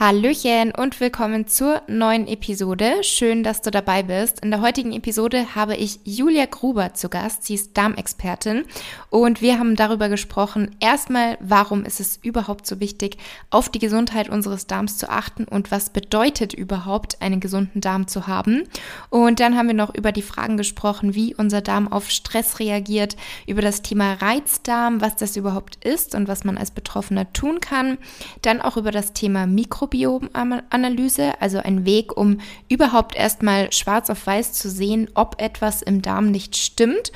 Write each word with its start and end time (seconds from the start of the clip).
Hallöchen 0.00 0.70
und 0.70 1.00
willkommen 1.00 1.48
zur 1.48 1.82
neuen 1.88 2.28
Episode. 2.28 3.02
Schön, 3.02 3.42
dass 3.42 3.62
du 3.62 3.72
dabei 3.72 4.04
bist. 4.04 4.44
In 4.44 4.52
der 4.52 4.60
heutigen 4.60 4.92
Episode 4.92 5.56
habe 5.56 5.74
ich 5.74 5.98
Julia 6.04 6.46
Gruber 6.46 6.94
zu 6.94 7.08
Gast. 7.08 7.42
Sie 7.42 7.54
ist 7.54 7.76
Darmexpertin 7.76 8.62
und 9.10 9.42
wir 9.42 9.58
haben 9.58 9.74
darüber 9.74 10.08
gesprochen, 10.08 10.76
erstmal, 10.78 11.36
warum 11.40 11.84
ist 11.84 11.98
es 11.98 12.20
überhaupt 12.22 12.64
so 12.64 12.78
wichtig, 12.78 13.16
auf 13.50 13.70
die 13.70 13.80
Gesundheit 13.80 14.28
unseres 14.28 14.68
Darms 14.68 14.98
zu 14.98 15.10
achten 15.10 15.42
und 15.42 15.72
was 15.72 15.90
bedeutet 15.90 16.54
überhaupt, 16.54 17.20
einen 17.20 17.40
gesunden 17.40 17.80
Darm 17.80 18.06
zu 18.06 18.28
haben. 18.28 18.68
Und 19.10 19.40
dann 19.40 19.56
haben 19.56 19.66
wir 19.66 19.74
noch 19.74 19.92
über 19.96 20.12
die 20.12 20.22
Fragen 20.22 20.56
gesprochen, 20.56 21.16
wie 21.16 21.34
unser 21.34 21.60
Darm 21.60 21.90
auf 21.90 22.08
Stress 22.08 22.60
reagiert, 22.60 23.16
über 23.48 23.62
das 23.62 23.82
Thema 23.82 24.12
Reizdarm, 24.12 25.00
was 25.00 25.16
das 25.16 25.36
überhaupt 25.36 25.84
ist 25.84 26.14
und 26.14 26.28
was 26.28 26.44
man 26.44 26.56
als 26.56 26.70
Betroffener 26.70 27.32
tun 27.32 27.58
kann. 27.58 27.98
Dann 28.42 28.60
auch 28.60 28.76
über 28.76 28.92
das 28.92 29.12
Thema 29.12 29.48
Mikro 29.48 29.87
Mikrobiomanalyse, 29.90 31.40
also 31.40 31.58
ein 31.58 31.84
Weg, 31.84 32.16
um 32.16 32.40
überhaupt 32.68 33.16
erstmal 33.16 33.72
schwarz 33.72 34.10
auf 34.10 34.26
weiß 34.26 34.52
zu 34.52 34.68
sehen, 34.68 35.08
ob 35.14 35.40
etwas 35.40 35.82
im 35.82 36.02
Darm 36.02 36.30
nicht 36.30 36.56
stimmt. 36.56 37.12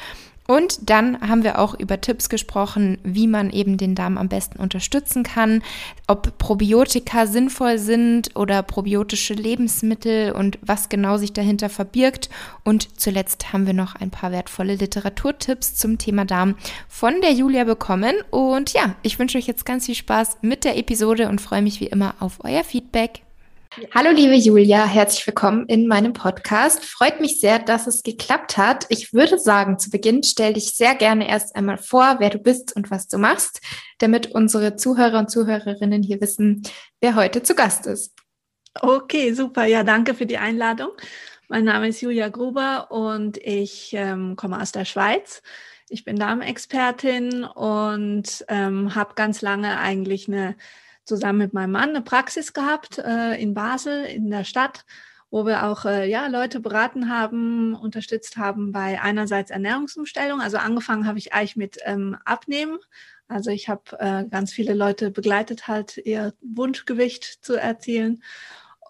Und 0.46 0.90
dann 0.90 1.20
haben 1.20 1.44
wir 1.44 1.58
auch 1.58 1.78
über 1.78 2.00
Tipps 2.00 2.28
gesprochen, 2.28 2.98
wie 3.04 3.26
man 3.26 3.50
eben 3.50 3.76
den 3.76 3.94
Darm 3.94 4.18
am 4.18 4.28
besten 4.28 4.58
unterstützen 4.58 5.22
kann, 5.22 5.62
ob 6.06 6.36
Probiotika 6.38 7.26
sinnvoll 7.26 7.78
sind 7.78 8.34
oder 8.36 8.62
probiotische 8.62 9.34
Lebensmittel 9.34 10.32
und 10.32 10.58
was 10.62 10.88
genau 10.88 11.16
sich 11.16 11.32
dahinter 11.32 11.68
verbirgt. 11.68 12.28
Und 12.64 13.00
zuletzt 13.00 13.52
haben 13.52 13.66
wir 13.66 13.74
noch 13.74 13.94
ein 13.94 14.10
paar 14.10 14.32
wertvolle 14.32 14.74
Literaturtipps 14.74 15.74
zum 15.74 15.98
Thema 15.98 16.24
Darm 16.24 16.56
von 16.88 17.20
der 17.20 17.32
Julia 17.32 17.64
bekommen. 17.64 18.14
Und 18.30 18.72
ja, 18.72 18.96
ich 19.02 19.18
wünsche 19.18 19.38
euch 19.38 19.46
jetzt 19.46 19.64
ganz 19.64 19.86
viel 19.86 19.94
Spaß 19.94 20.38
mit 20.42 20.64
der 20.64 20.76
Episode 20.76 21.28
und 21.28 21.40
freue 21.40 21.62
mich 21.62 21.80
wie 21.80 21.86
immer 21.86 22.14
auf 22.18 22.38
euer 22.44 22.64
Feedback. 22.64 23.22
Hallo 23.94 24.10
liebe 24.10 24.34
Julia, 24.34 24.84
herzlich 24.84 25.26
willkommen 25.26 25.64
in 25.66 25.86
meinem 25.86 26.12
Podcast. 26.12 26.84
Freut 26.84 27.22
mich 27.22 27.40
sehr, 27.40 27.58
dass 27.58 27.86
es 27.86 28.02
geklappt 28.02 28.58
hat. 28.58 28.84
Ich 28.90 29.14
würde 29.14 29.38
sagen, 29.38 29.78
zu 29.78 29.88
Beginn 29.88 30.22
stell 30.22 30.52
dich 30.52 30.74
sehr 30.74 30.94
gerne 30.94 31.26
erst 31.26 31.56
einmal 31.56 31.78
vor, 31.78 32.16
wer 32.18 32.28
du 32.28 32.38
bist 32.38 32.76
und 32.76 32.90
was 32.90 33.08
du 33.08 33.16
machst, 33.16 33.62
damit 33.96 34.32
unsere 34.32 34.76
Zuhörer 34.76 35.18
und 35.18 35.30
Zuhörerinnen 35.30 36.02
hier 36.02 36.20
wissen, 36.20 36.62
wer 37.00 37.14
heute 37.14 37.42
zu 37.42 37.54
Gast 37.54 37.86
ist. 37.86 38.12
Okay, 38.78 39.32
super. 39.32 39.64
Ja, 39.64 39.84
danke 39.84 40.12
für 40.12 40.26
die 40.26 40.38
Einladung. 40.38 40.90
Mein 41.48 41.64
Name 41.64 41.88
ist 41.88 42.02
Julia 42.02 42.28
Gruber 42.28 42.90
und 42.90 43.38
ich 43.38 43.94
ähm, 43.94 44.36
komme 44.36 44.60
aus 44.60 44.72
der 44.72 44.84
Schweiz. 44.84 45.40
Ich 45.88 46.04
bin 46.04 46.16
Darmexpertin 46.16 47.44
und 47.44 48.44
ähm, 48.48 48.94
habe 48.94 49.14
ganz 49.14 49.40
lange 49.40 49.78
eigentlich 49.78 50.28
eine 50.28 50.56
zusammen 51.04 51.38
mit 51.38 51.52
meinem 51.52 51.72
Mann 51.72 51.90
eine 51.90 52.02
Praxis 52.02 52.52
gehabt 52.52 52.98
äh, 52.98 53.40
in 53.40 53.54
Basel, 53.54 54.04
in 54.04 54.30
der 54.30 54.44
Stadt, 54.44 54.84
wo 55.30 55.46
wir 55.46 55.64
auch 55.66 55.84
äh, 55.84 56.08
ja, 56.08 56.26
Leute 56.26 56.60
beraten 56.60 57.08
haben, 57.08 57.74
unterstützt 57.74 58.36
haben 58.36 58.72
bei 58.72 59.00
einerseits 59.00 59.50
Ernährungsumstellung. 59.50 60.40
Also 60.40 60.58
angefangen 60.58 61.06
habe 61.06 61.18
ich 61.18 61.32
eigentlich 61.32 61.56
mit 61.56 61.78
ähm, 61.84 62.16
Abnehmen. 62.24 62.78
Also 63.28 63.50
ich 63.50 63.68
habe 63.68 63.98
äh, 63.98 64.24
ganz 64.28 64.52
viele 64.52 64.74
Leute 64.74 65.10
begleitet, 65.10 65.68
halt 65.68 65.96
ihr 65.96 66.34
Wunschgewicht 66.42 67.24
zu 67.44 67.54
erzielen. 67.54 68.22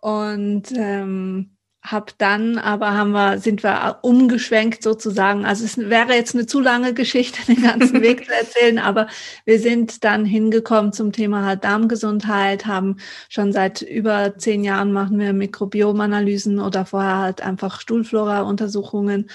Und 0.00 0.72
ähm, 0.74 1.56
hab 1.82 2.16
dann, 2.18 2.58
aber 2.58 2.92
haben 2.92 3.10
wir, 3.10 3.38
sind 3.38 3.64
wir 3.64 3.98
umgeschwenkt 4.02 4.84
sozusagen. 4.84 5.44
Also 5.44 5.64
es 5.64 5.76
wäre 5.76 6.14
jetzt 6.14 6.34
eine 6.34 6.46
zu 6.46 6.60
lange 6.60 6.94
Geschichte, 6.94 7.44
den 7.46 7.60
ganzen 7.60 8.00
Weg 8.02 8.24
zu 8.24 8.32
erzählen, 8.32 8.78
aber 8.78 9.08
wir 9.44 9.58
sind 9.58 10.04
dann 10.04 10.24
hingekommen 10.24 10.92
zum 10.92 11.10
Thema 11.10 11.44
halt 11.44 11.64
Darmgesundheit, 11.64 12.66
haben 12.66 12.98
schon 13.28 13.52
seit 13.52 13.82
über 13.82 14.38
zehn 14.38 14.62
Jahren 14.62 14.92
machen 14.92 15.18
wir 15.18 15.32
Mikrobiomanalysen 15.32 16.60
oder 16.60 16.86
vorher 16.86 17.18
halt 17.18 17.42
einfach 17.42 17.80
Stuhlflora-Untersuchungen 17.80 19.28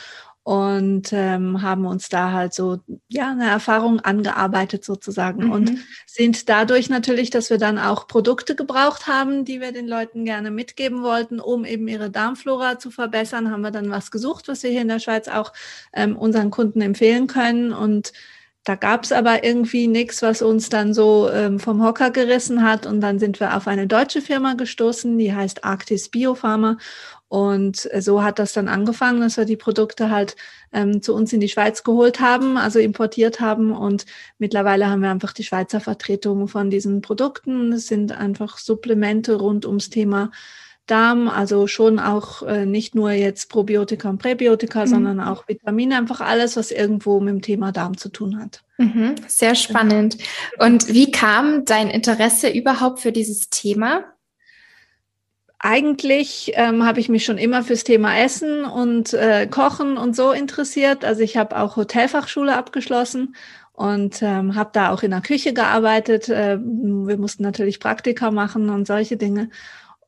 und 0.48 1.12
ähm, 1.12 1.62
haben 1.62 1.86
uns 1.86 2.08
da 2.08 2.32
halt 2.32 2.54
so 2.54 2.80
ja 3.10 3.32
eine 3.32 3.50
Erfahrung 3.50 4.00
angearbeitet 4.00 4.86
sozusagen 4.86 5.48
mhm. 5.48 5.52
und 5.52 5.72
sind 6.06 6.48
dadurch 6.48 6.90
natürlich, 6.90 7.30
dass 7.30 7.50
wir 7.50 7.58
dann 7.58 7.78
auch 7.78 8.08
Produkte 8.08 8.56
gebraucht 8.56 9.08
haben, 9.08 9.44
die 9.44 9.60
wir 9.60 9.74
den 9.74 9.90
Leuten 9.90 10.24
gerne 10.24 10.50
mitgeben 10.50 11.04
wollten, 11.04 11.42
um 11.42 11.66
eben 11.66 11.90
ihre 11.90 12.10
Darmflora 12.10 12.80
zu 12.80 12.92
verbessern, 12.92 13.52
haben 13.52 13.60
wir 13.60 13.72
dann 13.72 13.92
was 13.92 14.10
gesucht, 14.10 14.48
was 14.48 14.64
wir 14.64 14.70
hier 14.70 14.84
in 14.84 14.88
der 14.88 15.00
Schweiz 15.00 15.28
auch 15.28 15.52
ähm, 15.92 16.16
unseren 16.16 16.50
Kunden 16.50 16.80
empfehlen 16.80 17.28
können 17.28 17.74
und 17.74 18.14
da 18.68 18.76
gab 18.76 19.06
es 19.06 19.14
aber 19.14 19.46
irgendwie 19.46 19.88
nichts, 19.88 20.22
was 20.22 20.42
uns 20.42 20.68
dann 20.68 20.94
so 20.94 21.30
ähm, 21.32 21.58
vom 21.58 21.82
Hocker 21.82 22.12
gerissen 22.12 22.64
hat. 22.64 22.86
Und 22.86 23.00
dann 23.00 23.18
sind 23.18 23.40
wir 23.40 23.56
auf 23.56 23.66
eine 23.66 23.88
deutsche 23.88 24.22
Firma 24.22 24.56
gestoßen, 24.56 25.18
die 25.18 25.34
heißt 25.34 25.64
Arctis 25.64 26.10
Biopharma. 26.10 26.78
Und 27.30 27.90
so 27.98 28.24
hat 28.24 28.40
das 28.40 28.52
dann 28.52 28.68
angefangen, 28.68 29.22
dass 29.22 29.38
wir 29.38 29.46
die 29.46 29.56
Produkte 29.56 30.12
halt 30.12 30.36
ähm, 30.74 31.02
zu 31.02 31.14
uns 31.16 31.32
in 31.32 31.40
die 31.40 31.48
Schweiz 31.48 31.86
geholt 31.86 32.20
haben, 32.20 32.58
also 32.58 32.80
importiert 32.80 33.40
haben. 33.40 33.72
Und 33.72 34.06
mittlerweile 34.38 34.90
haben 34.90 35.02
wir 35.02 35.12
einfach 35.12 35.32
die 35.32 35.46
Schweizer 35.46 35.80
Vertretung 35.80 36.50
von 36.50 36.70
diesen 36.70 37.00
Produkten. 37.00 37.72
Es 37.72 37.88
sind 37.88 38.12
einfach 38.12 38.58
Supplemente 38.58 39.36
rund 39.36 39.66
ums 39.66 39.90
Thema 39.90 40.30
Darm, 40.88 41.28
also 41.28 41.68
schon 41.68 42.00
auch 42.00 42.42
äh, 42.44 42.66
nicht 42.66 42.96
nur 42.96 43.12
jetzt 43.12 43.50
Probiotika 43.50 44.10
und 44.10 44.18
Präbiotika, 44.18 44.82
mhm. 44.82 44.88
sondern 44.88 45.20
auch 45.20 45.48
Vitamine, 45.48 45.98
einfach 45.98 46.22
alles, 46.22 46.58
was 46.58 46.72
irgendwo 46.72 47.20
mit 47.20 47.30
dem 47.30 47.42
Thema 47.42 47.72
Darm 47.72 47.98
zu 47.98 48.10
tun 48.10 48.40
hat. 48.40 48.64
Mhm, 48.78 49.16
sehr 49.28 49.56
spannend. 49.56 50.18
Und 50.60 50.94
wie 50.94 51.12
kam 51.12 51.66
dein 51.66 51.90
Interesse 51.90 52.50
überhaupt 52.50 53.00
für 53.00 53.12
dieses 53.12 53.50
Thema? 53.50 54.06
eigentlich 55.60 56.52
ähm, 56.56 56.86
habe 56.86 57.00
ich 57.00 57.10
mich 57.10 57.26
schon 57.26 57.38
immer 57.38 57.64
fürs 57.64 57.84
Thema 57.84 58.18
Essen 58.20 58.64
und 58.64 59.14
äh, 59.14 59.48
Kochen 59.48 59.98
und 59.98 60.16
so 60.16 60.32
interessiert. 60.32 61.04
Also 61.04 61.22
ich 61.22 61.36
habe 61.36 61.58
auch 61.58 61.76
Hotelfachschule 61.76 62.56
abgeschlossen 62.56 63.36
und 63.74 64.22
ähm, 64.22 64.56
habe 64.56 64.70
da 64.74 64.92
auch 64.92 65.04
in 65.04 65.12
der 65.12 65.22
Küche 65.22 65.54
gearbeitet. 65.54 66.30
Äh, 66.30 66.60
wir 66.60 67.18
mussten 67.18 67.44
natürlich 67.44 67.80
Praktika 67.80 68.32
machen 68.32 68.70
und 68.70 68.88
solche 68.88 69.18
Dinge. 69.18 69.50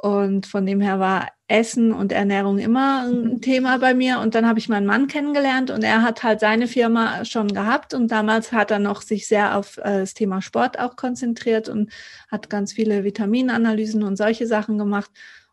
Und 0.01 0.48
von 0.48 0.66
dem 0.66 0.80
her 0.80 1.01
war 1.01 1.28
Essen 1.50 1.92
und 1.92 2.13
Ernährung 2.13 2.57
immer 2.57 3.04
ein 3.06 3.24
mhm. 3.24 3.42
Thema 3.42 3.78
bei 3.80 3.94
mir. 3.94 4.19
Und 4.19 4.34
dann 4.34 4.48
habe 4.48 4.57
ich 4.57 4.69
meinen 4.69 4.86
Mann 4.86 5.07
kennengelernt 5.07 5.72
und 5.72 5.84
er 5.84 6.04
hat 6.04 6.24
halt 6.24 6.40
seine 6.40 6.68
Firma 6.68 7.25
schon 7.25 7.50
gehabt. 7.50 7.94
Und 7.94 8.10
damals 8.10 8.54
hat 8.54 8.72
er 8.72 8.80
noch 8.80 9.01
sich 9.01 9.28
sehr 9.28 9.57
auf 9.57 9.78
äh, 9.78 10.00
das 10.00 10.13
Thema 10.13 10.42
Sport 10.42 10.80
auch 10.80 10.96
konzentriert 10.96 11.68
und 11.68 11.92
hat 12.31 12.50
ganz 12.50 12.72
viele 12.72 13.04
Vitaminanalysen 13.04 14.04
und 14.04 14.16
solche 14.16 14.48
Sachen 14.48 14.78
gemacht. 14.78 15.12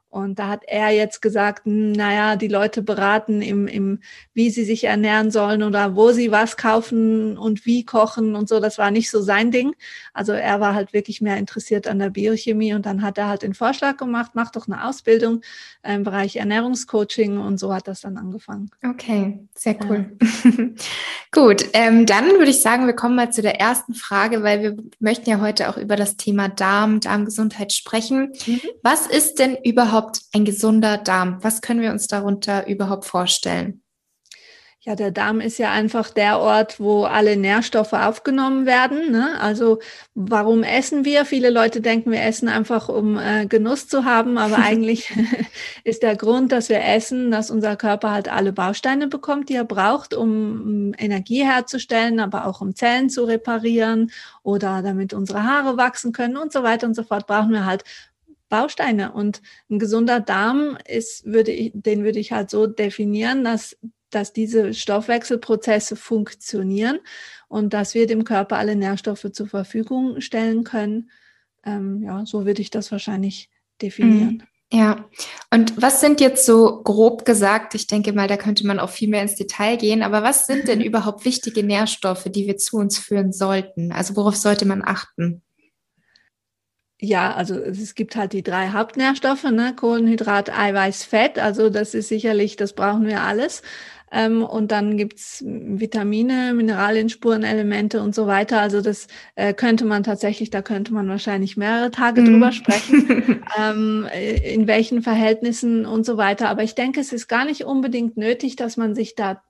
Und 0.08 0.38
da 0.38 0.48
hat 0.48 0.62
er 0.66 0.90
jetzt 0.90 1.20
gesagt, 1.20 1.66
hm, 1.66 1.92
naja, 1.92 2.36
die 2.36 2.48
Leute 2.48 2.80
beraten 2.80 3.42
im, 3.42 3.66
im, 3.66 4.00
wie 4.32 4.50
sie 4.50 4.64
sich 4.64 4.84
ernähren 4.84 5.30
sollen 5.30 5.62
oder 5.62 5.94
wo 5.94 6.12
sie 6.12 6.30
was 6.30 6.56
kaufen 6.56 7.36
und 7.36 7.66
wie 7.66 7.84
kochen 7.84 8.34
und 8.34 8.48
so. 8.48 8.58
Das 8.58 8.78
war 8.78 8.90
nicht 8.90 9.10
so 9.10 9.20
sein 9.20 9.50
Ding. 9.50 9.74
Also 10.14 10.32
er 10.32 10.60
war 10.60 10.74
halt 10.74 10.92
wirklich 10.92 11.20
mehr 11.20 11.36
interessiert 11.36 11.86
an 11.86 11.98
der 11.98 12.10
Biochemie 12.10 12.72
und 12.72 12.86
dann 12.86 13.02
hat 13.02 13.18
er 13.18 13.28
halt 13.28 13.42
den 13.42 13.52
Vorschlag 13.52 13.96
gemacht, 13.98 14.32
mach 14.34 14.50
doch 14.50 14.66
eine 14.68 14.86
Ausbildung 14.86 15.42
im 15.82 16.02
Bereich 16.02 16.36
Ernährungscoaching 16.36 17.38
und 17.38 17.58
so 17.58 17.74
hat 17.74 17.86
das 17.86 18.00
dann 18.00 18.16
angefangen. 18.16 18.70
Okay, 18.84 19.40
sehr 19.54 19.76
cool. 19.88 20.16
Ja. 20.44 20.52
Gut, 21.32 21.66
ähm, 21.74 22.06
dann 22.06 22.26
würde 22.26 22.50
ich 22.50 22.62
sagen, 22.62 22.86
wir 22.86 22.94
kommen 22.94 23.16
mal 23.16 23.30
zu 23.30 23.42
der 23.42 23.60
ersten 23.60 23.94
Frage, 23.94 24.42
weil 24.42 24.62
wir 24.62 24.76
möchten 25.00 25.28
ja 25.28 25.40
heute 25.40 25.68
auch 25.68 25.76
über 25.76 25.96
das 25.96 26.16
Thema 26.16 26.48
Darm, 26.48 27.00
Darmgesundheit 27.00 27.74
sprechen. 27.74 28.32
Mhm. 28.46 28.60
Was 28.82 29.06
ist 29.06 29.38
denn 29.38 29.56
überhaupt 29.62 29.95
überhaupt 29.96 30.20
ein 30.34 30.44
gesunder 30.44 30.98
Darm? 30.98 31.38
Was 31.42 31.62
können 31.62 31.80
wir 31.80 31.90
uns 31.90 32.06
darunter 32.06 32.66
überhaupt 32.66 33.06
vorstellen? 33.06 33.82
Ja, 34.80 34.94
der 34.94 35.10
Darm 35.10 35.40
ist 35.40 35.58
ja 35.58 35.72
einfach 35.72 36.10
der 36.10 36.38
Ort, 36.38 36.78
wo 36.78 37.04
alle 37.04 37.36
Nährstoffe 37.36 37.94
aufgenommen 37.94 38.66
werden. 38.66 39.10
Ne? 39.10 39.40
Also 39.40 39.80
warum 40.14 40.62
essen 40.62 41.04
wir? 41.04 41.24
Viele 41.24 41.50
Leute 41.50 41.80
denken, 41.80 42.12
wir 42.12 42.22
essen 42.22 42.48
einfach, 42.48 42.88
um 42.88 43.18
äh, 43.18 43.46
Genuss 43.46 43.88
zu 43.88 44.04
haben, 44.04 44.38
aber 44.38 44.58
eigentlich 44.64 45.12
ist 45.84 46.04
der 46.04 46.14
Grund, 46.14 46.52
dass 46.52 46.68
wir 46.68 46.84
essen, 46.84 47.32
dass 47.32 47.50
unser 47.50 47.74
Körper 47.74 48.12
halt 48.12 48.28
alle 48.28 48.52
Bausteine 48.52 49.08
bekommt, 49.08 49.48
die 49.48 49.54
er 49.54 49.64
braucht, 49.64 50.14
um, 50.14 50.60
um 50.60 50.94
Energie 50.98 51.42
herzustellen, 51.44 52.20
aber 52.20 52.46
auch 52.46 52.60
um 52.60 52.76
Zellen 52.76 53.10
zu 53.10 53.24
reparieren 53.24 54.12
oder 54.44 54.82
damit 54.82 55.14
unsere 55.14 55.42
Haare 55.42 55.76
wachsen 55.76 56.12
können 56.12 56.36
und 56.36 56.52
so 56.52 56.62
weiter 56.62 56.86
und 56.86 56.94
so 56.94 57.02
fort, 57.02 57.26
brauchen 57.26 57.50
wir 57.50 57.66
halt 57.66 57.82
Bausteine. 58.48 59.12
Und 59.12 59.42
ein 59.70 59.78
gesunder 59.78 60.20
Darm 60.20 60.78
ist, 60.86 61.24
würde 61.24 61.52
ich, 61.52 61.72
den 61.74 62.04
würde 62.04 62.18
ich 62.18 62.32
halt 62.32 62.50
so 62.50 62.66
definieren, 62.66 63.44
dass, 63.44 63.76
dass 64.10 64.32
diese 64.32 64.74
Stoffwechselprozesse 64.74 65.96
funktionieren 65.96 66.98
und 67.48 67.72
dass 67.72 67.94
wir 67.94 68.06
dem 68.06 68.24
Körper 68.24 68.56
alle 68.56 68.76
Nährstoffe 68.76 69.30
zur 69.32 69.48
Verfügung 69.48 70.20
stellen 70.20 70.64
können. 70.64 71.10
Ähm, 71.64 72.02
ja, 72.02 72.24
so 72.26 72.46
würde 72.46 72.62
ich 72.62 72.70
das 72.70 72.92
wahrscheinlich 72.92 73.50
definieren. 73.82 74.34
Mhm. 74.34 74.42
Ja, 74.72 75.08
und 75.52 75.80
was 75.80 76.00
sind 76.00 76.20
jetzt 76.20 76.44
so 76.44 76.82
grob 76.82 77.24
gesagt, 77.24 77.76
ich 77.76 77.86
denke 77.86 78.12
mal, 78.12 78.26
da 78.26 78.36
könnte 78.36 78.66
man 78.66 78.80
auch 78.80 78.90
viel 78.90 79.08
mehr 79.08 79.22
ins 79.22 79.36
Detail 79.36 79.76
gehen, 79.76 80.02
aber 80.02 80.24
was 80.24 80.46
sind 80.46 80.66
denn 80.66 80.80
überhaupt 80.82 81.24
wichtige 81.24 81.62
Nährstoffe, 81.62 82.24
die 82.24 82.46
wir 82.46 82.56
zu 82.56 82.78
uns 82.78 82.98
führen 82.98 83.32
sollten? 83.32 83.92
Also 83.92 84.16
worauf 84.16 84.34
sollte 84.34 84.66
man 84.66 84.82
achten? 84.84 85.42
Ja, 86.98 87.34
also 87.34 87.56
es 87.56 87.94
gibt 87.94 88.16
halt 88.16 88.32
die 88.32 88.42
drei 88.42 88.70
Hauptnährstoffe, 88.70 89.44
ne? 89.44 89.74
Kohlenhydrat, 89.76 90.50
Eiweiß, 90.50 91.04
Fett. 91.04 91.38
Also 91.38 91.68
das 91.68 91.92
ist 91.92 92.08
sicherlich, 92.08 92.56
das 92.56 92.72
brauchen 92.72 93.06
wir 93.06 93.20
alles. 93.20 93.62
Ähm, 94.10 94.42
und 94.42 94.72
dann 94.72 94.96
gibt's 94.96 95.44
Vitamine, 95.46 96.54
Mineralien, 96.54 97.10
Spurenelemente 97.10 98.00
und 98.00 98.14
so 98.14 98.26
weiter. 98.26 98.60
Also 98.60 98.80
das 98.80 99.08
äh, 99.34 99.52
könnte 99.52 99.84
man 99.84 100.04
tatsächlich, 100.04 100.48
da 100.48 100.62
könnte 100.62 100.94
man 100.94 101.08
wahrscheinlich 101.08 101.56
mehrere 101.58 101.90
Tage 101.90 102.22
mm. 102.22 102.24
drüber 102.24 102.52
sprechen, 102.52 103.42
ähm, 103.60 104.06
in 104.42 104.66
welchen 104.66 105.02
Verhältnissen 105.02 105.84
und 105.84 106.06
so 106.06 106.16
weiter. 106.16 106.48
Aber 106.48 106.62
ich 106.62 106.74
denke, 106.74 107.00
es 107.00 107.12
ist 107.12 107.28
gar 107.28 107.44
nicht 107.44 107.64
unbedingt 107.64 108.16
nötig, 108.16 108.56
dass 108.56 108.76
man 108.78 108.94
sich 108.94 109.16
da 109.16 109.42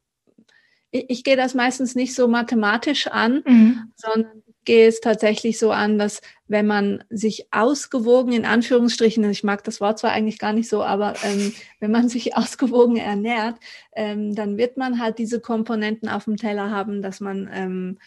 ich, 0.90 1.06
ich 1.08 1.25
gehe 1.25 1.37
das 1.37 1.54
meistens 1.54 1.94
nicht 1.94 2.14
so 2.14 2.28
mathematisch 2.28 3.08
an, 3.08 3.42
mhm. 3.46 3.92
sondern 3.96 4.42
gehe 4.66 4.86
es 4.86 5.00
tatsächlich 5.00 5.58
so 5.58 5.70
an, 5.70 5.96
dass 5.98 6.20
wenn 6.48 6.66
man 6.66 7.02
sich 7.08 7.46
ausgewogen, 7.52 8.32
in 8.32 8.44
Anführungsstrichen, 8.44 9.28
ich 9.30 9.42
mag 9.42 9.64
das 9.64 9.80
Wort 9.80 9.98
zwar 9.98 10.12
eigentlich 10.12 10.38
gar 10.38 10.52
nicht 10.52 10.68
so, 10.68 10.82
aber 10.82 11.14
ähm, 11.24 11.54
wenn 11.80 11.90
man 11.90 12.10
sich 12.10 12.36
ausgewogen 12.36 12.96
ernährt, 12.96 13.56
ähm, 13.94 14.34
dann 14.34 14.58
wird 14.58 14.76
man 14.76 15.00
halt 15.00 15.18
diese 15.18 15.40
Komponenten 15.40 16.08
auf 16.08 16.24
dem 16.24 16.36
Teller 16.36 16.70
haben, 16.70 17.00
dass 17.00 17.20
man 17.20 17.48
ähm, 17.52 17.98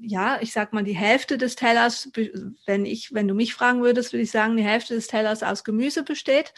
ja, 0.00 0.38
ich 0.40 0.52
sag 0.52 0.72
mal, 0.72 0.84
die 0.84 0.96
Hälfte 0.96 1.38
des 1.38 1.56
Tellers, 1.56 2.10
wenn 2.66 2.84
ich, 2.84 3.12
wenn 3.14 3.28
du 3.28 3.34
mich 3.34 3.54
fragen 3.54 3.82
würdest, 3.82 4.12
würde 4.12 4.22
ich 4.22 4.30
sagen, 4.30 4.56
die 4.56 4.62
Hälfte 4.62 4.94
des 4.94 5.06
Tellers 5.06 5.42
aus 5.42 5.64
Gemüse 5.64 6.02
besteht 6.02 6.54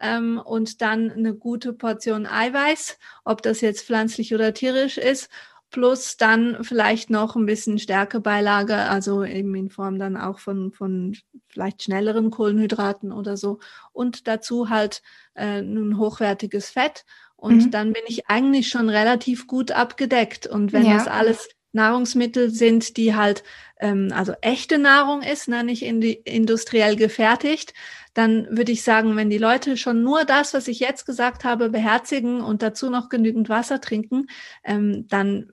ähm, 0.00 0.40
und 0.42 0.80
dann 0.80 1.10
eine 1.10 1.34
gute 1.34 1.72
Portion 1.72 2.26
Eiweiß, 2.26 2.98
ob 3.24 3.42
das 3.42 3.60
jetzt 3.60 3.86
pflanzlich 3.86 4.34
oder 4.34 4.54
tierisch 4.54 4.98
ist 4.98 5.28
plus 5.70 6.16
dann 6.16 6.64
vielleicht 6.64 7.10
noch 7.10 7.36
ein 7.36 7.46
bisschen 7.46 7.78
Stärkebeilage, 7.78 8.74
also 8.74 9.24
eben 9.24 9.54
in 9.54 9.70
Form 9.70 9.98
dann 9.98 10.16
auch 10.16 10.38
von, 10.38 10.72
von 10.72 11.16
vielleicht 11.48 11.82
schnelleren 11.82 12.30
Kohlenhydraten 12.30 13.12
oder 13.12 13.36
so. 13.36 13.58
Und 13.92 14.26
dazu 14.26 14.70
halt 14.70 15.02
äh, 15.34 15.60
ein 15.60 15.98
hochwertiges 15.98 16.70
Fett. 16.70 17.04
Und 17.36 17.66
mhm. 17.66 17.70
dann 17.70 17.92
bin 17.92 18.02
ich 18.06 18.28
eigentlich 18.28 18.68
schon 18.68 18.88
relativ 18.88 19.46
gut 19.46 19.70
abgedeckt. 19.70 20.46
Und 20.46 20.72
wenn 20.72 20.86
ja. 20.86 20.94
das 20.94 21.06
alles 21.06 21.48
Nahrungsmittel 21.72 22.50
sind, 22.50 22.96
die 22.96 23.14
halt 23.14 23.44
ähm, 23.80 24.08
also 24.12 24.32
echte 24.40 24.78
Nahrung 24.78 25.22
ist, 25.22 25.48
ne, 25.48 25.64
nicht 25.64 25.82
in 25.82 26.02
industriell 26.02 26.96
gefertigt, 26.96 27.74
dann 28.14 28.46
würde 28.50 28.72
ich 28.72 28.82
sagen, 28.82 29.16
wenn 29.16 29.30
die 29.30 29.38
Leute 29.38 29.76
schon 29.76 30.02
nur 30.02 30.24
das, 30.24 30.54
was 30.54 30.68
ich 30.68 30.80
jetzt 30.80 31.04
gesagt 31.04 31.44
habe, 31.44 31.70
beherzigen 31.70 32.40
und 32.40 32.62
dazu 32.62 32.90
noch 32.90 33.08
genügend 33.08 33.48
Wasser 33.48 33.80
trinken, 33.80 34.26
ähm, 34.64 35.06
dann 35.08 35.50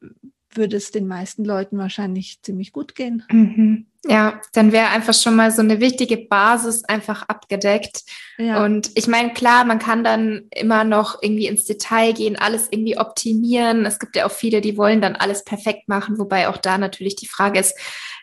würde 0.52 0.78
es 0.78 0.92
den 0.92 1.08
meisten 1.08 1.44
Leuten 1.44 1.78
wahrscheinlich 1.78 2.42
ziemlich 2.42 2.72
gut 2.72 2.96
gehen. 2.96 3.24
Mhm. 3.30 3.88
Ja, 4.08 4.40
dann 4.54 4.72
wäre 4.72 4.90
einfach 4.90 5.16
schon 5.16 5.36
mal 5.36 5.50
so 5.50 5.62
eine 5.62 5.80
wichtige 5.80 6.18
Basis 6.18 6.84
einfach 6.84 7.24
abgedeckt. 7.24 8.04
Ja. 8.38 8.64
Und 8.64 8.92
ich 8.94 9.08
meine, 9.08 9.34
klar, 9.34 9.66
man 9.66 9.80
kann 9.80 10.04
dann 10.04 10.44
immer 10.52 10.84
noch 10.84 11.24
irgendwie 11.24 11.48
ins 11.48 11.66
Detail 11.66 12.14
gehen, 12.14 12.38
alles 12.38 12.68
irgendwie 12.70 13.00
optimieren. 13.00 13.86
Es 13.86 13.98
gibt 13.98 14.16
ja 14.16 14.28
auch 14.28 14.32
viele, 14.32 14.62
die 14.62 14.78
wollen 14.78 15.02
dann 15.02 15.16
alles 15.16 15.44
perfekt 15.44 15.88
machen, 15.88 16.20
wobei 16.20 16.48
auch 16.50 16.58
da 16.58 16.78
natürlich 16.78 17.16
die 17.16 17.28
Frage 17.28 17.60
ist, 17.60 17.76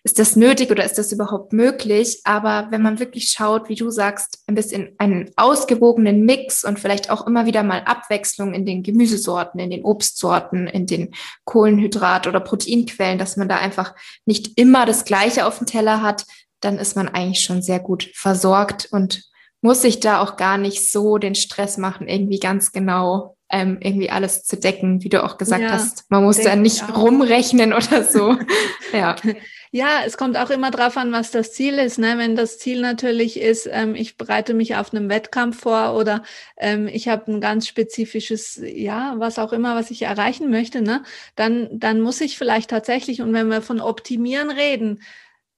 ist 0.04 0.18
das 0.18 0.34
nötig 0.34 0.70
oder 0.70 0.84
ist 0.84 0.98
das 0.98 1.12
überhaupt 1.12 1.52
möglich? 1.52 2.20
Aber 2.24 2.66
wenn 2.70 2.82
man 2.82 2.98
wirklich 2.98 3.30
schaut, 3.30 3.68
wie 3.68 3.76
du 3.76 3.90
sagst, 3.90 4.42
ein 4.48 4.56
bisschen 4.56 4.90
einen 4.98 5.30
ausgewogenen 5.36 6.24
Mix 6.24 6.64
und 6.64 6.80
vielleicht 6.80 7.08
auch 7.10 7.26
immer 7.26 7.46
wieder 7.46 7.62
mal 7.62 7.82
Abwechslung 7.84 8.52
in 8.52 8.66
den 8.66 8.82
Gemüsesorten, 8.82 9.60
in 9.60 9.70
den 9.70 9.84
Obstsorten, 9.84 10.66
in 10.66 10.86
den 10.86 11.14
Kohlenhydrat- 11.46 12.26
oder 12.26 12.40
Proteinquellen, 12.40 13.18
dass 13.18 13.36
man 13.36 13.48
da 13.48 13.58
einfach 13.58 13.94
nicht 14.26 14.58
immer 14.58 14.86
das 14.86 15.04
Gleiche 15.04 15.46
auf 15.46 15.58
dem 15.58 15.68
Teller 15.68 16.02
hat, 16.02 16.26
dann 16.58 16.78
ist 16.78 16.96
man 16.96 17.08
eigentlich 17.08 17.44
schon 17.44 17.62
sehr 17.62 17.78
gut 17.78 18.10
versorgt 18.14 18.88
und 18.90 19.22
muss 19.60 19.82
sich 19.82 20.00
da 20.00 20.20
auch 20.20 20.36
gar 20.36 20.58
nicht 20.58 20.90
so 20.90 21.18
den 21.18 21.36
Stress 21.36 21.78
machen, 21.78 22.08
irgendwie 22.08 22.40
ganz 22.40 22.72
genau 22.72 23.36
ähm, 23.52 23.78
irgendwie 23.80 24.10
alles 24.10 24.42
zu 24.44 24.56
decken, 24.56 25.04
wie 25.04 25.10
du 25.10 25.22
auch 25.22 25.38
gesagt 25.38 25.62
ja, 25.62 25.70
hast. 25.70 26.10
Man 26.10 26.24
muss 26.24 26.38
da 26.38 26.56
nicht 26.56 26.96
rumrechnen 26.96 27.72
oder 27.72 28.02
so. 28.02 28.36
ja. 28.92 29.14
Ja, 29.74 30.02
es 30.04 30.18
kommt 30.18 30.36
auch 30.36 30.50
immer 30.50 30.70
drauf 30.70 30.98
an, 30.98 31.12
was 31.12 31.30
das 31.30 31.54
Ziel 31.54 31.78
ist. 31.78 31.98
Ne? 31.98 32.18
Wenn 32.18 32.36
das 32.36 32.58
Ziel 32.58 32.82
natürlich 32.82 33.40
ist, 33.40 33.66
ähm, 33.72 33.94
ich 33.94 34.18
bereite 34.18 34.52
mich 34.52 34.76
auf 34.76 34.92
einem 34.92 35.08
Wettkampf 35.08 35.60
vor 35.60 35.94
oder 35.96 36.24
ähm, 36.58 36.88
ich 36.88 37.08
habe 37.08 37.32
ein 37.32 37.40
ganz 37.40 37.66
spezifisches, 37.66 38.60
ja, 38.62 39.14
was 39.16 39.38
auch 39.38 39.50
immer, 39.54 39.74
was 39.74 39.90
ich 39.90 40.02
erreichen 40.02 40.50
möchte, 40.50 40.82
ne? 40.82 41.04
dann, 41.36 41.70
dann 41.72 42.02
muss 42.02 42.20
ich 42.20 42.36
vielleicht 42.36 42.68
tatsächlich, 42.68 43.22
und 43.22 43.32
wenn 43.32 43.48
wir 43.48 43.62
von 43.62 43.80
Optimieren 43.80 44.50
reden, 44.50 45.00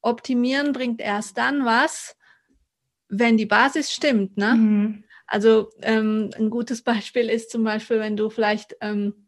Optimieren 0.00 0.72
bringt 0.72 1.00
erst 1.00 1.36
dann 1.36 1.64
was, 1.64 2.16
wenn 3.08 3.36
die 3.36 3.46
Basis 3.46 3.92
stimmt. 3.92 4.36
Ne? 4.36 4.54
Mhm. 4.54 5.04
Also 5.26 5.70
ähm, 5.82 6.30
ein 6.38 6.50
gutes 6.50 6.82
Beispiel 6.84 7.28
ist 7.28 7.50
zum 7.50 7.64
Beispiel, 7.64 7.98
wenn 7.98 8.16
du 8.16 8.30
vielleicht 8.30 8.76
ähm, 8.80 9.23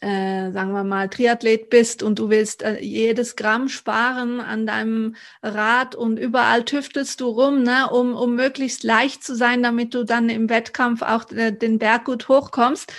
äh, 0.00 0.50
sagen 0.50 0.72
wir 0.72 0.84
mal, 0.84 1.08
Triathlet 1.08 1.70
bist 1.70 2.02
und 2.02 2.18
du 2.18 2.30
willst 2.30 2.62
äh, 2.62 2.80
jedes 2.80 3.36
Gramm 3.36 3.68
sparen 3.68 4.40
an 4.40 4.66
deinem 4.66 5.16
Rad 5.42 5.94
und 5.94 6.18
überall 6.18 6.64
tüftelst 6.64 7.20
du 7.20 7.28
rum, 7.28 7.62
ne, 7.62 7.88
um, 7.90 8.14
um 8.14 8.34
möglichst 8.34 8.82
leicht 8.82 9.24
zu 9.24 9.34
sein, 9.34 9.62
damit 9.62 9.94
du 9.94 10.04
dann 10.04 10.28
im 10.28 10.48
Wettkampf 10.48 11.02
auch 11.02 11.30
äh, 11.30 11.52
den 11.52 11.78
Berg 11.78 12.04
gut 12.04 12.28
hochkommst, 12.28 12.92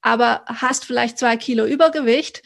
aber 0.00 0.42
hast 0.46 0.84
vielleicht 0.84 1.18
zwei 1.18 1.36
Kilo 1.36 1.64
Übergewicht, 1.64 2.42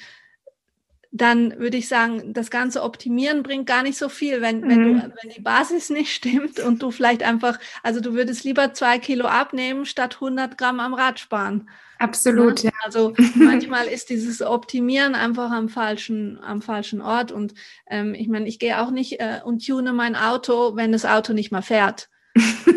dann 1.11 1.59
würde 1.59 1.76
ich 1.76 1.88
sagen, 1.88 2.35
das 2.35 2.50
ganze 2.50 2.83
Optimieren 2.83 3.42
bringt 3.42 3.66
gar 3.66 3.83
nicht 3.83 3.99
so 3.99 4.09
viel, 4.09 4.40
wenn, 4.40 4.61
mhm. 4.61 4.68
wenn, 4.68 4.83
du, 4.83 4.88
mhm. 4.88 5.12
wenn 5.23 5.30
die 5.30 5.40
Basis 5.40 5.90
nicht 5.90 6.14
stimmt 6.14 6.61
und 6.61 6.83
du 6.83 6.90
vielleicht 6.90 7.23
einfach, 7.23 7.59
also 7.83 8.00
du 8.00 8.14
würdest 8.14 8.45
lieber 8.45 8.75
zwei 8.75 8.99
Kilo 8.99 9.26
abnehmen, 9.26 9.87
statt 9.87 10.16
100 10.16 10.59
Gramm 10.59 10.80
am 10.80 10.95
Rad 10.95 11.18
sparen. 11.18 11.68
Absolut, 11.99 12.62
ja. 12.62 12.71
Also 12.85 13.12
manchmal 13.35 13.87
ist 13.87 14.11
dieses 14.11 14.40
Optimieren 14.43 15.14
einfach 15.14 15.50
am 15.50 15.69
falschen, 15.69 16.38
am 16.43 16.62
falschen 16.62 17.00
Ort. 17.00 17.33
Und 17.33 17.55
ähm, 17.88 18.14
ich 18.14 18.28
meine, 18.28 18.47
ich 18.47 18.59
gehe 18.59 18.81
auch 18.81 18.90
nicht 18.90 19.21
äh, 19.21 19.40
und 19.45 19.67
tune 19.67 19.93
mein 19.93 20.17
Auto, 20.17 20.76
wenn 20.76 20.93
das 20.93 21.05
Auto 21.05 21.33
nicht 21.33 21.50
mal 21.50 21.62
fährt. 21.62 22.09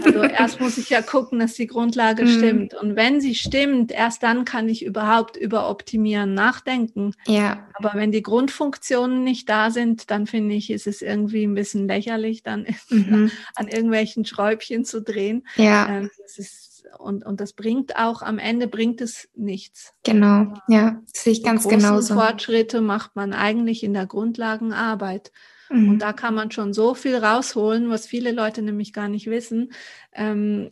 Also 0.04 0.24
erst 0.24 0.60
muss 0.60 0.78
ich 0.78 0.90
ja 0.90 1.01
gucken, 1.01 1.40
dass 1.40 1.54
die 1.54 1.68
Grundlage 1.68 2.24
mhm. 2.24 2.38
stimmt. 2.38 2.74
Und 2.74 2.96
wenn 2.96 3.22
sie 3.22 3.36
stimmt, 3.36 3.92
erst 3.92 4.24
dann 4.24 4.46
kann 4.46 4.68
ich 4.70 4.84
überhaupt 4.84 5.38
über 5.38 5.70
Optimieren 5.70 6.34
nachdenken. 6.34 7.13
Ja. 7.28 7.68
Aber 7.74 7.92
wenn 7.94 8.12
die 8.12 8.24
Grundfunktionen 8.24 9.24
nicht 9.24 9.50
da 9.50 9.72
sind, 9.72 10.10
dann 10.10 10.28
finde 10.28 10.56
ich, 10.56 10.72
ist 10.72 10.88
es 10.88 11.01
irgendwie 11.01 11.44
ein 11.44 11.54
bisschen 11.54 11.88
lächerlich, 11.88 12.44
dann 12.44 12.66
mhm. 12.90 13.32
an 13.56 13.68
irgendwelchen 13.68 14.25
Schräubchen 14.25 14.86
zu 14.86 15.01
drehen. 15.01 15.48
Ja. 15.56 15.90
Ähm, 15.90 16.10
das 16.22 16.38
ist 16.38 16.71
und, 16.98 17.25
und 17.25 17.39
das 17.39 17.53
bringt 17.53 17.95
auch, 17.98 18.21
am 18.21 18.39
Ende 18.39 18.67
bringt 18.67 19.01
es 19.01 19.29
nichts. 19.36 19.93
Genau, 20.03 20.53
ja, 20.67 21.01
sehe 21.13 21.33
ich 21.33 21.43
ganz 21.43 21.67
genauso. 21.67 22.15
Fortschritte 22.15 22.81
macht 22.81 23.15
man 23.15 23.33
eigentlich 23.33 23.83
in 23.83 23.93
der 23.93 24.05
Grundlagenarbeit. 24.05 25.31
Mhm. 25.72 25.90
Und 25.90 26.00
da 26.00 26.13
kann 26.13 26.36
man 26.36 26.51
schon 26.51 26.74
so 26.74 26.94
viel 26.94 27.16
rausholen, 27.16 27.90
was 27.90 28.06
viele 28.06 28.32
Leute 28.32 28.62
nämlich 28.62 28.94
gar 28.94 29.08
nicht 29.08 29.28
wissen, 29.28 29.72
ähm, 30.13 30.70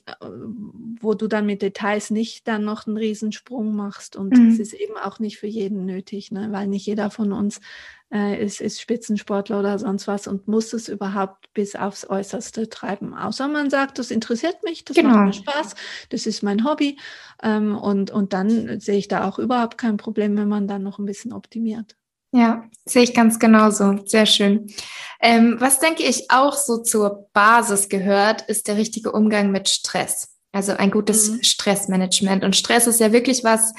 wo 0.99 1.13
du 1.13 1.27
dann 1.27 1.45
mit 1.45 1.61
Details 1.61 2.09
nicht 2.09 2.47
dann 2.47 2.65
noch 2.65 2.85
einen 2.85 2.97
Riesensprung 2.97 3.75
machst. 3.75 4.15
Und 4.15 4.33
es 4.33 4.39
mhm. 4.39 4.59
ist 4.59 4.73
eben 4.73 4.97
auch 4.97 5.19
nicht 5.19 5.37
für 5.37 5.47
jeden 5.47 5.85
nötig, 5.85 6.31
ne? 6.31 6.49
weil 6.51 6.67
nicht 6.67 6.85
jeder 6.85 7.09
von 7.09 7.31
uns 7.31 7.61
äh, 8.11 8.43
ist, 8.43 8.59
ist 8.59 8.81
Spitzensportler 8.81 9.59
oder 9.59 9.79
sonst 9.79 10.07
was 10.07 10.27
und 10.27 10.47
muss 10.47 10.73
es 10.73 10.89
überhaupt 10.89 11.53
bis 11.53 11.75
aufs 11.75 12.09
Äußerste 12.09 12.67
treiben. 12.69 13.13
Außer 13.13 13.47
man 13.47 13.69
sagt, 13.69 13.99
das 13.99 14.11
interessiert 14.11 14.63
mich, 14.63 14.83
das 14.83 14.97
genau. 14.97 15.09
macht 15.09 15.25
mir 15.27 15.33
Spaß, 15.33 15.75
das 16.09 16.25
ist 16.25 16.43
mein 16.43 16.65
Hobby. 16.65 16.97
Ähm, 17.41 17.77
und, 17.77 18.11
und 18.11 18.33
dann 18.33 18.79
sehe 18.79 18.97
ich 18.97 19.07
da 19.07 19.27
auch 19.27 19.39
überhaupt 19.39 19.77
kein 19.77 19.97
Problem, 19.97 20.35
wenn 20.37 20.49
man 20.49 20.67
dann 20.67 20.83
noch 20.83 20.99
ein 20.99 21.05
bisschen 21.05 21.31
optimiert. 21.31 21.98
Ja, 22.31 22.63
sehe 22.85 23.03
ich 23.03 23.13
ganz 23.13 23.39
genauso. 23.39 24.05
Sehr 24.05 24.25
schön. 24.25 24.71
Ähm, 25.21 25.55
was 25.59 25.79
denke 25.79 26.03
ich 26.03 26.29
auch 26.29 26.53
so 26.55 26.77
zur 26.77 27.29
Basis 27.33 27.89
gehört, 27.89 28.43
ist 28.43 28.67
der 28.67 28.77
richtige 28.77 29.11
Umgang 29.11 29.51
mit 29.51 29.67
Stress. 29.67 30.35
Also 30.51 30.73
ein 30.73 30.91
gutes 30.91 31.29
mhm. 31.29 31.43
Stressmanagement. 31.43 32.43
Und 32.43 32.55
Stress 32.55 32.87
ist 32.87 32.99
ja 32.99 33.11
wirklich 33.11 33.43
was, 33.43 33.73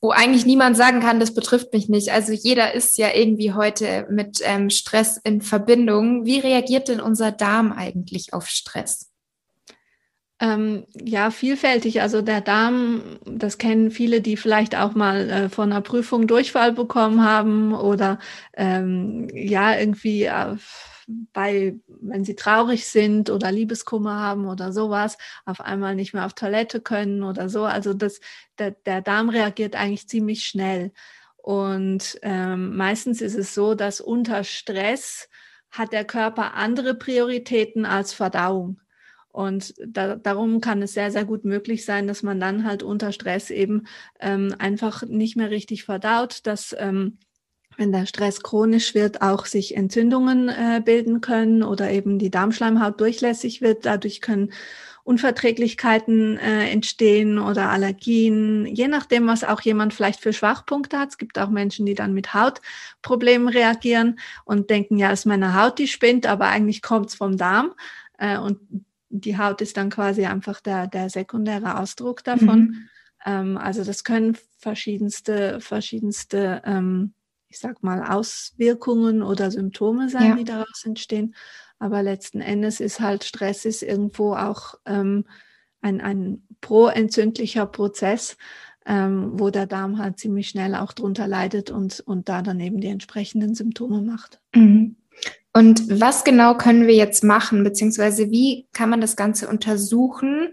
wo 0.00 0.10
eigentlich 0.10 0.46
niemand 0.46 0.76
sagen 0.76 1.00
kann, 1.00 1.20
das 1.20 1.34
betrifft 1.34 1.72
mich 1.72 1.88
nicht. 1.88 2.10
Also 2.12 2.32
jeder 2.32 2.74
ist 2.74 2.98
ja 2.98 3.14
irgendwie 3.14 3.52
heute 3.52 4.06
mit 4.10 4.40
ähm, 4.42 4.70
Stress 4.70 5.18
in 5.22 5.40
Verbindung. 5.40 6.24
Wie 6.24 6.38
reagiert 6.38 6.88
denn 6.88 7.00
unser 7.00 7.32
Darm 7.32 7.72
eigentlich 7.72 8.32
auf 8.32 8.48
Stress? 8.48 9.10
Ähm, 10.38 10.84
ja, 10.92 11.30
vielfältig. 11.30 12.02
Also 12.02 12.20
der 12.20 12.42
Darm, 12.42 13.18
das 13.24 13.56
kennen 13.56 13.90
viele, 13.90 14.20
die 14.20 14.36
vielleicht 14.36 14.76
auch 14.76 14.94
mal 14.94 15.30
äh, 15.30 15.48
von 15.48 15.72
einer 15.72 15.80
Prüfung 15.80 16.26
Durchfall 16.26 16.72
bekommen 16.72 17.24
haben 17.24 17.72
oder 17.74 18.18
ähm, 18.52 19.28
ja, 19.32 19.78
irgendwie 19.78 20.24
äh, 20.24 20.56
bei, 21.32 21.76
wenn 21.88 22.24
sie 22.24 22.34
traurig 22.34 22.86
sind 22.86 23.30
oder 23.30 23.50
Liebeskummer 23.50 24.20
haben 24.20 24.46
oder 24.46 24.72
sowas, 24.72 25.16
auf 25.46 25.60
einmal 25.60 25.94
nicht 25.94 26.12
mehr 26.12 26.26
auf 26.26 26.34
Toilette 26.34 26.80
können 26.80 27.22
oder 27.22 27.48
so. 27.48 27.64
Also 27.64 27.94
das, 27.94 28.20
der, 28.58 28.72
der 28.72 29.00
Darm 29.00 29.30
reagiert 29.30 29.74
eigentlich 29.74 30.08
ziemlich 30.08 30.44
schnell. 30.44 30.92
Und 31.38 32.18
ähm, 32.22 32.76
meistens 32.76 33.22
ist 33.22 33.36
es 33.36 33.54
so, 33.54 33.74
dass 33.74 34.00
unter 34.02 34.44
Stress 34.44 35.30
hat 35.70 35.92
der 35.92 36.04
Körper 36.04 36.54
andere 36.54 36.94
Prioritäten 36.94 37.86
als 37.86 38.12
Verdauung. 38.12 38.80
Und 39.36 39.74
da, 39.86 40.16
darum 40.16 40.62
kann 40.62 40.80
es 40.80 40.94
sehr, 40.94 41.10
sehr 41.10 41.26
gut 41.26 41.44
möglich 41.44 41.84
sein, 41.84 42.06
dass 42.06 42.22
man 42.22 42.40
dann 42.40 42.64
halt 42.64 42.82
unter 42.82 43.12
Stress 43.12 43.50
eben 43.50 43.86
ähm, 44.18 44.54
einfach 44.58 45.02
nicht 45.02 45.36
mehr 45.36 45.50
richtig 45.50 45.84
verdaut, 45.84 46.40
dass 46.44 46.74
ähm, 46.78 47.18
wenn 47.76 47.92
der 47.92 48.06
Stress 48.06 48.42
chronisch 48.42 48.94
wird, 48.94 49.20
auch 49.20 49.44
sich 49.44 49.76
Entzündungen 49.76 50.48
äh, 50.48 50.80
bilden 50.82 51.20
können 51.20 51.62
oder 51.62 51.90
eben 51.90 52.18
die 52.18 52.30
Darmschleimhaut 52.30 52.98
durchlässig 52.98 53.60
wird. 53.60 53.84
Dadurch 53.84 54.22
können 54.22 54.54
Unverträglichkeiten 55.04 56.38
äh, 56.38 56.70
entstehen 56.70 57.38
oder 57.38 57.68
Allergien, 57.68 58.64
je 58.64 58.88
nachdem, 58.88 59.26
was 59.26 59.44
auch 59.44 59.60
jemand 59.60 59.92
vielleicht 59.92 60.20
für 60.20 60.32
Schwachpunkte 60.32 60.98
hat. 60.98 61.10
Es 61.10 61.18
gibt 61.18 61.38
auch 61.38 61.50
Menschen, 61.50 61.84
die 61.84 61.94
dann 61.94 62.14
mit 62.14 62.32
Hautproblemen 62.32 63.48
reagieren 63.48 64.18
und 64.46 64.70
denken, 64.70 64.96
ja, 64.96 65.10
ist 65.10 65.26
meine 65.26 65.60
Haut, 65.60 65.78
die 65.78 65.88
spinnt, 65.88 66.26
aber 66.26 66.46
eigentlich 66.46 66.80
kommt 66.80 67.10
es 67.10 67.16
vom 67.16 67.36
Darm. 67.36 67.74
Äh, 68.16 68.38
und 68.38 68.85
die 69.08 69.38
Haut 69.38 69.60
ist 69.60 69.76
dann 69.76 69.90
quasi 69.90 70.26
einfach 70.26 70.60
der, 70.60 70.86
der 70.86 71.10
sekundäre 71.10 71.78
Ausdruck 71.78 72.24
davon. 72.24 72.60
Mhm. 72.60 72.88
Ähm, 73.24 73.58
also 73.58 73.84
das 73.84 74.04
können 74.04 74.36
verschiedenste, 74.58 75.60
verschiedenste, 75.60 76.62
ähm, 76.64 77.14
ich 77.48 77.58
sag 77.58 77.82
mal, 77.82 78.02
Auswirkungen 78.02 79.22
oder 79.22 79.50
Symptome 79.50 80.08
sein, 80.08 80.30
ja. 80.30 80.36
die 80.36 80.44
daraus 80.44 80.84
entstehen. 80.84 81.34
Aber 81.78 82.02
letzten 82.02 82.40
Endes 82.40 82.80
ist 82.80 83.00
halt 83.00 83.24
Stress 83.24 83.64
ist 83.64 83.82
irgendwo 83.82 84.34
auch 84.34 84.74
ähm, 84.86 85.26
ein, 85.80 86.00
ein 86.00 86.42
proentzündlicher 86.60 87.66
Prozess, 87.66 88.36
ähm, 88.86 89.38
wo 89.38 89.50
der 89.50 89.66
Darm 89.66 89.98
halt 89.98 90.18
ziemlich 90.18 90.48
schnell 90.48 90.74
auch 90.74 90.92
drunter 90.92 91.26
leidet 91.26 91.70
und, 91.70 92.00
und 92.00 92.28
da 92.28 92.42
dann 92.42 92.60
eben 92.60 92.80
die 92.80 92.88
entsprechenden 92.88 93.54
Symptome 93.54 94.00
macht. 94.00 94.40
Mhm. 94.54 94.96
Und 95.56 96.00
was 96.02 96.22
genau 96.22 96.54
können 96.54 96.86
wir 96.86 96.94
jetzt 96.94 97.24
machen, 97.24 97.64
beziehungsweise 97.64 98.30
wie 98.30 98.68
kann 98.74 98.90
man 98.90 99.00
das 99.00 99.16
Ganze 99.16 99.48
untersuchen, 99.48 100.50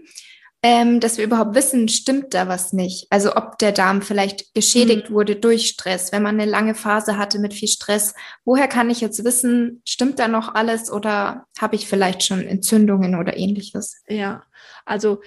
ähm, 0.62 0.98
dass 0.98 1.18
wir 1.18 1.26
überhaupt 1.26 1.54
wissen, 1.54 1.90
stimmt 1.90 2.32
da 2.32 2.48
was 2.48 2.72
nicht? 2.72 3.06
Also 3.10 3.36
ob 3.36 3.58
der 3.58 3.72
Darm 3.72 4.00
vielleicht 4.00 4.54
geschädigt 4.54 5.10
mhm. 5.10 5.14
wurde 5.14 5.36
durch 5.36 5.66
Stress, 5.66 6.10
wenn 6.10 6.22
man 6.22 6.40
eine 6.40 6.50
lange 6.50 6.74
Phase 6.74 7.18
hatte 7.18 7.38
mit 7.38 7.52
viel 7.52 7.68
Stress. 7.68 8.14
Woher 8.46 8.66
kann 8.66 8.88
ich 8.88 9.02
jetzt 9.02 9.22
wissen, 9.26 9.82
stimmt 9.86 10.18
da 10.18 10.26
noch 10.26 10.54
alles 10.54 10.90
oder 10.90 11.44
habe 11.58 11.76
ich 11.76 11.86
vielleicht 11.86 12.22
schon 12.22 12.40
Entzündungen 12.40 13.14
oder 13.14 13.36
ähnliches? 13.36 14.02
Ja, 14.08 14.44
also 14.86 15.20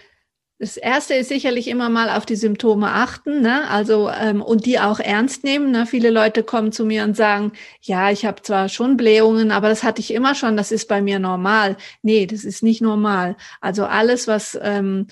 das 0.60 0.76
erste 0.76 1.14
ist 1.14 1.30
sicherlich 1.30 1.68
immer 1.68 1.90
mal 1.90 2.10
auf 2.10 2.26
die 2.26 2.36
Symptome 2.36 2.88
achten, 2.88 3.42
ne? 3.42 3.70
also 3.70 4.10
ähm, 4.10 4.42
und 4.42 4.66
die 4.66 4.80
auch 4.80 5.00
ernst 5.00 5.44
nehmen. 5.44 5.70
Ne? 5.70 5.86
Viele 5.86 6.10
Leute 6.10 6.44
kommen 6.44 6.72
zu 6.72 6.84
mir 6.84 7.04
und 7.04 7.16
sagen, 7.16 7.52
ja, 7.82 8.10
ich 8.10 8.26
habe 8.26 8.42
zwar 8.42 8.68
schon 8.68 8.98
Blähungen, 8.98 9.52
aber 9.52 9.70
das 9.70 9.84
hatte 9.84 10.02
ich 10.02 10.12
immer 10.12 10.34
schon, 10.34 10.58
das 10.58 10.72
ist 10.72 10.88
bei 10.88 11.02
mir 11.02 11.20
normal. 11.20 11.78
Nee, 12.02 12.26
das 12.26 12.44
ist 12.44 12.64
nicht 12.64 12.82
normal. 12.82 13.38
Also 13.62 13.86
alles, 13.86 14.28
was 14.28 14.58
ähm, 14.62 15.08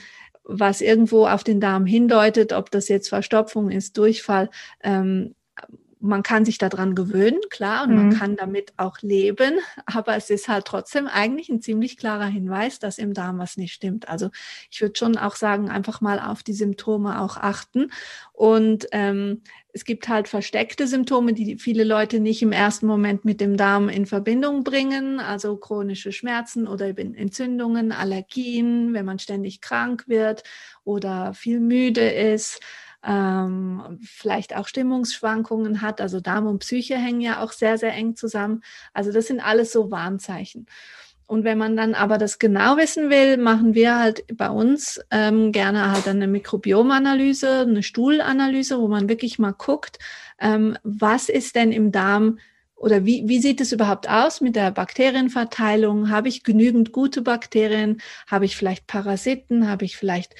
was 0.47 0.81
irgendwo 0.81 1.25
auf 1.27 1.43
den 1.43 1.59
Darm 1.59 1.85
hindeutet, 1.85 2.53
ob 2.53 2.69
das 2.71 2.87
jetzt 2.87 3.09
Verstopfung 3.09 3.71
ist, 3.71 3.97
Durchfall, 3.97 4.49
ähm, 4.83 5.35
man 6.05 6.23
kann 6.23 6.45
sich 6.45 6.57
daran 6.57 6.95
gewöhnen, 6.95 7.39
klar, 7.49 7.83
und 7.83 7.91
mhm. 7.91 7.95
man 7.95 8.17
kann 8.17 8.35
damit 8.35 8.73
auch 8.77 9.01
leben, 9.01 9.59
aber 9.85 10.15
es 10.15 10.29
ist 10.29 10.47
halt 10.47 10.65
trotzdem 10.65 11.07
eigentlich 11.07 11.49
ein 11.49 11.61
ziemlich 11.61 11.97
klarer 11.97 12.27
Hinweis, 12.27 12.79
dass 12.79 12.97
im 12.97 13.13
Darm 13.13 13.39
was 13.39 13.57
nicht 13.57 13.73
stimmt. 13.73 14.07
Also 14.07 14.29
ich 14.69 14.81
würde 14.81 14.97
schon 14.97 15.17
auch 15.17 15.35
sagen, 15.35 15.69
einfach 15.69 16.01
mal 16.01 16.19
auf 16.19 16.43
die 16.43 16.53
Symptome 16.53 17.21
auch 17.21 17.37
achten. 17.37 17.91
Und 18.33 18.87
ähm, 18.91 19.41
es 19.73 19.83
gibt 19.83 20.07
halt 20.07 20.29
versteckte 20.29 20.87
Symptome, 20.87 21.33
die 21.33 21.57
viele 21.57 21.83
Leute 21.83 22.21
nicht 22.21 22.41
im 22.41 22.53
ersten 22.53 22.87
Moment 22.87 23.25
mit 23.25 23.41
dem 23.41 23.57
Darm 23.57 23.89
in 23.89 24.05
Verbindung 24.05 24.63
bringen, 24.63 25.19
also 25.19 25.57
chronische 25.57 26.13
Schmerzen 26.13 26.67
oder 26.67 26.87
Entzündungen, 26.97 27.91
Allergien, 27.91 28.93
wenn 28.93 29.05
man 29.05 29.19
ständig 29.19 29.59
krank 29.59 30.05
wird 30.07 30.43
oder 30.85 31.33
viel 31.33 31.59
müde 31.59 32.09
ist 32.09 32.61
ähm, 33.05 33.99
vielleicht 34.01 34.55
auch 34.55 34.67
Stimmungsschwankungen 34.67 35.81
hat. 35.81 36.01
Also 36.01 36.19
Darm 36.19 36.47
und 36.47 36.59
Psyche 36.59 36.97
hängen 36.97 37.21
ja 37.21 37.43
auch 37.43 37.51
sehr, 37.51 37.77
sehr 37.77 37.93
eng 37.93 38.15
zusammen. 38.15 38.63
Also 38.93 39.11
das 39.11 39.27
sind 39.27 39.39
alles 39.39 39.71
so 39.71 39.91
Warnzeichen. 39.91 40.67
Und 41.27 41.43
wenn 41.43 41.57
man 41.57 41.75
dann 41.75 41.95
aber 41.95 42.17
das 42.17 42.37
genau 42.37 42.77
wissen 42.77 43.09
will, 43.09 43.37
machen 43.37 43.73
wir 43.73 43.97
halt 43.97 44.25
bei 44.37 44.49
uns 44.49 44.99
ähm, 45.09 45.51
gerne 45.51 45.91
halt 45.91 46.07
eine 46.07 46.27
Mikrobiomanalyse, 46.27 47.61
eine 47.61 47.81
Stuhlanalyse, 47.81 48.79
wo 48.79 48.87
man 48.87 49.09
wirklich 49.09 49.39
mal 49.39 49.53
guckt, 49.53 49.97
ähm, 50.39 50.77
was 50.83 51.29
ist 51.29 51.55
denn 51.55 51.71
im 51.71 51.91
Darm 51.91 52.37
oder 52.75 53.05
wie, 53.05 53.23
wie 53.27 53.39
sieht 53.39 53.61
es 53.61 53.71
überhaupt 53.71 54.09
aus 54.09 54.41
mit 54.41 54.55
der 54.55 54.69
Bakterienverteilung? 54.69 56.09
Habe 56.09 56.27
ich 56.27 56.43
genügend 56.43 56.91
gute 56.91 57.21
Bakterien? 57.21 58.01
Habe 58.27 58.45
ich 58.45 58.57
vielleicht 58.57 58.85
Parasiten? 58.85 59.69
Habe 59.69 59.85
ich 59.85 59.95
vielleicht 59.95 60.35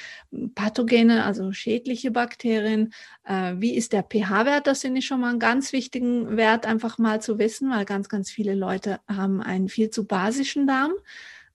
Pathogene, 0.53 1.23
also 1.23 1.53
schädliche 1.53 2.11
Bakterien? 2.11 2.93
Äh, 3.23 3.55
wie 3.57 3.73
ist 3.73 3.93
der 3.93 4.03
pH-Wert? 4.03 4.67
Das 4.67 4.81
finde 4.81 4.99
ich 4.99 5.05
schon 5.05 5.21
mal 5.21 5.29
einen 5.29 5.39
ganz 5.39 5.71
wichtigen 5.71 6.35
Wert, 6.35 6.65
einfach 6.65 6.97
mal 6.97 7.21
zu 7.21 7.39
wissen, 7.39 7.71
weil 7.71 7.85
ganz, 7.85 8.09
ganz 8.09 8.29
viele 8.29 8.53
Leute 8.53 8.99
haben 9.07 9.41
einen 9.41 9.69
viel 9.69 9.89
zu 9.89 10.05
basischen 10.05 10.67
Darm. 10.67 10.91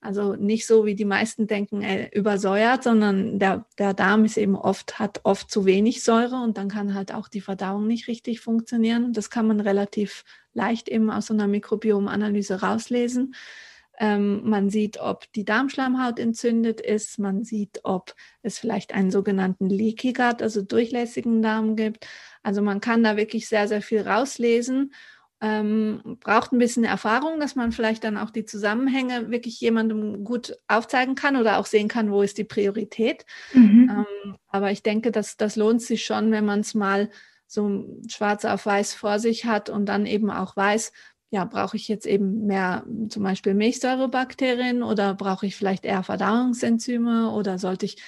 Also 0.03 0.35
nicht 0.35 0.65
so, 0.65 0.85
wie 0.85 0.95
die 0.95 1.05
meisten 1.05 1.45
denken, 1.45 1.83
äh, 1.83 2.09
übersäuert, 2.11 2.83
sondern 2.83 3.37
der, 3.37 3.65
der 3.77 3.93
Darm 3.93 4.25
ist 4.25 4.35
eben 4.35 4.55
oft, 4.55 4.97
hat 4.97 5.21
oft 5.23 5.51
zu 5.51 5.65
wenig 5.65 6.03
Säure 6.03 6.41
und 6.41 6.57
dann 6.57 6.69
kann 6.69 6.95
halt 6.95 7.13
auch 7.13 7.27
die 7.27 7.39
Verdauung 7.39 7.85
nicht 7.85 8.07
richtig 8.07 8.39
funktionieren. 8.39 9.13
Das 9.13 9.29
kann 9.29 9.47
man 9.47 9.59
relativ 9.59 10.23
leicht 10.53 10.89
eben 10.89 11.11
aus 11.11 11.27
so 11.27 11.35
einer 11.35 11.47
Mikrobiomanalyse 11.47 12.61
rauslesen. 12.61 13.35
Ähm, 13.99 14.41
man 14.49 14.71
sieht, 14.71 14.99
ob 14.99 15.31
die 15.33 15.45
Darmschleimhaut 15.45 16.17
entzündet 16.17 16.81
ist. 16.81 17.19
Man 17.19 17.43
sieht, 17.43 17.81
ob 17.83 18.15
es 18.41 18.57
vielleicht 18.57 18.95
einen 18.95 19.11
sogenannten 19.11 19.69
Leaky 19.69 20.13
Gut, 20.13 20.41
also 20.41 20.63
durchlässigen 20.63 21.43
Darm 21.43 21.75
gibt. 21.75 22.07
Also 22.41 22.63
man 22.63 22.81
kann 22.81 23.03
da 23.03 23.17
wirklich 23.17 23.47
sehr, 23.47 23.67
sehr 23.67 23.83
viel 23.83 24.01
rauslesen. 24.01 24.93
Ähm, 25.41 26.17
braucht 26.19 26.51
ein 26.51 26.59
bisschen 26.59 26.83
Erfahrung, 26.83 27.39
dass 27.39 27.55
man 27.55 27.71
vielleicht 27.71 28.03
dann 28.03 28.17
auch 28.17 28.29
die 28.29 28.45
Zusammenhänge 28.45 29.31
wirklich 29.31 29.59
jemandem 29.59 30.23
gut 30.23 30.55
aufzeigen 30.67 31.15
kann 31.15 31.35
oder 31.35 31.57
auch 31.57 31.65
sehen 31.65 31.87
kann, 31.87 32.11
wo 32.11 32.21
ist 32.21 32.37
die 32.37 32.43
Priorität. 32.43 33.25
Mhm. 33.53 33.89
Ähm, 33.89 34.35
aber 34.47 34.71
ich 34.71 34.83
denke, 34.83 35.11
dass 35.11 35.37
das 35.37 35.55
lohnt 35.55 35.81
sich 35.81 36.05
schon, 36.05 36.31
wenn 36.31 36.45
man 36.45 36.59
es 36.59 36.75
mal 36.75 37.09
so 37.47 37.85
schwarz 38.07 38.45
auf 38.45 38.65
weiß 38.65 38.93
vor 38.93 39.19
sich 39.19 39.45
hat 39.45 39.69
und 39.69 39.87
dann 39.87 40.05
eben 40.05 40.29
auch 40.29 40.55
weiß, 40.55 40.93
ja, 41.31 41.45
brauche 41.45 41.77
ich 41.77 41.87
jetzt 41.87 42.05
eben 42.05 42.45
mehr 42.45 42.85
zum 43.09 43.23
Beispiel 43.23 43.53
Milchsäurebakterien 43.53 44.83
oder 44.83 45.15
brauche 45.15 45.47
ich 45.47 45.55
vielleicht 45.55 45.85
eher 45.85 46.03
Verdauungsenzyme 46.03 47.31
oder 47.31 47.57
sollte 47.57 47.85
ich 47.85 48.01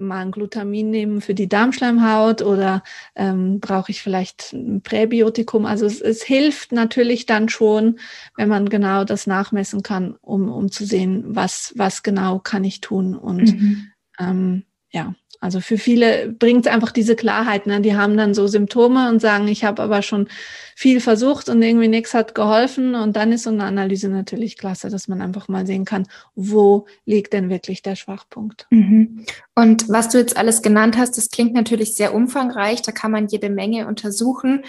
mal 0.00 0.20
ein 0.20 0.30
Glutamin 0.30 0.90
nehmen 0.90 1.20
für 1.20 1.34
die 1.34 1.48
Darmschleimhaut 1.48 2.42
oder 2.42 2.82
ähm, 3.14 3.60
brauche 3.60 3.90
ich 3.90 4.02
vielleicht 4.02 4.52
ein 4.52 4.82
Präbiotikum. 4.82 5.66
Also 5.66 5.86
es, 5.86 6.00
es, 6.00 6.22
hilft 6.22 6.72
natürlich 6.72 7.26
dann 7.26 7.48
schon, 7.48 7.98
wenn 8.36 8.48
man 8.48 8.68
genau 8.68 9.04
das 9.04 9.26
nachmessen 9.26 9.82
kann, 9.82 10.16
um, 10.20 10.50
um 10.50 10.70
zu 10.70 10.84
sehen, 10.84 11.24
was, 11.26 11.72
was 11.76 12.02
genau 12.02 12.38
kann 12.38 12.64
ich 12.64 12.80
tun. 12.80 13.14
Und 13.14 13.54
mhm. 13.54 13.92
ähm, 14.18 14.64
ja, 14.90 15.14
also 15.40 15.60
für 15.60 15.78
viele 15.78 16.28
bringt 16.28 16.66
es 16.66 16.72
einfach 16.72 16.92
diese 16.92 17.16
Klarheit. 17.16 17.66
Ne? 17.66 17.80
Die 17.80 17.96
haben 17.96 18.18
dann 18.18 18.34
so 18.34 18.46
Symptome 18.46 19.08
und 19.08 19.20
sagen, 19.20 19.48
ich 19.48 19.64
habe 19.64 19.82
aber 19.82 20.02
schon 20.02 20.28
viel 20.76 21.00
versucht 21.00 21.48
und 21.48 21.62
irgendwie 21.62 21.88
nichts 21.88 22.12
hat 22.12 22.34
geholfen. 22.34 22.94
Und 22.94 23.16
dann 23.16 23.32
ist 23.32 23.44
so 23.44 23.50
eine 23.50 23.64
Analyse 23.64 24.10
natürlich 24.10 24.58
klasse, 24.58 24.90
dass 24.90 25.08
man 25.08 25.22
einfach 25.22 25.48
mal 25.48 25.66
sehen 25.66 25.86
kann, 25.86 26.06
wo 26.34 26.86
liegt 27.06 27.32
denn 27.32 27.48
wirklich 27.48 27.80
der 27.80 27.96
Schwachpunkt. 27.96 28.66
Mhm. 28.70 29.24
Und 29.54 29.88
was 29.88 30.10
du 30.10 30.18
jetzt 30.18 30.36
alles 30.36 30.60
genannt 30.60 30.98
hast, 30.98 31.16
das 31.16 31.30
klingt 31.30 31.54
natürlich 31.54 31.94
sehr 31.94 32.14
umfangreich. 32.14 32.82
Da 32.82 32.92
kann 32.92 33.10
man 33.10 33.26
jede 33.28 33.48
Menge 33.48 33.86
untersuchen. 33.86 34.64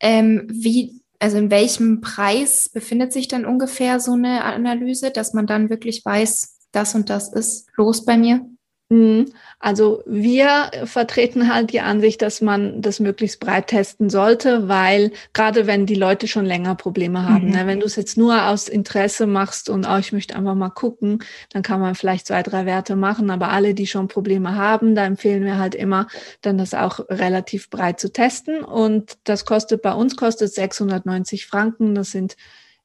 Ähm, 0.00 0.46
wie 0.50 1.00
also 1.18 1.36
in 1.36 1.50
welchem 1.50 2.00
Preis 2.00 2.70
befindet 2.72 3.12
sich 3.12 3.28
dann 3.28 3.44
ungefähr 3.44 4.00
so 4.00 4.12
eine 4.12 4.42
Analyse, 4.44 5.10
dass 5.10 5.34
man 5.34 5.46
dann 5.46 5.68
wirklich 5.68 6.02
weiß, 6.04 6.56
das 6.72 6.94
und 6.94 7.10
das 7.10 7.32
ist 7.32 7.66
los 7.76 8.04
bei 8.04 8.16
mir? 8.16 8.46
Mhm. 8.90 9.32
Also 9.60 10.02
wir 10.04 10.72
vertreten 10.84 11.52
halt 11.52 11.72
die 11.72 11.80
Ansicht, 11.80 12.22
dass 12.22 12.40
man 12.40 12.82
das 12.82 12.98
möglichst 12.98 13.38
breit 13.38 13.68
testen 13.68 14.10
sollte, 14.10 14.68
weil 14.68 15.12
gerade 15.32 15.68
wenn 15.68 15.86
die 15.86 15.94
Leute 15.94 16.26
schon 16.26 16.44
länger 16.44 16.74
Probleme 16.74 17.28
haben, 17.28 17.46
mhm. 17.46 17.50
ne, 17.52 17.66
wenn 17.68 17.78
du 17.78 17.86
es 17.86 17.94
jetzt 17.94 18.18
nur 18.18 18.48
aus 18.48 18.68
Interesse 18.68 19.28
machst 19.28 19.70
und 19.70 19.86
oh, 19.88 19.96
ich 19.98 20.12
möchte 20.12 20.34
einfach 20.34 20.56
mal 20.56 20.70
gucken, 20.70 21.22
dann 21.52 21.62
kann 21.62 21.80
man 21.80 21.94
vielleicht 21.94 22.26
zwei, 22.26 22.42
drei 22.42 22.66
Werte 22.66 22.96
machen, 22.96 23.30
aber 23.30 23.50
alle, 23.50 23.74
die 23.74 23.86
schon 23.86 24.08
Probleme 24.08 24.56
haben, 24.56 24.96
da 24.96 25.04
empfehlen 25.04 25.44
wir 25.44 25.56
halt 25.56 25.76
immer, 25.76 26.08
dann 26.42 26.58
das 26.58 26.74
auch 26.74 26.98
relativ 27.08 27.70
breit 27.70 28.00
zu 28.00 28.12
testen 28.12 28.64
und 28.64 29.18
das 29.22 29.44
kostet 29.44 29.82
bei 29.82 29.92
uns 29.92 30.16
kostet 30.16 30.52
690 30.52 31.46
Franken, 31.46 31.94
das 31.94 32.10
sind 32.10 32.36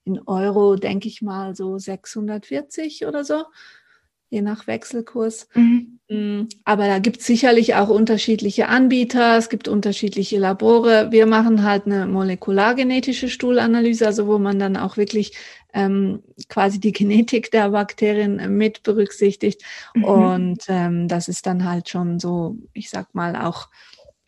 in 0.03 0.19
Euro, 0.27 0.75
denke 0.75 1.07
ich 1.07 1.23
mal, 1.23 1.55
so 1.55 1.79
640 1.79 3.07
oder 3.07 3.23
so 3.23 3.45
je 4.35 4.41
nach 4.41 4.67
Wechselkurs. 4.67 5.47
Mhm. 5.55 5.99
Mm, 6.07 6.47
aber 6.65 6.87
da 6.87 6.99
gibt 6.99 7.21
es 7.21 7.25
sicherlich 7.25 7.73
auch 7.75 7.89
unterschiedliche 7.89 8.67
Anbieter, 8.67 9.37
es 9.37 9.49
gibt 9.49 9.67
unterschiedliche 9.67 10.37
Labore. 10.37 11.11
Wir 11.11 11.25
machen 11.25 11.63
halt 11.63 11.87
eine 11.87 12.05
molekulargenetische 12.05 13.29
Stuhlanalyse, 13.29 14.05
also 14.05 14.27
wo 14.27 14.37
man 14.37 14.59
dann 14.59 14.77
auch 14.77 14.97
wirklich 14.97 15.35
ähm, 15.73 16.21
quasi 16.47 16.79
die 16.79 16.91
Genetik 16.91 17.49
der 17.49 17.69
Bakterien 17.71 18.55
mit 18.55 18.83
berücksichtigt. 18.83 19.63
Mhm. 19.95 20.03
Und 20.03 20.63
ähm, 20.67 21.07
das 21.07 21.27
ist 21.27 21.47
dann 21.47 21.67
halt 21.67 21.89
schon 21.89 22.19
so, 22.19 22.57
ich 22.73 22.89
sag 22.91 23.15
mal, 23.15 23.35
auch 23.35 23.69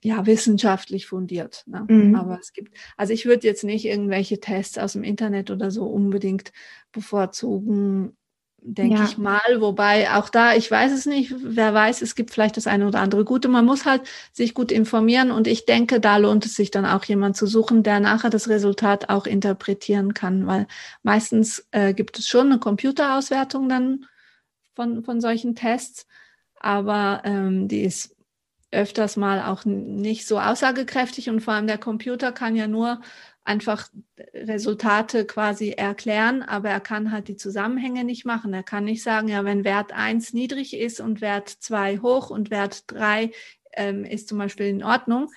ja, 0.03 0.25
wissenschaftlich 0.25 1.05
fundiert. 1.05 1.63
Ne? 1.67 1.85
Mhm. 1.87 2.15
Aber 2.15 2.39
es 2.39 2.53
gibt, 2.53 2.75
also 2.95 3.13
ich 3.13 3.25
würde 3.25 3.45
jetzt 3.45 3.63
nicht 3.63 3.85
irgendwelche 3.85 4.39
Tests 4.39 4.77
aus 4.77 4.93
dem 4.93 5.03
Internet 5.03 5.51
oder 5.51 5.69
so 5.69 5.85
unbedingt 5.85 6.51
bevorzugen, 6.91 8.16
denke 8.61 8.95
ja. 8.95 9.05
ich 9.05 9.17
mal. 9.17 9.39
Wobei 9.59 10.13
auch 10.13 10.29
da, 10.29 10.55
ich 10.55 10.69
weiß 10.69 10.91
es 10.91 11.05
nicht, 11.05 11.33
wer 11.37 11.73
weiß, 11.73 12.01
es 12.01 12.15
gibt 12.15 12.31
vielleicht 12.31 12.57
das 12.57 12.67
eine 12.67 12.87
oder 12.87 12.99
andere 12.99 13.23
Gute. 13.23 13.47
Man 13.47 13.65
muss 13.65 13.85
halt 13.85 14.01
sich 14.33 14.53
gut 14.53 14.71
informieren 14.71 15.31
und 15.31 15.47
ich 15.47 15.65
denke, 15.65 15.99
da 15.99 16.17
lohnt 16.17 16.45
es 16.45 16.55
sich 16.55 16.71
dann 16.71 16.85
auch 16.85 17.03
jemand 17.05 17.37
zu 17.37 17.47
suchen, 17.47 17.83
der 17.83 17.99
nachher 17.99 18.29
das 18.29 18.49
Resultat 18.49 19.09
auch 19.09 19.25
interpretieren 19.25 20.13
kann, 20.13 20.47
weil 20.47 20.67
meistens 21.03 21.67
äh, 21.71 21.93
gibt 21.93 22.19
es 22.19 22.27
schon 22.27 22.47
eine 22.47 22.59
Computerauswertung 22.59 23.69
dann 23.69 24.05
von, 24.75 25.03
von 25.03 25.21
solchen 25.21 25.55
Tests, 25.55 26.07
aber 26.59 27.21
ähm, 27.25 27.67
die 27.67 27.81
ist 27.81 28.15
öfters 28.71 29.15
mal 29.15 29.43
auch 29.43 29.63
nicht 29.65 30.27
so 30.27 30.39
aussagekräftig 30.39 31.29
und 31.29 31.39
vor 31.39 31.53
allem 31.53 31.67
der 31.67 31.77
Computer 31.77 32.31
kann 32.33 32.55
ja 32.55 32.67
nur 32.67 33.01
einfach 33.47 33.89
Resultate 34.33 35.25
quasi 35.25 35.69
erklären, 35.71 36.43
aber 36.43 36.69
er 36.69 36.81
kann 36.81 37.11
halt 37.11 37.29
die 37.29 37.37
Zusammenhänge 37.37 38.03
nicht 38.03 38.25
machen. 38.25 38.53
Er 38.53 38.63
kann 38.63 38.83
nicht 38.83 39.01
sagen, 39.01 39.29
ja, 39.29 39.45
wenn 39.45 39.63
Wert 39.63 39.93
1 39.93 40.33
niedrig 40.33 40.75
ist 40.75 40.99
und 40.99 41.21
Wert 41.21 41.49
2 41.49 41.99
hoch 41.99 42.29
und 42.29 42.51
Wert 42.51 42.83
3 42.88 43.31
ähm, 43.73 44.03
ist 44.03 44.27
zum 44.27 44.38
Beispiel 44.38 44.67
in 44.67 44.83
Ordnung, 44.83 45.29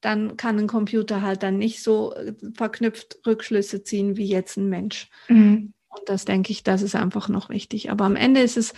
dann 0.00 0.36
kann 0.36 0.58
ein 0.58 0.68
Computer 0.68 1.22
halt 1.22 1.42
dann 1.42 1.58
nicht 1.58 1.82
so 1.82 2.14
äh, 2.14 2.32
verknüpft 2.54 3.18
Rückschlüsse 3.26 3.82
ziehen 3.82 4.16
wie 4.16 4.26
jetzt 4.26 4.56
ein 4.56 4.68
Mensch. 4.68 5.10
Mhm. 5.26 5.72
Und 5.88 6.08
das 6.08 6.24
denke 6.24 6.52
ich, 6.52 6.62
das 6.62 6.82
ist 6.82 6.94
einfach 6.94 7.28
noch 7.28 7.48
wichtig. 7.48 7.90
Aber 7.90 8.04
am 8.04 8.14
Ende 8.14 8.40
ist 8.40 8.56
es 8.56 8.72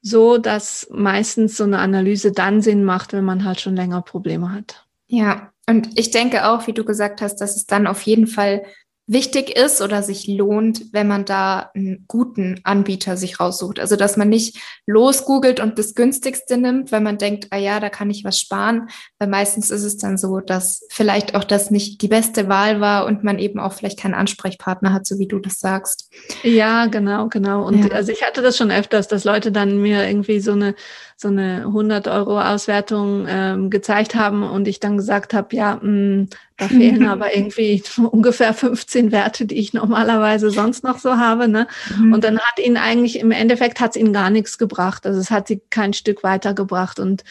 so, 0.00 0.36
dass 0.36 0.88
meistens 0.90 1.56
so 1.56 1.62
eine 1.62 1.78
Analyse 1.78 2.32
dann 2.32 2.60
Sinn 2.60 2.82
macht, 2.82 3.12
wenn 3.12 3.24
man 3.24 3.44
halt 3.44 3.60
schon 3.60 3.76
länger 3.76 4.02
Probleme 4.02 4.50
hat. 4.50 4.88
Ja, 5.06 5.51
und 5.68 5.98
ich 5.98 6.10
denke 6.10 6.48
auch, 6.48 6.66
wie 6.66 6.72
du 6.72 6.84
gesagt 6.84 7.22
hast, 7.22 7.36
dass 7.36 7.56
es 7.56 7.66
dann 7.66 7.86
auf 7.86 8.02
jeden 8.02 8.26
Fall 8.26 8.62
wichtig 9.08 9.56
ist 9.56 9.80
oder 9.80 10.02
sich 10.02 10.28
lohnt, 10.28 10.92
wenn 10.92 11.08
man 11.08 11.24
da 11.24 11.70
einen 11.74 12.04
guten 12.06 12.60
Anbieter 12.62 13.16
sich 13.16 13.40
raussucht. 13.40 13.80
Also 13.80 13.96
dass 13.96 14.16
man 14.16 14.28
nicht 14.28 14.58
losgoogelt 14.86 15.60
und 15.60 15.78
das 15.78 15.94
günstigste 15.94 16.56
nimmt, 16.56 16.92
weil 16.92 17.00
man 17.00 17.18
denkt, 17.18 17.48
ah 17.50 17.56
ja, 17.56 17.80
da 17.80 17.90
kann 17.90 18.10
ich 18.10 18.24
was 18.24 18.38
sparen. 18.38 18.88
Weil 19.18 19.28
meistens 19.28 19.70
ist 19.70 19.82
es 19.82 19.96
dann 19.96 20.18
so, 20.18 20.38
dass 20.38 20.86
vielleicht 20.88 21.34
auch 21.34 21.44
das 21.44 21.70
nicht 21.70 22.00
die 22.00 22.08
beste 22.08 22.48
Wahl 22.48 22.80
war 22.80 23.06
und 23.06 23.24
man 23.24 23.38
eben 23.38 23.58
auch 23.58 23.72
vielleicht 23.72 23.98
keinen 23.98 24.14
Ansprechpartner 24.14 24.92
hat, 24.92 25.04
so 25.04 25.18
wie 25.18 25.28
du 25.28 25.40
das 25.40 25.58
sagst. 25.58 26.12
Ja, 26.44 26.86
genau, 26.86 27.28
genau. 27.28 27.66
Und 27.66 27.84
ja. 27.84 27.90
also 27.90 28.12
ich 28.12 28.22
hatte 28.22 28.40
das 28.40 28.56
schon 28.56 28.70
öfters, 28.70 29.08
dass 29.08 29.24
Leute 29.24 29.50
dann 29.50 29.82
mir 29.82 30.06
irgendwie 30.06 30.40
so 30.40 30.52
eine 30.52 30.74
so 31.22 31.28
eine 31.28 31.64
100 31.66 32.08
Euro 32.08 32.40
Auswertung 32.40 33.26
ähm, 33.28 33.70
gezeigt 33.70 34.14
haben 34.14 34.42
und 34.42 34.68
ich 34.68 34.80
dann 34.80 34.96
gesagt 34.96 35.32
habe, 35.32 35.54
ja, 35.56 35.78
mh, 35.80 35.90
mm, 35.90 36.28
da 36.56 36.68
fehlen 36.68 37.06
aber 37.08 37.34
irgendwie 37.34 37.82
ungefähr 38.10 38.52
15 38.52 39.12
Werte, 39.12 39.46
die 39.46 39.54
ich 39.54 39.72
normalerweise 39.72 40.50
sonst 40.50 40.84
noch 40.84 40.98
so 40.98 41.16
habe. 41.16 41.48
Ne? 41.48 41.66
Mhm. 41.96 42.12
Und 42.12 42.24
dann 42.24 42.38
hat 42.38 42.58
ihnen 42.58 42.76
eigentlich 42.76 43.18
im 43.18 43.30
Endeffekt 43.30 43.80
hat 43.80 43.92
es 43.92 44.02
ihnen 44.02 44.12
gar 44.12 44.30
nichts 44.30 44.58
gebracht. 44.58 45.06
Also 45.06 45.20
es 45.20 45.30
hat 45.30 45.48
sie 45.48 45.62
kein 45.70 45.92
Stück 45.92 46.22
weitergebracht 46.22 46.98
und 47.00 47.24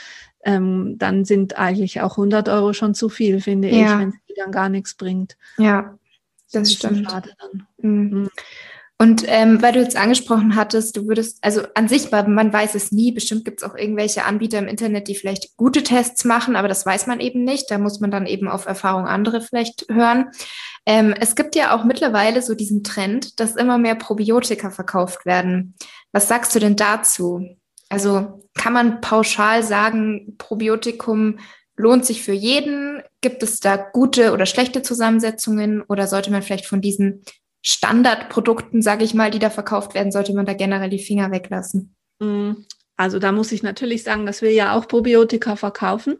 ähm, 0.43 0.95
dann 0.97 1.25
sind 1.25 1.59
eigentlich 1.59 2.01
auch 2.01 2.17
100 2.17 2.49
Euro 2.49 2.73
schon 2.73 2.95
zu 2.95 3.09
viel, 3.09 3.41
finde 3.41 3.69
ja. 3.69 3.75
ich, 3.75 3.99
wenn 3.99 4.09
es 4.09 4.35
dann 4.37 4.51
gar 4.51 4.69
nichts 4.69 4.95
bringt. 4.95 5.37
Ja, 5.57 5.97
das, 6.51 6.63
das 6.63 6.73
stimmt. 6.73 7.09
Schade 7.09 7.31
dann. 7.37 7.67
Mhm. 7.77 8.19
Mhm. 8.19 8.29
Und 9.01 9.23
ähm, 9.25 9.63
weil 9.63 9.73
du 9.73 9.79
jetzt 9.79 9.97
angesprochen 9.97 10.55
hattest, 10.55 10.95
du 10.95 11.07
würdest, 11.07 11.39
also 11.41 11.63
an 11.73 11.87
sich, 11.87 12.11
man 12.11 12.53
weiß 12.53 12.75
es 12.75 12.91
nie, 12.91 13.11
bestimmt 13.11 13.45
gibt 13.45 13.63
es 13.63 13.67
auch 13.67 13.75
irgendwelche 13.75 14.25
Anbieter 14.25 14.59
im 14.59 14.67
Internet, 14.67 15.07
die 15.07 15.15
vielleicht 15.15 15.57
gute 15.57 15.81
Tests 15.81 16.23
machen, 16.23 16.55
aber 16.55 16.67
das 16.67 16.85
weiß 16.85 17.07
man 17.07 17.19
eben 17.19 17.43
nicht. 17.43 17.71
Da 17.71 17.79
muss 17.79 17.99
man 17.99 18.11
dann 18.11 18.27
eben 18.27 18.47
auf 18.47 18.67
Erfahrung 18.67 19.07
andere 19.07 19.41
vielleicht 19.41 19.87
hören. 19.89 20.29
Ähm, 20.85 21.15
es 21.19 21.35
gibt 21.35 21.55
ja 21.55 21.75
auch 21.75 21.83
mittlerweile 21.83 22.43
so 22.43 22.53
diesen 22.53 22.83
Trend, 22.83 23.39
dass 23.39 23.55
immer 23.55 23.79
mehr 23.79 23.95
Probiotika 23.95 24.69
verkauft 24.69 25.25
werden. 25.25 25.73
Was 26.11 26.27
sagst 26.27 26.53
du 26.53 26.59
denn 26.59 26.75
dazu? 26.75 27.57
Also 27.89 28.43
kann 28.53 28.73
man 28.73 29.01
pauschal 29.01 29.63
sagen, 29.63 30.35
Probiotikum 30.37 31.39
lohnt 31.75 32.05
sich 32.05 32.21
für 32.21 32.33
jeden? 32.33 33.01
Gibt 33.21 33.41
es 33.41 33.61
da 33.61 33.77
gute 33.77 34.31
oder 34.31 34.45
schlechte 34.45 34.83
Zusammensetzungen 34.83 35.81
oder 35.81 36.05
sollte 36.05 36.29
man 36.29 36.43
vielleicht 36.43 36.67
von 36.67 36.81
diesen 36.81 37.23
Standardprodukten, 37.61 38.81
sage 38.81 39.03
ich 39.03 39.13
mal, 39.13 39.31
die 39.31 39.39
da 39.39 39.49
verkauft 39.49 39.93
werden, 39.93 40.11
sollte 40.11 40.33
man 40.33 40.45
da 40.45 40.53
generell 40.53 40.89
die 40.89 40.99
Finger 40.99 41.31
weglassen. 41.31 41.95
Mm, 42.19 42.53
also 42.97 43.19
da 43.19 43.31
muss 43.31 43.51
ich 43.51 43.63
natürlich 43.63 44.03
sagen, 44.03 44.25
dass 44.25 44.41
wir 44.41 44.51
ja 44.51 44.75
auch 44.75 44.87
Probiotika 44.87 45.55
verkaufen. 45.55 46.17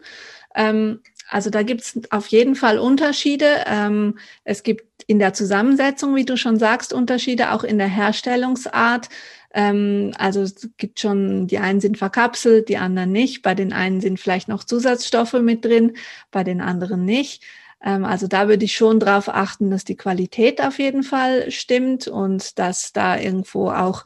Ähm, 0.56 1.02
also 1.30 1.50
da 1.50 1.64
gibt 1.64 1.82
es 1.82 2.02
auf 2.10 2.28
jeden 2.28 2.56
Fall 2.56 2.78
Unterschiede. 2.78 3.64
Ähm, 3.66 4.18
es 4.44 4.64
gibt 4.64 5.04
in 5.08 5.18
der 5.18 5.34
Zusammensetzung, 5.34 6.16
wie 6.16 6.26
du 6.26 6.38
schon 6.38 6.60
sagst, 6.60 6.94
Unterschiede, 6.94 7.54
auch 7.54 7.64
in 7.64 7.78
der 7.78 7.88
Herstellungsart. 7.88 9.10
Ähm, 9.54 10.12
also 10.18 10.42
es 10.42 10.70
gibt 10.78 11.00
schon, 11.00 11.48
die 11.48 11.60
einen 11.60 11.80
sind 11.80 11.98
verkapselt, 11.98 12.70
die 12.70 12.78
anderen 12.78 13.12
nicht. 13.12 13.42
Bei 13.42 13.56
den 13.56 13.74
einen 13.74 14.02
sind 14.02 14.20
vielleicht 14.20 14.48
noch 14.48 14.64
Zusatzstoffe 14.64 15.34
mit 15.34 15.64
drin, 15.64 15.94
bei 16.32 16.44
den 16.44 16.62
anderen 16.62 17.06
nicht. 17.06 17.44
Ähm, 17.84 18.06
also 18.06 18.28
da 18.28 18.48
würde 18.48 18.66
ich 18.66 18.76
schon 18.76 19.00
darauf 19.00 19.30
achten, 19.30 19.72
dass 19.72 19.84
die 19.84 19.98
Qualität 19.98 20.62
auf 20.62 20.80
jeden 20.80 21.04
Fall 21.04 21.52
stimmt 21.52 22.08
und 22.08 22.60
dass 22.60 22.94
da 22.94 23.18
irgendwo 23.20 23.70
auch 23.70 24.06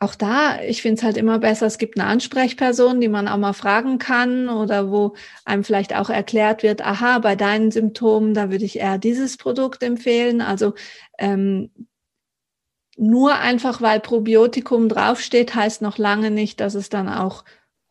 auch 0.00 0.14
da, 0.14 0.60
ich 0.60 0.82
finde 0.82 0.98
es 0.98 1.02
halt 1.02 1.16
immer 1.16 1.38
besser, 1.38 1.66
es 1.66 1.78
gibt 1.78 1.98
eine 1.98 2.08
Ansprechperson, 2.08 3.00
die 3.00 3.08
man 3.08 3.26
auch 3.26 3.38
mal 3.38 3.54
fragen 3.54 3.98
kann 3.98 4.48
oder 4.48 4.90
wo 4.90 5.14
einem 5.44 5.64
vielleicht 5.64 5.94
auch 5.96 6.10
erklärt 6.10 6.62
wird, 6.62 6.84
aha, 6.84 7.20
bei 7.20 7.36
deinen 7.36 7.70
Symptomen, 7.70 8.34
da 8.34 8.50
würde 8.50 8.64
ich 8.64 8.78
eher 8.78 8.98
dieses 8.98 9.36
Produkt 9.38 9.82
empfehlen. 9.82 10.42
Also 10.42 10.74
ähm, 11.18 11.70
nur 12.96 13.36
einfach, 13.36 13.80
weil 13.80 14.00
Probiotikum 14.00 14.88
draufsteht, 14.88 15.54
heißt 15.54 15.80
noch 15.80 15.96
lange 15.96 16.30
nicht, 16.30 16.60
dass 16.60 16.74
es 16.74 16.88
dann 16.90 17.08
auch 17.08 17.44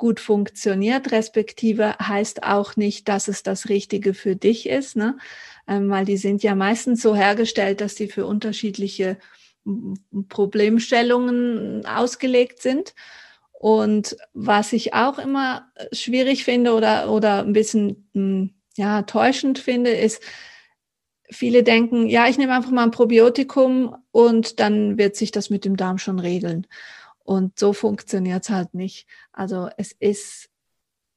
gut 0.03 0.19
funktioniert, 0.19 1.13
respektive 1.13 1.97
heißt 1.97 2.43
auch 2.43 2.75
nicht, 2.75 3.07
dass 3.07 3.29
es 3.29 3.41
das 3.41 3.69
Richtige 3.69 4.13
für 4.13 4.35
dich 4.35 4.67
ist, 4.67 4.97
ne? 4.97 5.17
Ähm, 5.65 5.89
weil 5.89 6.03
die 6.03 6.17
sind 6.17 6.43
ja 6.43 6.55
meistens 6.55 7.01
so 7.01 7.15
hergestellt, 7.15 7.79
dass 7.79 7.95
die 7.95 8.09
für 8.09 8.25
unterschiedliche 8.25 9.17
Problemstellungen 10.27 11.85
ausgelegt 11.85 12.61
sind. 12.61 12.95
Und 13.53 14.17
was 14.33 14.73
ich 14.73 14.93
auch 14.93 15.19
immer 15.19 15.71
schwierig 15.93 16.43
finde 16.43 16.73
oder, 16.73 17.09
oder 17.09 17.39
ein 17.39 17.53
bisschen 17.53 18.59
ja, 18.75 19.03
täuschend 19.03 19.57
finde, 19.57 19.91
ist, 19.91 20.21
viele 21.29 21.63
denken, 21.63 22.07
ja, 22.07 22.27
ich 22.27 22.37
nehme 22.37 22.53
einfach 22.53 22.71
mal 22.71 22.83
ein 22.83 22.91
Probiotikum 22.91 23.95
und 24.11 24.59
dann 24.59 24.97
wird 24.97 25.15
sich 25.15 25.31
das 25.31 25.49
mit 25.49 25.63
dem 25.63 25.77
Darm 25.77 25.97
schon 25.97 26.19
regeln. 26.19 26.67
Und 27.23 27.57
so 27.57 27.73
funktioniert 27.73 28.43
es 28.43 28.49
halt 28.49 28.73
nicht. 28.73 29.07
Also 29.31 29.69
es 29.77 29.93
ist, 29.93 30.49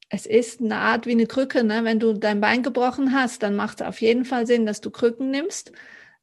es 0.09 0.25
ist 0.25 0.61
eine 0.61 0.77
Art 0.77 1.05
wie 1.05 1.11
eine 1.11 1.27
Krücke. 1.27 1.63
Ne? 1.63 1.83
Wenn 1.83 1.99
du 1.99 2.13
dein 2.13 2.39
Bein 2.41 2.63
gebrochen 2.63 3.13
hast, 3.13 3.43
dann 3.43 3.55
macht 3.55 3.81
es 3.81 3.87
auf 3.87 4.01
jeden 4.01 4.25
Fall 4.25 4.47
Sinn, 4.47 4.65
dass 4.65 4.81
du 4.81 4.89
Krücken 4.89 5.31
nimmst. 5.31 5.71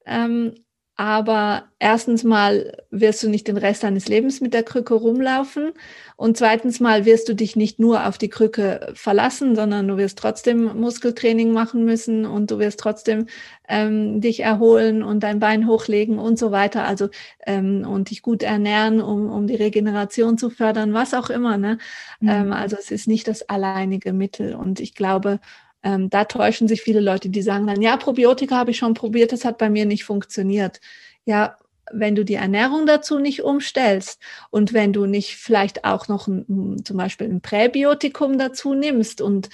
Ähm, 0.06 0.63
aber 0.96 1.64
erstens 1.80 2.22
mal 2.22 2.84
wirst 2.90 3.22
du 3.22 3.28
nicht 3.28 3.48
den 3.48 3.56
Rest 3.56 3.82
deines 3.82 4.06
Lebens 4.06 4.40
mit 4.40 4.54
der 4.54 4.62
Krücke 4.62 4.94
rumlaufen 4.94 5.72
und 6.16 6.36
zweitens 6.36 6.78
mal 6.78 7.04
wirst 7.04 7.28
du 7.28 7.34
dich 7.34 7.56
nicht 7.56 7.80
nur 7.80 8.06
auf 8.06 8.16
die 8.16 8.28
Krücke 8.28 8.92
verlassen, 8.94 9.56
sondern 9.56 9.88
du 9.88 9.96
wirst 9.96 10.18
trotzdem 10.18 10.78
Muskeltraining 10.78 11.52
machen 11.52 11.84
müssen 11.84 12.24
und 12.26 12.52
du 12.52 12.60
wirst 12.60 12.78
trotzdem 12.78 13.26
ähm, 13.68 14.20
dich 14.20 14.40
erholen 14.40 15.02
und 15.02 15.24
dein 15.24 15.40
Bein 15.40 15.66
hochlegen 15.66 16.20
und 16.20 16.38
so 16.38 16.52
weiter. 16.52 16.84
Also 16.84 17.08
ähm, 17.44 17.84
und 17.84 18.10
dich 18.10 18.22
gut 18.22 18.44
ernähren, 18.44 19.00
um, 19.00 19.28
um 19.28 19.48
die 19.48 19.56
Regeneration 19.56 20.38
zu 20.38 20.50
fördern, 20.50 20.94
was 20.94 21.12
auch 21.12 21.30
immer. 21.30 21.58
Ne? 21.58 21.78
Mhm. 22.20 22.28
Ähm, 22.28 22.52
also 22.52 22.76
es 22.78 22.92
ist 22.92 23.08
nicht 23.08 23.26
das 23.26 23.48
alleinige 23.48 24.12
Mittel 24.12 24.54
und 24.54 24.78
ich 24.78 24.94
glaube, 24.94 25.40
ähm, 25.84 26.10
da 26.10 26.24
täuschen 26.24 26.66
sich 26.66 26.82
viele 26.82 27.00
Leute, 27.00 27.28
die 27.28 27.42
sagen 27.42 27.66
dann, 27.66 27.82
ja, 27.82 27.96
Probiotika 27.96 28.56
habe 28.56 28.72
ich 28.72 28.78
schon 28.78 28.94
probiert, 28.94 29.32
das 29.32 29.44
hat 29.44 29.58
bei 29.58 29.70
mir 29.70 29.86
nicht 29.86 30.04
funktioniert. 30.04 30.80
Ja, 31.26 31.56
wenn 31.92 32.14
du 32.14 32.24
die 32.24 32.34
Ernährung 32.34 32.86
dazu 32.86 33.18
nicht 33.18 33.42
umstellst 33.42 34.20
und 34.50 34.72
wenn 34.72 34.92
du 34.92 35.06
nicht 35.06 35.36
vielleicht 35.36 35.84
auch 35.84 36.08
noch 36.08 36.26
ein, 36.26 36.82
zum 36.84 36.96
Beispiel 36.96 37.28
ein 37.28 37.42
Präbiotikum 37.42 38.38
dazu 38.38 38.74
nimmst 38.74 39.20
und 39.20 39.50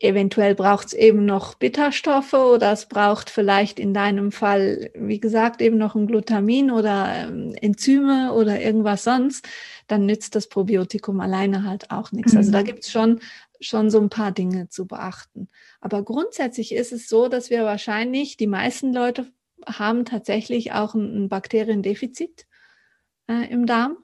eventuell 0.00 0.54
braucht 0.54 0.88
es 0.88 0.92
eben 0.94 1.24
noch 1.26 1.54
Bitterstoffe 1.54 2.32
oder 2.32 2.72
es 2.72 2.86
braucht 2.86 3.30
vielleicht 3.30 3.78
in 3.78 3.94
deinem 3.94 4.32
Fall, 4.32 4.90
wie 4.94 5.20
gesagt, 5.20 5.60
eben 5.60 5.78
noch 5.78 5.94
ein 5.94 6.06
Glutamin 6.06 6.70
oder 6.70 7.08
ähm, 7.14 7.54
Enzyme 7.60 8.32
oder 8.32 8.60
irgendwas 8.60 9.04
sonst, 9.04 9.46
dann 9.86 10.06
nützt 10.06 10.34
das 10.34 10.48
Probiotikum 10.48 11.20
alleine 11.20 11.64
halt 11.64 11.90
auch 11.90 12.10
nichts. 12.10 12.34
Also 12.34 12.50
da 12.50 12.60
mhm. 12.60 12.64
gibt 12.64 12.84
es 12.84 12.90
schon 12.90 13.20
schon 13.62 13.90
so 13.90 14.00
ein 14.00 14.10
paar 14.10 14.32
Dinge 14.32 14.68
zu 14.68 14.86
beachten. 14.86 15.48
Aber 15.80 16.02
grundsätzlich 16.02 16.74
ist 16.74 16.92
es 16.92 17.08
so, 17.08 17.28
dass 17.28 17.50
wir 17.50 17.64
wahrscheinlich, 17.64 18.36
die 18.36 18.46
meisten 18.46 18.92
Leute 18.92 19.26
haben 19.66 20.04
tatsächlich 20.04 20.72
auch 20.72 20.94
ein, 20.94 21.28
Bakteriendefizit 21.28 22.46
äh, 23.28 23.50
im 23.50 23.66
Darm. 23.66 23.96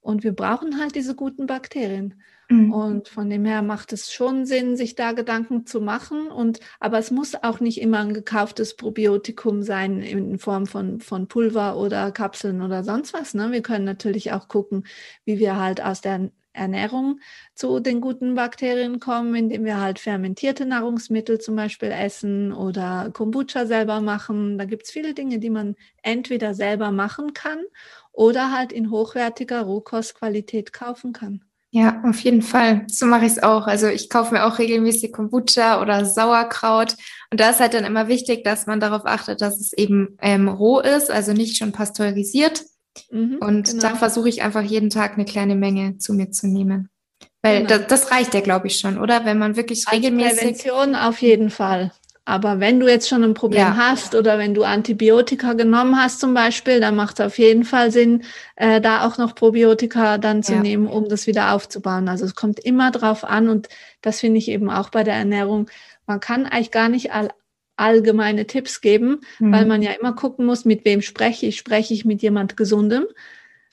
Und 0.00 0.22
wir 0.22 0.32
brauchen 0.32 0.80
halt 0.80 0.94
diese 0.94 1.16
guten 1.16 1.46
Bakterien. 1.46 2.22
Mhm. 2.48 2.72
Und 2.72 3.08
von 3.08 3.28
dem 3.28 3.44
her 3.44 3.62
macht 3.62 3.92
es 3.92 4.12
schon 4.12 4.46
Sinn, 4.46 4.76
sich 4.76 4.94
da 4.94 5.12
Gedanken 5.12 5.66
zu 5.66 5.80
machen. 5.80 6.28
Und, 6.28 6.60
aber 6.78 6.98
es 6.98 7.10
muss 7.10 7.34
auch 7.34 7.58
nicht 7.58 7.80
immer 7.80 7.98
ein 7.98 8.14
gekauftes 8.14 8.76
Probiotikum 8.76 9.62
sein 9.62 10.00
in 10.00 10.38
Form 10.38 10.66
von, 10.66 11.00
von 11.00 11.26
Pulver 11.26 11.76
oder 11.76 12.12
Kapseln 12.12 12.62
oder 12.62 12.84
sonst 12.84 13.14
was. 13.14 13.34
Ne? 13.34 13.50
Wir 13.50 13.62
können 13.62 13.84
natürlich 13.84 14.30
auch 14.32 14.46
gucken, 14.46 14.86
wie 15.24 15.40
wir 15.40 15.58
halt 15.58 15.82
aus 15.82 16.02
der 16.02 16.30
Ernährung 16.56 17.20
zu 17.54 17.80
den 17.80 18.00
guten 18.00 18.34
Bakterien 18.34 19.00
kommen, 19.00 19.34
indem 19.34 19.64
wir 19.64 19.80
halt 19.80 19.98
fermentierte 19.98 20.66
Nahrungsmittel 20.66 21.40
zum 21.40 21.56
Beispiel 21.56 21.90
essen 21.90 22.52
oder 22.52 23.10
Kombucha 23.12 23.66
selber 23.66 24.00
machen. 24.00 24.58
Da 24.58 24.64
gibt 24.64 24.84
es 24.84 24.90
viele 24.90 25.14
Dinge, 25.14 25.38
die 25.38 25.50
man 25.50 25.76
entweder 26.02 26.54
selber 26.54 26.90
machen 26.90 27.34
kann 27.34 27.58
oder 28.12 28.52
halt 28.52 28.72
in 28.72 28.90
hochwertiger 28.90 29.62
Rohkostqualität 29.62 30.72
kaufen 30.72 31.12
kann. 31.12 31.42
Ja, 31.70 32.02
auf 32.04 32.20
jeden 32.20 32.42
Fall. 32.42 32.84
So 32.86 33.04
mache 33.04 33.26
ich 33.26 33.32
es 33.32 33.42
auch. 33.42 33.66
Also 33.66 33.88
ich 33.88 34.08
kaufe 34.08 34.32
mir 34.32 34.46
auch 34.46 34.58
regelmäßig 34.58 35.12
Kombucha 35.12 35.82
oder 35.82 36.06
Sauerkraut. 36.06 36.96
Und 37.30 37.38
da 37.40 37.50
ist 37.50 37.60
halt 37.60 37.74
dann 37.74 37.84
immer 37.84 38.08
wichtig, 38.08 38.44
dass 38.44 38.66
man 38.66 38.80
darauf 38.80 39.04
achtet, 39.04 39.42
dass 39.42 39.60
es 39.60 39.74
eben 39.74 40.16
ähm, 40.22 40.48
roh 40.48 40.80
ist, 40.80 41.10
also 41.10 41.32
nicht 41.32 41.58
schon 41.58 41.72
pasteurisiert 41.72 42.64
Mhm, 43.10 43.38
und 43.40 43.70
genau. 43.70 43.82
da 43.82 43.94
versuche 43.94 44.28
ich 44.28 44.42
einfach 44.42 44.62
jeden 44.62 44.90
Tag 44.90 45.14
eine 45.14 45.24
kleine 45.24 45.56
Menge 45.56 45.98
zu 45.98 46.14
mir 46.14 46.30
zu 46.30 46.46
nehmen. 46.46 46.88
Weil 47.42 47.64
genau. 47.64 47.78
das, 47.78 47.86
das, 47.86 48.10
reicht 48.10 48.34
ja, 48.34 48.40
glaube 48.40 48.66
ich, 48.66 48.78
schon, 48.78 48.98
oder? 48.98 49.24
Wenn 49.24 49.38
man 49.38 49.56
wirklich 49.56 49.86
Als 49.86 49.96
regelmäßig. 49.96 50.38
Prävention 50.38 50.94
auf 50.94 51.22
jeden 51.22 51.50
Fall. 51.50 51.92
Aber 52.28 52.58
wenn 52.58 52.80
du 52.80 52.88
jetzt 52.88 53.08
schon 53.08 53.22
ein 53.22 53.34
Problem 53.34 53.60
ja. 53.60 53.76
hast 53.76 54.16
oder 54.16 54.36
wenn 54.36 54.52
du 54.52 54.64
Antibiotika 54.64 55.52
genommen 55.52 55.96
hast 55.96 56.18
zum 56.18 56.34
Beispiel, 56.34 56.80
dann 56.80 56.96
macht 56.96 57.20
es 57.20 57.26
auf 57.26 57.38
jeden 57.38 57.62
Fall 57.62 57.92
Sinn, 57.92 58.24
äh, 58.56 58.80
da 58.80 59.06
auch 59.06 59.16
noch 59.16 59.36
Probiotika 59.36 60.18
dann 60.18 60.42
zu 60.42 60.54
ja. 60.54 60.60
nehmen, 60.60 60.88
um 60.88 61.08
das 61.08 61.28
wieder 61.28 61.52
aufzubauen. 61.52 62.08
Also 62.08 62.24
es 62.24 62.34
kommt 62.34 62.58
immer 62.58 62.90
drauf 62.90 63.22
an 63.22 63.48
und 63.48 63.68
das 64.02 64.18
finde 64.18 64.38
ich 64.38 64.48
eben 64.48 64.70
auch 64.70 64.88
bei 64.88 65.04
der 65.04 65.14
Ernährung. 65.14 65.70
Man 66.08 66.18
kann 66.18 66.46
eigentlich 66.46 66.72
gar 66.72 66.88
nicht 66.88 67.12
all, 67.12 67.28
allgemeine 67.76 68.46
Tipps 68.46 68.80
geben, 68.80 69.20
mhm. 69.38 69.52
weil 69.52 69.66
man 69.66 69.82
ja 69.82 69.92
immer 69.92 70.14
gucken 70.14 70.46
muss, 70.46 70.64
mit 70.64 70.84
wem 70.84 71.02
spreche 71.02 71.46
ich. 71.46 71.56
Spreche 71.56 71.94
ich 71.94 72.04
mit 72.04 72.22
jemand 72.22 72.56
Gesundem 72.56 73.06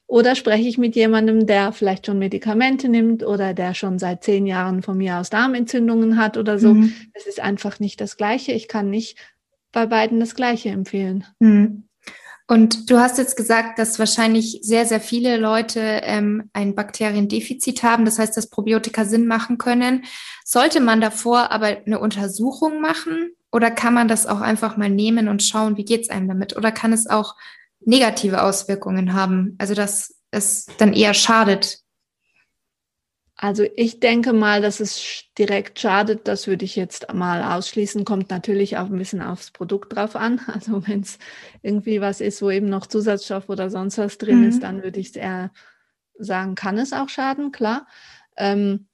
oder 0.07 0.35
spreche 0.35 0.67
ich 0.67 0.77
mit 0.77 0.95
jemandem, 0.95 1.47
der 1.47 1.71
vielleicht 1.71 2.05
schon 2.05 2.19
Medikamente 2.19 2.89
nimmt 2.89 3.25
oder 3.25 3.53
der 3.53 3.73
schon 3.73 3.97
seit 3.99 4.23
zehn 4.23 4.45
Jahren 4.45 4.83
von 4.83 4.97
mir 4.97 5.17
aus 5.17 5.29
Darmentzündungen 5.29 6.17
hat 6.17 6.37
oder 6.37 6.59
so. 6.59 6.73
Mhm. 6.73 6.93
Es 7.13 7.25
ist 7.25 7.39
einfach 7.39 7.79
nicht 7.79 7.99
das 8.01 8.17
Gleiche. 8.17 8.51
Ich 8.51 8.67
kann 8.67 8.89
nicht 8.89 9.17
bei 9.71 9.85
beiden 9.85 10.19
das 10.19 10.35
Gleiche 10.35 10.69
empfehlen. 10.69 11.25
Mhm. 11.39 11.85
Und 12.45 12.91
du 12.91 12.99
hast 12.99 13.17
jetzt 13.17 13.37
gesagt, 13.37 13.79
dass 13.79 13.99
wahrscheinlich 13.99 14.59
sehr, 14.61 14.85
sehr 14.85 14.99
viele 14.99 15.37
Leute 15.37 15.79
ähm, 15.79 16.49
ein 16.51 16.75
Bakteriendefizit 16.75 17.83
haben. 17.83 18.03
Das 18.05 18.19
heißt, 18.19 18.35
dass 18.35 18.49
Probiotika 18.49 19.05
Sinn 19.05 19.25
machen 19.25 19.57
können. 19.57 20.03
Sollte 20.43 20.81
man 20.81 20.99
davor 20.99 21.51
aber 21.51 21.77
eine 21.85 21.99
Untersuchung 21.99 22.81
machen? 22.81 23.31
Oder 23.53 23.69
kann 23.69 23.93
man 23.93 24.07
das 24.07 24.25
auch 24.25 24.41
einfach 24.41 24.77
mal 24.77 24.89
nehmen 24.89 25.29
und 25.29 25.43
schauen, 25.43 25.77
wie 25.77 25.85
geht 25.85 26.01
es 26.01 26.09
einem 26.09 26.27
damit? 26.27 26.57
Oder 26.57 26.71
kann 26.71 26.91
es 26.91 27.07
auch 27.07 27.35
negative 27.79 28.41
Auswirkungen 28.41 29.13
haben? 29.13 29.55
Also, 29.59 29.75
dass 29.75 30.15
es 30.31 30.65
dann 30.79 30.91
eher 30.91 31.13
schadet? 31.13 31.79
Also 33.35 33.65
ich 33.75 33.99
denke 33.99 34.31
mal, 34.31 34.61
dass 34.61 34.79
es 34.79 35.25
direkt 35.37 35.77
schadet, 35.77 36.27
das 36.27 36.47
würde 36.47 36.65
ich 36.65 36.75
jetzt 36.75 37.13
mal 37.13 37.43
ausschließen. 37.43 38.05
Kommt 38.05 38.29
natürlich 38.29 38.77
auch 38.77 38.85
ein 38.85 38.97
bisschen 38.97 39.21
aufs 39.21 39.51
Produkt 39.51 39.95
drauf 39.95 40.15
an. 40.15 40.39
Also 40.47 40.87
wenn 40.87 41.01
es 41.01 41.19
irgendwie 41.61 41.99
was 41.99 42.21
ist, 42.21 42.41
wo 42.41 42.49
eben 42.49 42.69
noch 42.69 42.87
Zusatzstoff 42.87 43.49
oder 43.49 43.69
sonst 43.69 43.97
was 43.97 44.17
drin 44.17 44.41
mhm. 44.41 44.49
ist, 44.49 44.63
dann 44.63 44.81
würde 44.81 44.99
ich 44.99 45.15
eher 45.15 45.51
sagen, 46.17 46.55
kann 46.55 46.77
es 46.77 46.93
auch 46.93 47.09
schaden, 47.09 47.51
klar. 47.51 47.85
Ähm, 48.37 48.87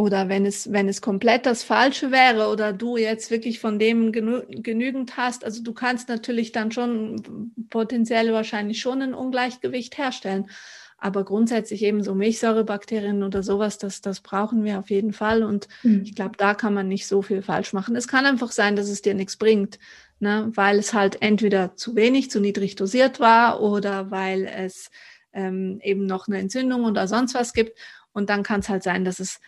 oder 0.00 0.30
wenn 0.30 0.46
es, 0.46 0.72
wenn 0.72 0.88
es 0.88 1.02
komplett 1.02 1.44
das 1.44 1.62
Falsche 1.62 2.10
wäre 2.10 2.48
oder 2.48 2.72
du 2.72 2.96
jetzt 2.96 3.30
wirklich 3.30 3.60
von 3.60 3.78
dem 3.78 4.12
genü 4.12 4.42
genügend 4.48 5.18
hast, 5.18 5.44
also 5.44 5.62
du 5.62 5.74
kannst 5.74 6.08
natürlich 6.08 6.52
dann 6.52 6.72
schon 6.72 7.52
potenziell 7.68 8.32
wahrscheinlich 8.32 8.80
schon 8.80 9.02
ein 9.02 9.14
Ungleichgewicht 9.14 9.98
herstellen. 9.98 10.48
Aber 10.96 11.24
grundsätzlich 11.24 11.82
eben 11.82 12.02
so 12.02 12.14
Milchsäurebakterien 12.14 13.22
oder 13.22 13.42
sowas, 13.42 13.78
das, 13.78 14.00
das 14.00 14.20
brauchen 14.20 14.64
wir 14.64 14.78
auf 14.78 14.90
jeden 14.90 15.12
Fall. 15.12 15.42
Und 15.42 15.68
mhm. 15.82 16.02
ich 16.04 16.14
glaube, 16.14 16.36
da 16.36 16.54
kann 16.54 16.74
man 16.74 16.88
nicht 16.88 17.06
so 17.06 17.22
viel 17.22 17.42
falsch 17.42 17.72
machen. 17.72 17.96
Es 17.96 18.08
kann 18.08 18.26
einfach 18.26 18.52
sein, 18.52 18.76
dass 18.76 18.88
es 18.88 19.00
dir 19.02 19.14
nichts 19.14 19.36
bringt, 19.36 19.78
ne? 20.18 20.50
weil 20.54 20.78
es 20.78 20.92
halt 20.94 21.20
entweder 21.22 21.74
zu 21.76 21.94
wenig, 21.94 22.30
zu 22.30 22.40
niedrig 22.40 22.74
dosiert 22.74 23.18
war 23.20 23.62
oder 23.62 24.10
weil 24.10 24.46
es 24.46 24.90
ähm, 25.32 25.78
eben 25.82 26.06
noch 26.06 26.26
eine 26.26 26.38
Entzündung 26.38 26.84
oder 26.84 27.06
sonst 27.08 27.34
was 27.34 27.52
gibt. 27.52 27.78
Und 28.12 28.28
dann 28.28 28.42
kann 28.42 28.60
es 28.60 28.68
halt 28.68 28.82
sein, 28.82 29.04
dass 29.04 29.20
es 29.20 29.40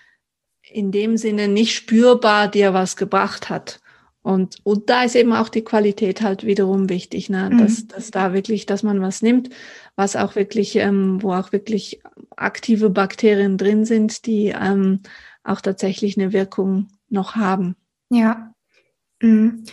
in 0.71 0.93
dem 0.93 1.17
Sinne 1.17 1.49
nicht 1.49 1.75
spürbar 1.75 2.49
dir 2.49 2.75
was 2.75 2.97
gebracht 2.97 3.51
hat. 3.51 3.81
Und, 4.23 4.59
und 4.63 4.89
da 4.89 5.03
ist 5.03 5.17
eben 5.17 5.33
auch 5.33 5.49
die 5.49 5.65
Qualität 5.65 6.23
halt 6.23 6.47
wiederum 6.47 6.89
wichtig, 6.89 7.29
ne? 7.29 7.51
Mhm. 7.51 7.59
dass, 7.59 7.87
dass 7.89 8.11
da 8.13 8.33
wirklich, 8.33 8.67
dass 8.67 8.85
man 8.85 9.01
was 9.01 9.21
nimmt, 9.21 9.51
was 9.97 10.15
auch 10.15 10.37
wirklich, 10.37 10.77
ähm, 10.77 11.21
wo 11.23 11.33
auch 11.33 11.51
wirklich 11.51 12.01
aktive 12.37 12.89
Bakterien 12.89 13.59
drin 13.59 13.85
sind, 13.85 14.27
die 14.27 14.55
ähm, 14.57 15.01
auch 15.43 15.61
tatsächlich 15.61 16.17
eine 16.17 16.33
Wirkung 16.33 16.89
noch 17.09 17.35
haben. 17.35 17.75
Ja. 18.11 18.55
Mhm. 19.21 19.65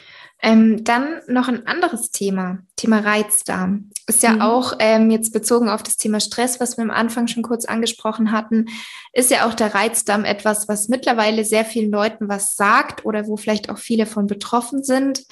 Ähm, 0.41 0.85
dann 0.85 1.19
noch 1.27 1.49
ein 1.49 1.67
anderes 1.67 2.11
Thema, 2.11 2.59
Thema 2.77 2.99
Reizdarm. 2.99 3.89
Ist 4.07 4.23
ja 4.23 4.31
mhm. 4.31 4.41
auch 4.41 4.73
ähm, 4.79 5.11
jetzt 5.11 5.33
bezogen 5.33 5.67
auf 5.67 5.83
das 5.83 5.97
Thema 5.97 6.21
Stress, 6.21 6.61
was 6.61 6.77
wir 6.77 6.83
am 6.83 6.91
Anfang 6.91 7.27
schon 7.27 7.43
kurz 7.43 7.65
angesprochen 7.65 8.31
hatten, 8.31 8.67
ist 9.11 9.31
ja 9.31 9.47
auch 9.47 9.53
der 9.53 9.75
Reizdarm 9.75 10.23
etwas, 10.23 10.69
was 10.69 10.87
mittlerweile 10.87 11.43
sehr 11.43 11.65
vielen 11.65 11.91
Leuten 11.91 12.29
was 12.29 12.55
sagt 12.55 13.05
oder 13.05 13.27
wo 13.27 13.35
vielleicht 13.35 13.69
auch 13.69 13.77
viele 13.77 14.05
von 14.05 14.27
betroffen 14.27 14.83
sind. 14.83 15.25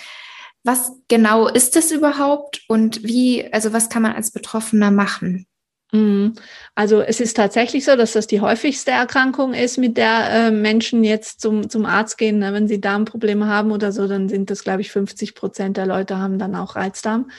Was 0.63 0.91
genau 1.07 1.47
ist 1.47 1.77
das 1.77 1.91
überhaupt 1.91 2.61
und 2.67 3.03
wie, 3.03 3.51
also 3.53 3.71
was 3.71 3.87
kann 3.87 4.01
man 4.01 4.11
als 4.13 4.31
Betroffener 4.31 4.91
machen? 4.91 5.47
Mhm. 5.91 6.33
Also 6.75 7.01
es 7.01 7.21
ist 7.21 7.37
tatsächlich 7.37 7.85
so, 7.85 7.95
dass 7.95 8.11
das 8.13 8.27
die 8.27 8.41
häufigste 8.41 8.91
Erkrankung 8.91 9.53
ist, 9.53 9.77
mit 9.77 9.95
der 9.97 10.29
äh, 10.29 10.51
Menschen 10.51 11.03
jetzt 11.03 11.39
zum, 11.39 11.69
zum 11.69 11.85
Arzt 11.85 12.17
gehen. 12.17 12.39
Ne? 12.39 12.53
Wenn 12.53 12.67
sie 12.67 12.81
Darmprobleme 12.81 13.47
haben 13.47 13.71
oder 13.71 13.91
so, 13.91 14.07
dann 14.07 14.27
sind 14.27 14.49
das, 14.49 14.63
glaube 14.63 14.81
ich, 14.81 14.91
50 14.91 15.33
Prozent 15.33 15.77
der 15.77 15.85
Leute 15.85 16.17
haben 16.17 16.39
dann 16.39 16.55
auch 16.55 16.75
Reizdarm. 16.75 17.29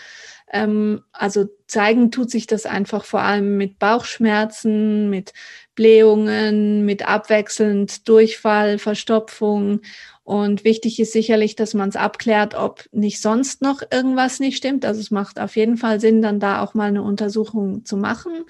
Ähm, 0.50 1.02
also 1.12 1.46
zeigen 1.66 2.10
tut 2.10 2.30
sich 2.30 2.46
das 2.46 2.64
einfach 2.64 3.04
vor 3.04 3.20
allem 3.20 3.58
mit 3.58 3.78
Bauchschmerzen, 3.78 5.10
mit 5.10 5.34
Blähungen, 5.74 6.86
mit 6.86 7.06
abwechselnd 7.06 8.08
Durchfall, 8.08 8.78
Verstopfung 8.78 9.82
und 10.28 10.62
wichtig 10.62 11.00
ist 11.00 11.14
sicherlich, 11.14 11.56
dass 11.56 11.72
man 11.72 11.88
es 11.88 11.96
abklärt, 11.96 12.54
ob 12.54 12.84
nicht 12.92 13.22
sonst 13.22 13.62
noch 13.62 13.80
irgendwas 13.90 14.40
nicht 14.40 14.58
stimmt. 14.58 14.84
Also 14.84 15.00
es 15.00 15.10
macht 15.10 15.40
auf 15.40 15.56
jeden 15.56 15.78
Fall 15.78 16.00
Sinn, 16.00 16.20
dann 16.20 16.38
da 16.38 16.62
auch 16.62 16.74
mal 16.74 16.88
eine 16.88 17.00
Untersuchung 17.00 17.86
zu 17.86 17.96
machen. 17.96 18.44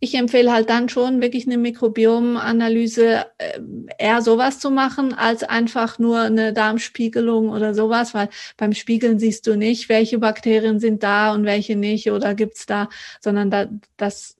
Ich 0.00 0.16
empfehle 0.16 0.52
halt 0.52 0.68
dann 0.68 0.88
schon 0.88 1.22
wirklich 1.22 1.46
eine 1.46 1.58
Mikrobiomanalyse 1.58 3.26
äh, 3.38 3.60
eher 3.98 4.20
sowas 4.20 4.58
zu 4.58 4.72
machen, 4.72 5.14
als 5.14 5.44
einfach 5.44 6.00
nur 6.00 6.22
eine 6.22 6.52
Darmspiegelung 6.52 7.50
oder 7.50 7.72
sowas, 7.72 8.14
weil 8.14 8.28
beim 8.56 8.72
Spiegeln 8.72 9.20
siehst 9.20 9.46
du 9.46 9.56
nicht, 9.56 9.88
welche 9.88 10.18
Bakterien 10.18 10.80
sind 10.80 11.04
da 11.04 11.32
und 11.32 11.44
welche 11.44 11.76
nicht 11.76 12.10
oder 12.10 12.34
gibt's 12.34 12.66
da, 12.66 12.88
sondern 13.20 13.48
da, 13.48 13.68
das 13.96 14.34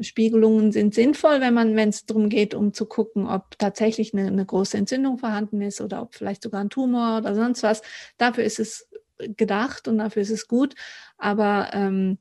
Spiegelungen 0.00 0.72
sind 0.72 0.94
sinnvoll, 0.94 1.40
wenn 1.40 1.54
man, 1.54 1.76
wenn 1.76 1.90
es 1.90 2.06
darum 2.06 2.28
geht, 2.28 2.54
um 2.54 2.72
zu 2.72 2.86
gucken, 2.86 3.26
ob 3.26 3.58
tatsächlich 3.58 4.14
eine, 4.14 4.26
eine, 4.26 4.44
große 4.44 4.76
Entzündung 4.76 5.18
vorhanden 5.18 5.60
ist 5.62 5.80
oder 5.80 6.02
ob 6.02 6.14
vielleicht 6.14 6.42
sogar 6.42 6.60
ein 6.60 6.70
Tumor 6.70 7.18
oder 7.18 7.34
sonst 7.34 7.62
was. 7.62 7.82
Dafür 8.18 8.44
ist 8.44 8.58
es 8.58 8.88
gedacht 9.18 9.88
und 9.88 9.98
dafür 9.98 10.22
ist 10.22 10.30
es 10.30 10.48
gut. 10.48 10.74
Aber 11.18 11.70
ähm, 11.72 12.18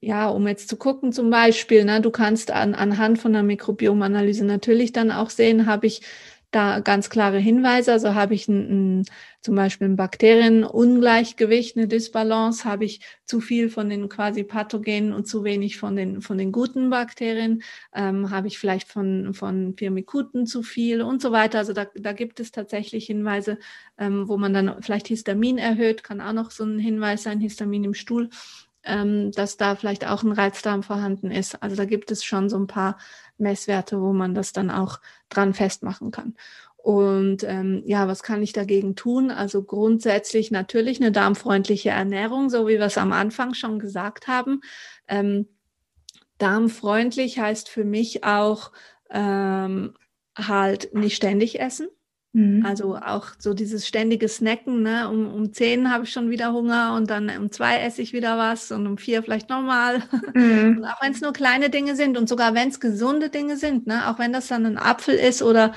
ja, 0.00 0.28
um 0.28 0.46
jetzt 0.46 0.68
zu 0.68 0.76
gucken, 0.76 1.12
zum 1.12 1.30
Beispiel, 1.30 1.84
ne, 1.84 2.00
du 2.00 2.10
kannst 2.10 2.50
an, 2.50 2.74
anhand 2.74 3.18
von 3.18 3.34
einer 3.34 3.42
Mikrobiomanalyse 3.42 4.44
natürlich 4.44 4.92
dann 4.92 5.10
auch 5.10 5.30
sehen, 5.30 5.66
habe 5.66 5.86
ich 5.88 6.02
da 6.50 6.80
ganz 6.80 7.10
klare 7.10 7.38
Hinweise. 7.38 7.92
Also 7.92 8.14
habe 8.14 8.34
ich 8.34 8.48
ein, 8.48 9.00
ein, 9.00 9.04
zum 9.42 9.54
Beispiel 9.54 9.88
ein 9.88 9.96
Bakterienungleichgewicht, 9.96 11.76
eine 11.76 11.88
Disbalance, 11.88 12.64
habe 12.64 12.84
ich 12.84 13.00
zu 13.24 13.40
viel 13.40 13.68
von 13.68 13.90
den 13.90 14.08
quasi 14.08 14.44
Pathogenen 14.44 15.12
und 15.12 15.26
zu 15.28 15.44
wenig 15.44 15.76
von 15.76 15.94
den, 15.94 16.22
von 16.22 16.38
den 16.38 16.52
guten 16.52 16.90
Bakterien, 16.90 17.62
ähm, 17.94 18.30
habe 18.30 18.46
ich 18.48 18.58
vielleicht 18.58 18.88
von, 18.88 19.34
von 19.34 19.74
Firmikuten 19.76 20.46
zu 20.46 20.62
viel 20.62 21.02
und 21.02 21.20
so 21.20 21.32
weiter. 21.32 21.58
Also 21.58 21.74
da, 21.74 21.86
da 21.94 22.12
gibt 22.12 22.40
es 22.40 22.50
tatsächlich 22.50 23.06
Hinweise, 23.06 23.58
ähm, 23.98 24.28
wo 24.28 24.38
man 24.38 24.54
dann 24.54 24.82
vielleicht 24.82 25.08
Histamin 25.08 25.58
erhöht, 25.58 26.02
kann 26.02 26.20
auch 26.20 26.32
noch 26.32 26.50
so 26.50 26.64
ein 26.64 26.78
Hinweis 26.78 27.24
sein, 27.24 27.40
Histamin 27.40 27.84
im 27.84 27.94
Stuhl 27.94 28.30
ähm, 28.84 29.32
dass 29.32 29.56
da 29.56 29.76
vielleicht 29.76 30.06
auch 30.06 30.22
ein 30.22 30.32
Reizdarm 30.32 30.82
vorhanden 30.82 31.30
ist. 31.30 31.62
Also 31.62 31.76
da 31.76 31.84
gibt 31.84 32.10
es 32.10 32.24
schon 32.24 32.48
so 32.48 32.56
ein 32.56 32.66
paar 32.66 32.96
Messwerte, 33.38 34.00
wo 34.00 34.12
man 34.12 34.34
das 34.34 34.52
dann 34.52 34.70
auch 34.70 35.00
dran 35.28 35.54
festmachen 35.54 36.10
kann. 36.10 36.34
Und 36.76 37.42
ähm, 37.44 37.82
ja, 37.84 38.08
was 38.08 38.22
kann 38.22 38.42
ich 38.42 38.52
dagegen 38.52 38.96
tun? 38.96 39.30
Also 39.30 39.62
grundsätzlich 39.62 40.50
natürlich 40.50 41.00
eine 41.00 41.12
darmfreundliche 41.12 41.90
Ernährung, 41.90 42.50
so 42.50 42.66
wie 42.66 42.78
wir 42.78 42.86
es 42.86 42.98
am 42.98 43.12
Anfang 43.12 43.54
schon 43.54 43.78
gesagt 43.78 44.28
haben. 44.28 44.60
Ähm, 45.08 45.48
darmfreundlich 46.38 47.38
heißt 47.38 47.68
für 47.68 47.84
mich 47.84 48.24
auch 48.24 48.72
ähm, 49.10 49.94
halt 50.36 50.94
nicht 50.94 51.16
ständig 51.16 51.60
essen. 51.60 51.88
Mhm. 52.32 52.64
Also 52.64 52.96
auch 52.96 53.28
so 53.38 53.54
dieses 53.54 53.86
ständige 53.86 54.28
Snacken, 54.28 54.82
ne? 54.82 55.08
um, 55.08 55.32
um 55.32 55.52
zehn 55.52 55.90
habe 55.90 56.04
ich 56.04 56.12
schon 56.12 56.30
wieder 56.30 56.52
Hunger 56.52 56.94
und 56.94 57.08
dann 57.08 57.30
um 57.38 57.50
zwei 57.50 57.78
esse 57.78 58.02
ich 58.02 58.12
wieder 58.12 58.36
was 58.36 58.70
und 58.70 58.86
um 58.86 58.98
vier 58.98 59.22
vielleicht 59.22 59.48
nochmal. 59.48 60.02
Mhm. 60.34 60.78
Und 60.78 60.84
auch 60.84 61.02
wenn 61.02 61.12
es 61.12 61.20
nur 61.20 61.32
kleine 61.32 61.70
Dinge 61.70 61.96
sind 61.96 62.16
und 62.16 62.28
sogar 62.28 62.54
wenn 62.54 62.68
es 62.68 62.80
gesunde 62.80 63.30
Dinge 63.30 63.56
sind, 63.56 63.86
ne? 63.86 64.08
auch 64.08 64.18
wenn 64.18 64.32
das 64.32 64.48
dann 64.48 64.66
ein 64.66 64.78
Apfel 64.78 65.14
ist 65.14 65.42
oder 65.42 65.72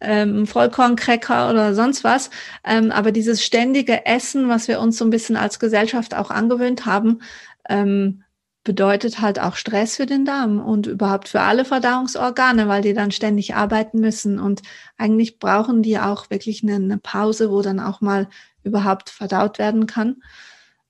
ähm, 0.00 0.46
Vollkorncracker 0.46 1.50
oder 1.50 1.74
sonst 1.74 2.04
was. 2.04 2.30
Ähm, 2.64 2.90
aber 2.90 3.12
dieses 3.12 3.44
ständige 3.44 4.06
Essen, 4.06 4.48
was 4.48 4.68
wir 4.68 4.80
uns 4.80 4.96
so 4.96 5.04
ein 5.04 5.10
bisschen 5.10 5.36
als 5.36 5.58
Gesellschaft 5.58 6.14
auch 6.14 6.30
angewöhnt 6.30 6.86
haben, 6.86 7.20
ähm, 7.68 8.22
bedeutet 8.62 9.20
halt 9.20 9.40
auch 9.40 9.56
Stress 9.56 9.96
für 9.96 10.06
den 10.06 10.24
Darm 10.24 10.60
und 10.60 10.86
überhaupt 10.86 11.28
für 11.28 11.40
alle 11.40 11.64
Verdauungsorgane, 11.64 12.68
weil 12.68 12.82
die 12.82 12.92
dann 12.92 13.10
ständig 13.10 13.54
arbeiten 13.54 14.00
müssen. 14.00 14.38
Und 14.38 14.62
eigentlich 14.98 15.38
brauchen 15.38 15.82
die 15.82 15.98
auch 15.98 16.28
wirklich 16.30 16.62
eine, 16.62 16.74
eine 16.74 16.98
Pause, 16.98 17.50
wo 17.50 17.62
dann 17.62 17.80
auch 17.80 18.00
mal 18.00 18.28
überhaupt 18.62 19.08
verdaut 19.08 19.58
werden 19.58 19.86
kann. 19.86 20.22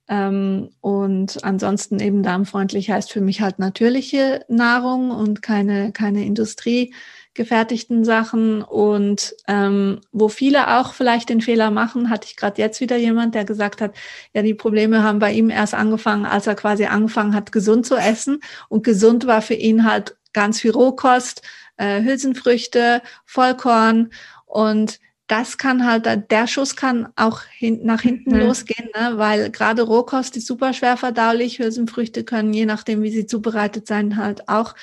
Ähm, 0.08 0.70
und 0.80 1.44
ansonsten 1.44 2.00
eben 2.00 2.24
darmfreundlich 2.24 2.90
heißt 2.90 3.12
für 3.12 3.20
mich 3.20 3.40
halt 3.40 3.60
natürliche 3.60 4.44
Nahrung 4.48 5.12
und 5.12 5.40
keine, 5.40 5.92
keine 5.92 6.24
Industrie 6.24 6.92
gefertigten 7.40 8.04
Sachen 8.04 8.60
und 8.60 9.34
ähm, 9.48 10.02
wo 10.12 10.28
viele 10.28 10.76
auch 10.76 10.92
vielleicht 10.92 11.30
den 11.30 11.40
Fehler 11.40 11.70
machen, 11.70 12.10
hatte 12.10 12.26
ich 12.28 12.36
gerade 12.36 12.60
jetzt 12.60 12.82
wieder 12.82 12.98
jemand, 12.98 13.34
der 13.34 13.46
gesagt 13.46 13.80
hat, 13.80 13.94
ja, 14.34 14.42
die 14.42 14.52
Probleme 14.52 15.02
haben 15.02 15.20
bei 15.20 15.32
ihm 15.32 15.48
erst 15.48 15.72
angefangen, 15.72 16.26
als 16.26 16.46
er 16.46 16.54
quasi 16.54 16.84
angefangen 16.84 17.34
hat, 17.34 17.50
gesund 17.50 17.86
zu 17.86 17.96
essen 17.96 18.40
und 18.68 18.84
gesund 18.84 19.26
war 19.26 19.40
für 19.40 19.54
ihn 19.54 19.90
halt 19.90 20.18
ganz 20.34 20.60
viel 20.60 20.72
Rohkost, 20.72 21.40
äh, 21.78 22.02
Hülsenfrüchte, 22.02 23.00
Vollkorn 23.24 24.10
und 24.44 25.00
das 25.26 25.56
kann 25.56 25.86
halt, 25.86 26.30
der 26.30 26.46
Schuss 26.46 26.76
kann 26.76 27.08
auch 27.16 27.40
hin, 27.44 27.80
nach 27.84 28.02
hinten 28.02 28.34
mhm. 28.34 28.40
losgehen, 28.40 28.90
ne? 28.94 29.12
weil 29.16 29.50
gerade 29.50 29.80
Rohkost 29.80 30.36
ist 30.36 30.46
super 30.46 30.74
schwer 30.74 30.98
verdaulich. 30.98 31.58
Hülsenfrüchte 31.58 32.22
können, 32.22 32.52
je 32.52 32.66
nachdem, 32.66 33.02
wie 33.02 33.12
sie 33.12 33.24
zubereitet 33.24 33.86
sein, 33.86 34.16
halt 34.18 34.46
auch 34.48 34.74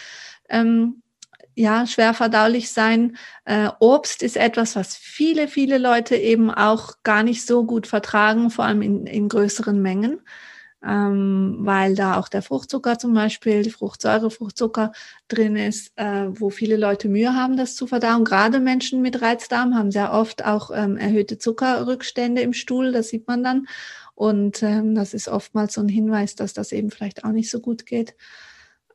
ähm, 0.50 1.04
ja, 1.58 1.88
schwer 1.88 2.13
verdaulich 2.13 2.72
sein. 2.72 3.17
Äh, 3.43 3.70
Obst 3.80 4.22
ist 4.22 4.38
etwas, 4.38 4.76
was 4.76 4.96
viele, 4.96 5.48
viele 5.48 5.80
Leute 5.80 6.15
eben 6.15 6.52
auch 6.52 6.93
gar 7.02 7.24
nicht 7.24 7.46
so 7.48 7.65
gut 7.65 7.88
vertragen, 7.88 8.52
vor 8.52 8.65
allem 8.65 8.84
in, 8.84 9.08
in 9.08 9.28
größeren 9.28 9.82
Mengen, 9.82 10.22
ähm, 10.86 11.58
weil 11.62 11.96
da 11.96 12.20
auch 12.20 12.30
der 12.30 12.43
Fruchtzucker 12.43 13.00
zum 13.00 13.15
Beispiel, 13.15 13.63
die 13.63 13.72
Fruchtsäure, 13.72 14.30
Fruchtzucker 14.30 14.91
drin 15.30 15.56
ist, 15.56 15.93
äh, 15.96 16.28
wo 16.30 16.52
viele 16.52 16.78
Leute 16.78 17.10
Mühe 17.10 17.34
haben, 17.34 17.58
das 17.58 17.76
zu 17.76 17.88
verdauen. 17.88 18.24
Gerade 18.24 18.60
Menschen 18.60 19.02
mit 19.02 19.24
Reizdarm 19.24 19.74
haben 19.74 19.89
sehr 19.89 20.13
oft 20.13 20.46
auch 20.46 20.70
ähm, 20.72 20.96
erhöhte 20.96 21.39
Zuckerrückstände 21.39 22.41
im 22.41 22.54
Stuhl, 22.54 22.91
das 22.91 23.10
sieht 23.10 23.28
man 23.28 23.43
dann. 23.43 23.67
Und 24.13 24.62
ähm, 24.62 24.93
das 24.93 25.15
ist 25.15 25.28
oftmals 25.28 25.74
so 25.74 25.82
ein 25.82 25.89
Hinweis, 25.89 26.36
dass 26.36 26.54
das 26.54 26.72
eben 26.72 26.91
vielleicht 26.91 27.24
auch 27.24 27.32
nicht 27.32 27.50
so 27.50 27.60
gut 27.62 27.88
geht. 27.88 28.15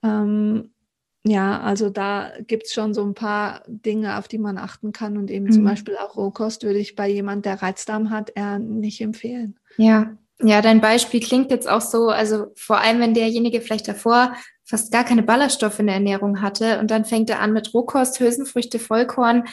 Ähm, 0.05 0.71
ja, 1.25 1.61
also 1.61 1.89
da 1.89 2.33
gibt's 2.47 2.75
schon 2.75 2.95
so 2.95 3.05
ein 3.05 3.15
paar 3.15 3.63
Dinge, 3.69 4.19
auf 4.19 4.27
die 4.27 4.39
man 4.39 4.59
achten 4.59 4.93
kann. 4.93 5.17
Und 5.17 5.31
eben 5.31 5.47
mhm. 5.47 5.53
zum 5.53 5.65
Beispiel 5.65 5.97
auch 5.97 6.17
Rohkost 6.17 6.65
würde 6.65 6.79
ich 6.79 6.97
bei 6.97 7.09
jemand, 7.09 7.47
der 7.47 7.63
Reizdarm 7.63 8.11
hat, 8.11 8.33
eher 8.35 8.59
nicht 8.59 9.01
empfehlen. 9.01 9.59
Ja, 9.77 10.17
ja, 10.45 10.61
dein 10.61 10.81
Beispiel 10.81 11.21
klingt 11.21 11.51
jetzt 11.53 11.69
auch 11.69 11.81
so, 11.81 12.09
also 12.09 12.47
vor 12.57 12.81
allem, 12.81 12.99
wenn 12.99 13.15
derjenige 13.15 13.61
vielleicht 13.61 13.87
davor 13.87 14.35
fast 14.65 14.91
gar 14.91 15.05
keine 15.05 15.23
Ballaststoffe 15.23 15.79
in 15.79 15.87
der 15.87 15.97
Ernährung 15.97 16.43
hatte 16.43 16.81
und 16.81 16.91
dann 16.91 17.05
fängt 17.05 17.31
er 17.31 17.41
an 17.41 17.53
mit 17.53 17.73
Rohkost, 17.73 18.19
Hülsenfrüchte, 18.19 18.79
Vollkorn, 18.79 19.45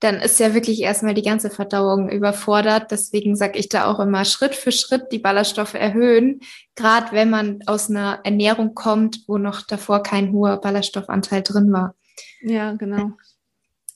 dann 0.00 0.16
ist 0.16 0.38
ja 0.38 0.52
wirklich 0.52 0.82
erstmal 0.82 1.14
die 1.14 1.22
ganze 1.22 1.48
Verdauung 1.48 2.10
überfordert. 2.10 2.90
Deswegen 2.90 3.34
sage 3.34 3.58
ich 3.58 3.68
da 3.68 3.86
auch 3.86 3.98
immer 3.98 4.24
Schritt 4.24 4.54
für 4.54 4.72
Schritt 4.72 5.10
die 5.10 5.18
Ballaststoffe 5.18 5.74
erhöhen, 5.74 6.40
gerade 6.74 7.12
wenn 7.12 7.30
man 7.30 7.60
aus 7.66 7.88
einer 7.88 8.20
Ernährung 8.24 8.74
kommt, 8.74 9.20
wo 9.26 9.38
noch 9.38 9.62
davor 9.62 10.02
kein 10.02 10.32
hoher 10.32 10.60
Ballaststoffanteil 10.60 11.42
drin 11.42 11.72
war. 11.72 11.94
Ja, 12.42 12.72
genau. 12.74 13.12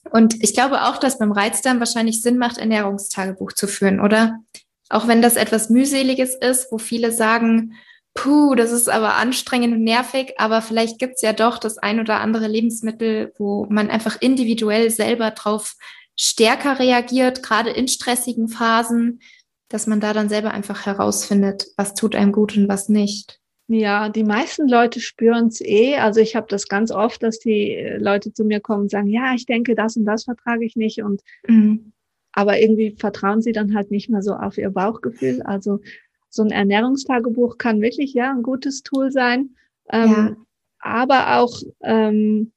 Und 0.09 0.43
ich 0.43 0.53
glaube 0.53 0.83
auch, 0.83 0.97
dass 0.97 1.19
beim 1.19 1.31
Reizdarm 1.31 1.79
wahrscheinlich 1.79 2.23
Sinn 2.23 2.39
macht, 2.39 2.57
Ernährungstagebuch 2.57 3.51
zu 3.53 3.67
führen, 3.67 3.99
oder? 3.99 4.39
Auch 4.89 5.07
wenn 5.07 5.21
das 5.21 5.35
etwas 5.35 5.69
mühseliges 5.69 6.35
ist, 6.35 6.71
wo 6.71 6.79
viele 6.79 7.11
sagen, 7.11 7.73
puh, 8.13 8.55
das 8.55 8.71
ist 8.71 8.89
aber 8.89 9.15
anstrengend 9.15 9.73
und 9.75 9.83
nervig, 9.83 10.33
aber 10.37 10.61
vielleicht 10.61 10.99
gibt's 10.99 11.21
ja 11.21 11.33
doch 11.33 11.57
das 11.57 11.77
ein 11.77 11.99
oder 11.99 12.19
andere 12.19 12.47
Lebensmittel, 12.47 13.33
wo 13.37 13.65
man 13.69 13.89
einfach 13.89 14.21
individuell 14.21 14.89
selber 14.89 15.31
drauf 15.31 15.75
stärker 16.17 16.79
reagiert, 16.79 17.41
gerade 17.41 17.69
in 17.69 17.87
stressigen 17.87 18.47
Phasen, 18.47 19.21
dass 19.69 19.87
man 19.87 19.99
da 19.99 20.13
dann 20.13 20.29
selber 20.29 20.51
einfach 20.51 20.85
herausfindet, 20.85 21.67
was 21.77 21.93
tut 21.93 22.15
einem 22.15 22.31
gut 22.31 22.57
und 22.57 22.67
was 22.67 22.89
nicht. 22.89 23.39
Ja, 23.67 24.09
die 24.09 24.25
meisten 24.25 24.67
Leute 24.67 24.99
spüren 24.99 25.47
es 25.47 25.61
eh. 25.61 25.95
Also 25.95 26.19
ich 26.19 26.35
habe 26.35 26.47
das 26.49 26.67
ganz 26.67 26.91
oft, 26.91 27.23
dass 27.23 27.39
die 27.39 27.95
Leute 27.97 28.33
zu 28.33 28.43
mir 28.43 28.59
kommen 28.59 28.81
und 28.81 28.91
sagen, 28.91 29.07
ja, 29.07 29.33
ich 29.33 29.45
denke, 29.45 29.75
das 29.75 29.95
und 29.95 30.03
das 30.03 30.25
vertrage 30.25 30.65
ich 30.65 30.75
nicht. 30.75 31.01
Und 31.01 31.21
mhm 31.47 31.93
aber 32.33 32.59
irgendwie 32.59 32.95
vertrauen 32.97 33.41
sie 33.41 33.51
dann 33.51 33.75
halt 33.75 33.91
nicht 33.91 34.09
mehr 34.09 34.21
so 34.21 34.33
auf 34.33 34.57
ihr 34.57 34.69
Bauchgefühl. 34.69 35.41
Also 35.41 35.79
so 36.31 36.41
ein 36.43 36.51
Ernährungstagebuch 36.51 37.57
kann 37.57 37.81
wirklich 37.81 38.13
ja 38.13 38.31
ein 38.31 38.41
gutes 38.41 38.83
Tool 38.83 39.11
sein, 39.11 39.51
ähm, 39.91 40.11
ja. 40.11 40.35
aber 40.79 41.37
auch 41.37 41.61
ähm, 41.81 42.51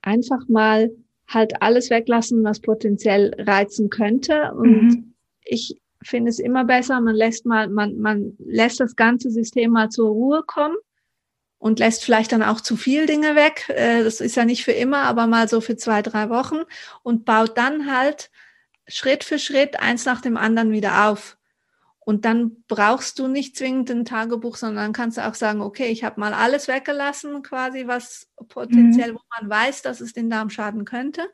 einfach 0.00 0.48
mal 0.48 0.90
halt 1.26 1.60
alles 1.60 1.90
weglassen, 1.90 2.42
was 2.44 2.60
potenziell 2.60 3.34
reizen 3.36 3.90
könnte. 3.90 4.52
Und 4.54 4.82
mhm. 4.82 5.14
ich 5.44 5.80
finde 6.02 6.30
es 6.30 6.38
immer 6.38 6.64
besser, 6.64 7.00
man 7.00 7.14
lässt 7.14 7.46
mal, 7.46 7.68
man, 7.68 7.98
man 7.98 8.36
lässt 8.38 8.80
das 8.80 8.96
ganze 8.96 9.30
System 9.30 9.72
mal 9.72 9.90
zur 9.90 10.08
Ruhe 10.08 10.42
kommen 10.46 10.76
und 11.58 11.80
lässt 11.80 12.04
vielleicht 12.04 12.30
dann 12.32 12.42
auch 12.44 12.60
zu 12.60 12.76
viel 12.76 13.06
Dinge 13.06 13.34
weg. 13.34 13.68
Äh, 13.68 14.04
das 14.04 14.20
ist 14.20 14.36
ja 14.36 14.44
nicht 14.44 14.64
für 14.64 14.72
immer, 14.72 15.02
aber 15.02 15.26
mal 15.26 15.48
so 15.48 15.60
für 15.60 15.76
zwei, 15.76 16.00
drei 16.00 16.30
Wochen 16.30 16.60
und 17.02 17.24
baut 17.24 17.58
dann 17.58 17.92
halt 17.92 18.30
Schritt 18.86 19.24
für 19.24 19.40
Schritt 19.40 19.80
eins 19.80 20.04
nach 20.04 20.20
dem 20.20 20.36
anderen 20.36 20.70
wieder 20.70 21.08
auf. 21.08 21.36
Und 22.10 22.24
dann 22.24 22.64
brauchst 22.66 23.20
du 23.20 23.28
nicht 23.28 23.56
zwingend 23.56 23.88
ein 23.88 24.04
Tagebuch, 24.04 24.56
sondern 24.56 24.92
kannst 24.92 25.16
du 25.16 25.24
auch 25.24 25.34
sagen, 25.34 25.60
okay, 25.60 25.92
ich 25.92 26.02
habe 26.02 26.18
mal 26.18 26.34
alles 26.34 26.66
weggelassen, 26.66 27.44
quasi 27.44 27.86
was 27.86 28.28
potenziell, 28.48 29.12
mhm. 29.12 29.14
wo 29.14 29.20
man 29.38 29.48
weiß, 29.48 29.82
dass 29.82 30.00
es 30.00 30.12
den 30.12 30.28
Darm 30.28 30.50
schaden 30.50 30.84
könnte. 30.84 31.30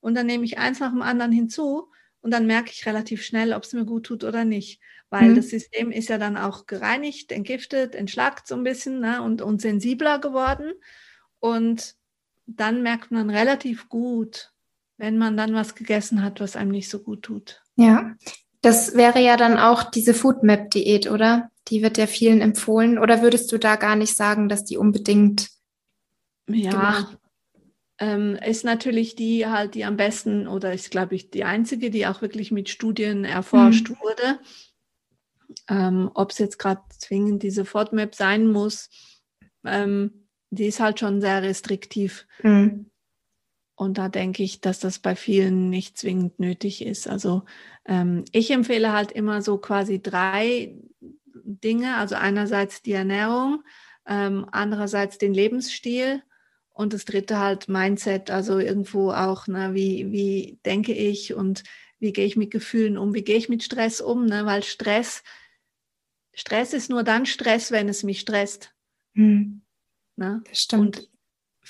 Und 0.00 0.14
dann 0.14 0.26
nehme 0.26 0.44
ich 0.44 0.58
eins 0.58 0.80
nach 0.80 0.90
dem 0.90 1.00
anderen 1.00 1.32
hinzu 1.32 1.90
und 2.20 2.30
dann 2.30 2.46
merke 2.46 2.72
ich 2.72 2.84
relativ 2.84 3.22
schnell, 3.22 3.54
ob 3.54 3.62
es 3.62 3.72
mir 3.72 3.86
gut 3.86 4.04
tut 4.04 4.22
oder 4.22 4.44
nicht. 4.44 4.82
Weil 5.08 5.30
mhm. 5.30 5.36
das 5.36 5.48
System 5.48 5.90
ist 5.90 6.10
ja 6.10 6.18
dann 6.18 6.36
auch 6.36 6.66
gereinigt, 6.66 7.32
entgiftet, 7.32 7.94
entschlackt 7.94 8.48
so 8.48 8.54
ein 8.54 8.64
bisschen 8.64 9.00
ne, 9.00 9.22
und, 9.22 9.40
und 9.40 9.62
sensibler 9.62 10.18
geworden. 10.18 10.74
Und 11.40 11.94
dann 12.44 12.82
merkt 12.82 13.12
man 13.12 13.30
relativ 13.30 13.88
gut, 13.88 14.52
wenn 14.98 15.16
man 15.16 15.38
dann 15.38 15.54
was 15.54 15.74
gegessen 15.74 16.22
hat, 16.22 16.38
was 16.38 16.54
einem 16.54 16.72
nicht 16.72 16.90
so 16.90 16.98
gut 16.98 17.22
tut. 17.22 17.62
Ja, 17.76 18.14
das 18.60 18.94
wäre 18.94 19.20
ja 19.20 19.36
dann 19.36 19.56
auch 19.58 19.84
diese 19.84 20.14
Foodmap-Diät, 20.14 21.10
oder? 21.10 21.50
Die 21.68 21.82
wird 21.82 21.98
ja 21.98 22.06
vielen 22.06 22.40
empfohlen. 22.40 22.98
Oder 22.98 23.22
würdest 23.22 23.52
du 23.52 23.58
da 23.58 23.76
gar 23.76 23.96
nicht 23.96 24.16
sagen, 24.16 24.48
dass 24.48 24.64
die 24.64 24.76
unbedingt 24.76 25.50
ja, 26.48 27.08
ähm, 27.98 28.36
ist 28.36 28.64
natürlich 28.64 29.16
die 29.16 29.46
halt, 29.46 29.74
die 29.74 29.84
am 29.84 29.96
besten 29.96 30.48
oder 30.48 30.72
ist, 30.72 30.90
glaube 30.90 31.14
ich, 31.14 31.30
die 31.30 31.44
einzige, 31.44 31.90
die 31.90 32.06
auch 32.06 32.22
wirklich 32.22 32.50
mit 32.50 32.68
Studien 32.68 33.24
erforscht 33.24 33.90
mhm. 33.90 33.96
wurde. 34.00 34.40
Ähm, 35.68 36.10
Ob 36.14 36.30
es 36.30 36.38
jetzt 36.38 36.58
gerade 36.58 36.82
zwingend 36.98 37.42
diese 37.42 37.64
FODMAP 37.64 38.14
sein 38.14 38.46
muss, 38.46 38.88
ähm, 39.64 40.28
die 40.50 40.66
ist 40.66 40.80
halt 40.80 41.00
schon 41.00 41.20
sehr 41.20 41.42
restriktiv. 41.42 42.26
Mhm. 42.42 42.90
Und 43.78 43.96
da 43.96 44.08
denke 44.08 44.42
ich, 44.42 44.60
dass 44.60 44.80
das 44.80 44.98
bei 44.98 45.14
vielen 45.14 45.70
nicht 45.70 45.96
zwingend 45.96 46.40
nötig 46.40 46.84
ist. 46.84 47.06
Also 47.06 47.44
ähm, 47.86 48.24
ich 48.32 48.50
empfehle 48.50 48.92
halt 48.92 49.12
immer 49.12 49.40
so 49.40 49.56
quasi 49.56 50.02
drei 50.02 50.74
Dinge. 51.44 51.96
Also 51.96 52.16
einerseits 52.16 52.82
die 52.82 52.90
Ernährung, 52.90 53.62
ähm, 54.04 54.46
andererseits 54.50 55.18
den 55.18 55.32
Lebensstil 55.32 56.24
und 56.70 56.92
das 56.92 57.04
dritte 57.04 57.38
halt 57.38 57.68
Mindset. 57.68 58.32
Also 58.32 58.58
irgendwo 58.58 59.12
auch, 59.12 59.46
ne, 59.46 59.74
wie, 59.74 60.10
wie 60.10 60.58
denke 60.66 60.92
ich 60.92 61.34
und 61.34 61.62
wie 62.00 62.12
gehe 62.12 62.26
ich 62.26 62.36
mit 62.36 62.50
Gefühlen 62.50 62.98
um, 62.98 63.14
wie 63.14 63.22
gehe 63.22 63.36
ich 63.36 63.48
mit 63.48 63.62
Stress 63.62 64.00
um, 64.00 64.26
ne? 64.26 64.44
weil 64.44 64.64
Stress, 64.64 65.22
Stress 66.34 66.72
ist 66.72 66.90
nur 66.90 67.04
dann 67.04 67.26
Stress, 67.26 67.70
wenn 67.70 67.88
es 67.88 68.02
mich 68.02 68.18
stresst. 68.18 68.74
Hm. 69.14 69.62
Ne? 70.16 70.42
Das 70.48 70.62
stimmt. 70.62 70.98
Und 70.98 71.10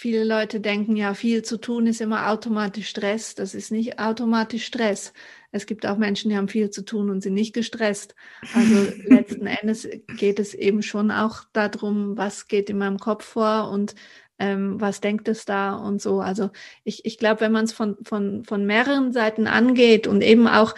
Viele 0.00 0.22
Leute 0.22 0.60
denken 0.60 0.94
ja, 0.94 1.12
viel 1.12 1.42
zu 1.42 1.56
tun 1.56 1.88
ist 1.88 2.00
immer 2.00 2.30
automatisch 2.30 2.88
Stress. 2.88 3.34
Das 3.34 3.52
ist 3.52 3.72
nicht 3.72 3.98
automatisch 3.98 4.64
Stress. 4.64 5.12
Es 5.50 5.66
gibt 5.66 5.84
auch 5.86 5.96
Menschen, 5.96 6.30
die 6.30 6.36
haben 6.36 6.46
viel 6.46 6.70
zu 6.70 6.84
tun 6.84 7.10
und 7.10 7.20
sind 7.20 7.34
nicht 7.34 7.52
gestresst. 7.52 8.14
Also 8.54 8.92
letzten 9.08 9.48
Endes 9.48 9.88
geht 10.16 10.38
es 10.38 10.54
eben 10.54 10.84
schon 10.84 11.10
auch 11.10 11.42
darum, 11.52 12.16
was 12.16 12.46
geht 12.46 12.70
in 12.70 12.78
meinem 12.78 13.00
Kopf 13.00 13.24
vor 13.24 13.72
und 13.72 13.96
ähm, 14.38 14.80
was 14.80 15.00
denkt 15.00 15.26
es 15.26 15.46
da 15.46 15.74
und 15.74 16.00
so. 16.00 16.20
Also 16.20 16.50
ich, 16.84 17.04
ich 17.04 17.18
glaube, 17.18 17.40
wenn 17.40 17.50
man 17.50 17.64
es 17.64 17.72
von, 17.72 17.96
von, 18.04 18.44
von 18.44 18.66
mehreren 18.66 19.12
Seiten 19.12 19.48
angeht 19.48 20.06
und 20.06 20.22
eben 20.22 20.46
auch 20.46 20.76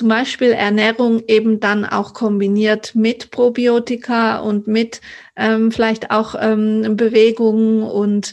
zum 0.00 0.08
Beispiel 0.08 0.52
Ernährung 0.52 1.22
eben 1.28 1.60
dann 1.60 1.84
auch 1.84 2.14
kombiniert 2.14 2.94
mit 2.94 3.30
Probiotika 3.30 4.38
und 4.38 4.66
mit 4.66 5.02
ähm, 5.36 5.70
vielleicht 5.70 6.10
auch 6.10 6.34
ähm, 6.40 6.96
Bewegung 6.96 7.82
und 7.82 8.32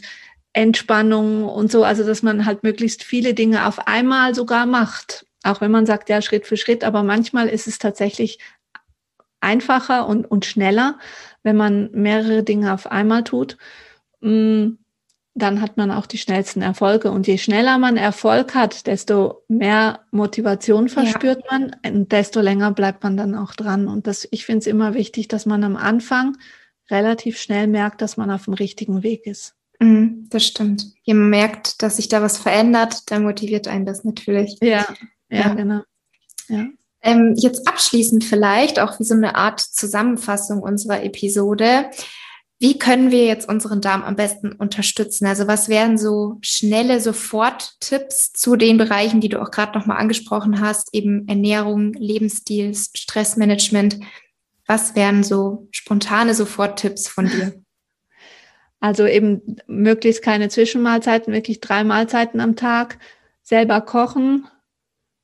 Entspannung 0.54 1.44
und 1.44 1.70
so, 1.70 1.84
also 1.84 2.06
dass 2.06 2.22
man 2.22 2.46
halt 2.46 2.62
möglichst 2.62 3.04
viele 3.04 3.34
Dinge 3.34 3.66
auf 3.66 3.86
einmal 3.86 4.34
sogar 4.34 4.64
macht. 4.64 5.26
Auch 5.42 5.60
wenn 5.60 5.70
man 5.70 5.84
sagt, 5.84 6.08
ja, 6.08 6.22
Schritt 6.22 6.46
für 6.46 6.56
Schritt, 6.56 6.84
aber 6.84 7.02
manchmal 7.02 7.48
ist 7.48 7.66
es 7.66 7.78
tatsächlich 7.78 8.38
einfacher 9.40 10.06
und, 10.06 10.24
und 10.24 10.46
schneller, 10.46 10.98
wenn 11.42 11.58
man 11.58 11.90
mehrere 11.92 12.44
Dinge 12.44 12.72
auf 12.72 12.90
einmal 12.90 13.24
tut. 13.24 13.58
Mm, 14.22 14.68
dann 15.38 15.60
hat 15.60 15.76
man 15.76 15.90
auch 15.90 16.06
die 16.06 16.18
schnellsten 16.18 16.62
Erfolge. 16.62 17.10
Und 17.10 17.26
je 17.26 17.38
schneller 17.38 17.78
man 17.78 17.96
Erfolg 17.96 18.54
hat, 18.54 18.86
desto 18.86 19.42
mehr 19.48 20.00
Motivation 20.10 20.88
verspürt 20.88 21.44
ja. 21.50 21.58
man 21.58 21.76
und 21.84 22.12
desto 22.12 22.40
länger 22.40 22.72
bleibt 22.72 23.02
man 23.02 23.16
dann 23.16 23.34
auch 23.34 23.54
dran. 23.54 23.88
Und 23.88 24.06
das, 24.06 24.28
ich 24.30 24.44
finde 24.44 24.60
es 24.60 24.66
immer 24.66 24.94
wichtig, 24.94 25.28
dass 25.28 25.46
man 25.46 25.64
am 25.64 25.76
Anfang 25.76 26.36
relativ 26.90 27.38
schnell 27.38 27.66
merkt, 27.66 28.00
dass 28.02 28.16
man 28.16 28.30
auf 28.30 28.44
dem 28.44 28.54
richtigen 28.54 29.02
Weg 29.02 29.26
ist. 29.26 29.54
Mhm, 29.80 30.26
das 30.30 30.44
stimmt. 30.44 30.86
Je 31.02 31.14
man 31.14 31.30
merkt, 31.30 31.82
dass 31.82 31.96
sich 31.96 32.08
da 32.08 32.20
was 32.22 32.38
verändert, 32.38 33.10
dann 33.10 33.22
motiviert 33.22 33.68
einen 33.68 33.86
das 33.86 34.04
natürlich. 34.04 34.56
Ja, 34.60 34.86
ja, 35.30 35.38
ja. 35.38 35.54
genau. 35.54 35.80
Ja. 36.48 36.66
Ähm, 37.00 37.34
jetzt 37.36 37.68
abschließend 37.68 38.24
vielleicht 38.24 38.80
auch 38.80 38.98
wie 38.98 39.04
so 39.04 39.14
eine 39.14 39.36
Art 39.36 39.60
Zusammenfassung 39.60 40.60
unserer 40.60 41.04
Episode. 41.04 41.90
Wie 42.60 42.76
können 42.76 43.12
wir 43.12 43.24
jetzt 43.24 43.48
unseren 43.48 43.80
Darm 43.80 44.02
am 44.02 44.16
besten 44.16 44.52
unterstützen? 44.52 45.26
Also 45.26 45.46
was 45.46 45.68
wären 45.68 45.96
so 45.96 46.38
schnelle 46.40 47.00
Soforttipps 47.00 48.32
zu 48.32 48.56
den 48.56 48.78
Bereichen, 48.78 49.20
die 49.20 49.28
du 49.28 49.40
auch 49.40 49.52
gerade 49.52 49.78
nochmal 49.78 49.98
angesprochen 49.98 50.60
hast, 50.60 50.92
eben 50.92 51.28
Ernährung, 51.28 51.92
Lebensstil, 51.92 52.74
Stressmanagement? 52.74 54.00
Was 54.66 54.96
wären 54.96 55.22
so 55.22 55.68
spontane 55.70 56.34
Soforttipps 56.34 57.08
von 57.08 57.28
dir? 57.28 57.54
Also 58.80 59.06
eben 59.06 59.56
möglichst 59.66 60.22
keine 60.22 60.50
Zwischenmahlzeiten, 60.50 61.34
wirklich 61.34 61.58
drei 61.58 61.82
Mahlzeiten 61.82 62.38
am 62.38 62.54
Tag, 62.54 63.00
selber 63.42 63.80
kochen 63.80 64.46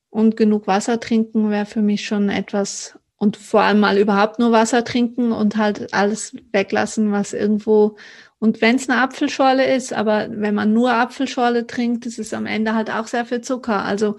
und 0.09 0.35
genug 0.35 0.67
Wasser 0.67 0.99
trinken 0.99 1.49
wäre 1.49 1.65
für 1.65 1.81
mich 1.81 2.05
schon 2.05 2.27
etwas 2.27 2.99
und 3.25 3.37
vor 3.37 3.61
allem 3.61 3.79
mal 3.79 3.97
überhaupt 3.97 4.37
nur 4.39 4.51
Wasser 4.51 4.83
trinken 4.83 5.31
und 5.31 5.57
halt 5.57 5.93
alles 5.93 6.35
weglassen, 6.51 7.11
was 7.11 7.33
irgendwo 7.33 7.97
und 8.37 8.61
wenn 8.61 8.75
es 8.75 8.87
eine 8.87 9.01
Apfelschorle 9.01 9.75
ist, 9.75 9.91
aber 9.91 10.27
wenn 10.29 10.53
man 10.53 10.71
nur 10.71 10.93
Apfelschorle 10.93 11.65
trinkt, 11.65 12.05
ist 12.05 12.19
es 12.19 12.33
am 12.33 12.45
Ende 12.45 12.75
halt 12.75 12.91
auch 12.91 13.07
sehr 13.07 13.25
viel 13.25 13.41
Zucker. 13.41 13.83
Also 13.83 14.17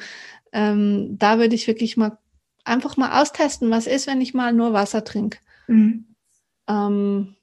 ähm, 0.53 1.17
da 1.19 1.39
würde 1.39 1.55
ich 1.55 1.69
wirklich 1.69 1.97
mal 1.97 2.19
einfach 2.65 2.97
mal 2.97 3.21
austesten, 3.21 3.71
was 3.71 3.87
ist, 3.87 4.09
wenn 4.09 4.21
ich 4.21 4.35
mal 4.35 4.53
nur 4.53 4.73
Wasser 4.73 5.05
trinke. 5.05 5.39
Mhm. 5.69 6.07
Ähm, 6.67 7.37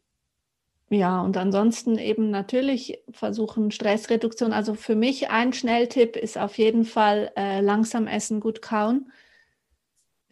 ja, 0.90 1.22
und 1.22 1.38
ansonsten 1.38 1.98
eben 1.98 2.30
natürlich 2.32 3.00
versuchen 3.12 3.72
Stressreduktion. 3.72 4.52
Also 4.52 4.74
für 4.74 4.96
mich 4.96 5.30
ein 5.30 5.54
Schnelltipp 5.54 6.18
ist 6.18 6.38
auf 6.38 6.58
jeden 6.58 6.84
Fall 6.84 7.32
äh, 7.38 7.62
langsam 7.62 8.08
essen, 8.08 8.42
gut 8.42 8.62
kauen. 8.62 9.12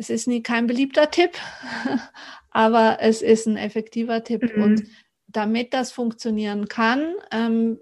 Es 0.02 0.10
ist 0.10 0.28
nie 0.28 0.42
kein 0.42 0.68
beliebter 0.68 1.12
Tipp, 1.12 1.38
aber 2.50 2.98
es 3.02 3.22
ist 3.22 3.48
ein 3.48 3.58
effektiver 3.58 4.24
Tipp. 4.24 4.56
Mhm. 4.56 4.64
Und 4.64 4.84
damit 5.28 5.74
das 5.74 5.92
funktionieren 5.92 6.68
kann, 6.68 7.14
ähm, 7.32 7.80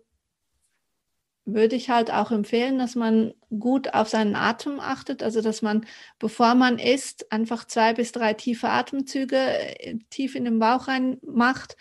würde 1.46 1.76
ich 1.76 1.90
halt 1.90 2.12
auch 2.12 2.32
empfehlen, 2.32 2.78
dass 2.78 2.94
man 2.94 3.34
gut 3.50 3.94
auf 3.96 4.08
seinen 4.08 4.36
Atem 4.36 4.80
achtet, 4.80 5.24
also 5.24 5.42
dass 5.42 5.64
man, 5.64 5.86
bevor 6.20 6.54
man 6.54 6.78
isst, 6.78 7.32
einfach 7.32 7.66
zwei 7.66 7.94
bis 7.94 8.12
drei 8.12 8.34
tiefe 8.36 8.70
Atemzüge 8.70 9.38
äh, 9.38 9.98
tief 10.12 10.36
in 10.36 10.46
den 10.46 10.60
Bauch 10.60 10.88
rein 10.88 11.18
macht 11.24 11.76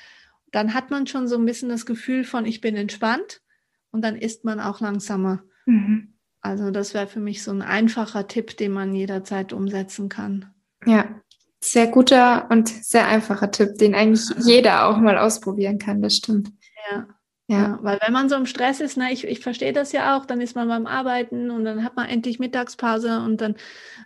dann 0.53 0.75
hat 0.75 0.91
man 0.91 1.07
schon 1.07 1.29
so 1.29 1.37
ein 1.37 1.45
bisschen 1.45 1.69
das 1.69 1.87
Gefühl 1.87 2.25
von, 2.25 2.47
ich 2.47 2.61
bin 2.61 2.77
entspannt 2.77 3.43
und 3.91 4.03
dann 4.03 4.17
isst 4.17 4.45
man 4.45 4.61
auch 4.61 4.81
langsamer. 4.81 5.43
Mhm. 5.67 6.15
Also 6.41 6.71
das 6.71 6.95
wäre 6.95 7.07
für 7.07 7.21
mich 7.21 7.43
so 7.43 7.51
ein 7.51 7.63
einfacher 7.63 8.29
Tipp, 8.29 8.57
den 8.57 8.73
man 8.73 8.95
jederzeit 8.95 9.53
umsetzen 9.53 10.09
kann. 10.09 10.53
Ja, 10.87 11.21
sehr 11.61 11.89
guter 11.89 12.49
und 12.51 12.69
sehr 12.69 13.07
einfacher 13.09 13.51
Tipp, 13.51 13.79
den 13.79 13.95
eigentlich 13.95 14.31
jeder 14.45 14.87
auch 14.87 14.99
mal 14.99 15.19
ausprobieren 15.19 15.79
kann, 15.79 16.01
das 16.01 16.17
stimmt. 16.17 16.51
Ja. 16.91 17.07
Ja. 17.51 17.57
ja, 17.57 17.79
weil 17.81 17.99
wenn 18.05 18.13
man 18.13 18.29
so 18.29 18.37
im 18.37 18.45
Stress 18.45 18.79
ist, 18.81 18.99
na, 18.99 19.11
ich, 19.11 19.27
ich 19.27 19.41
verstehe 19.41 19.73
das 19.73 19.93
ja 19.93 20.17
auch, 20.17 20.27
dann 20.27 20.43
ist 20.43 20.55
man 20.55 20.69
beim 20.69 20.87
Arbeiten 20.87 21.51
und 21.51 21.65
dann 21.65 21.83
hat 21.83 21.97
man 21.97 22.07
endlich 22.07 22.39
Mittagspause 22.39 23.21
und 23.21 23.41
dann 23.41 23.57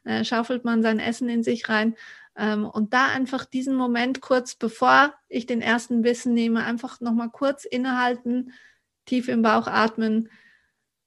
äh, 0.05 0.25
schaufelt 0.25 0.65
man 0.65 0.81
sein 0.81 1.01
Essen 1.01 1.29
in 1.29 1.43
sich 1.43 1.69
rein. 1.69 1.97
Ähm, 2.37 2.65
und 2.65 2.95
da 2.95 3.07
einfach 3.07 3.45
diesen 3.45 3.75
Moment 3.75 4.21
kurz, 4.21 4.55
bevor 4.55 5.13
ich 5.29 5.47
den 5.47 5.61
ersten 5.61 6.03
Bissen 6.03 6.35
nehme, 6.35 6.65
einfach 6.65 7.01
nochmal 7.01 7.31
kurz 7.31 7.65
innehalten, 7.65 8.53
tief 9.07 9.27
im 9.27 9.43
Bauch 9.43 9.67
atmen, 9.67 10.29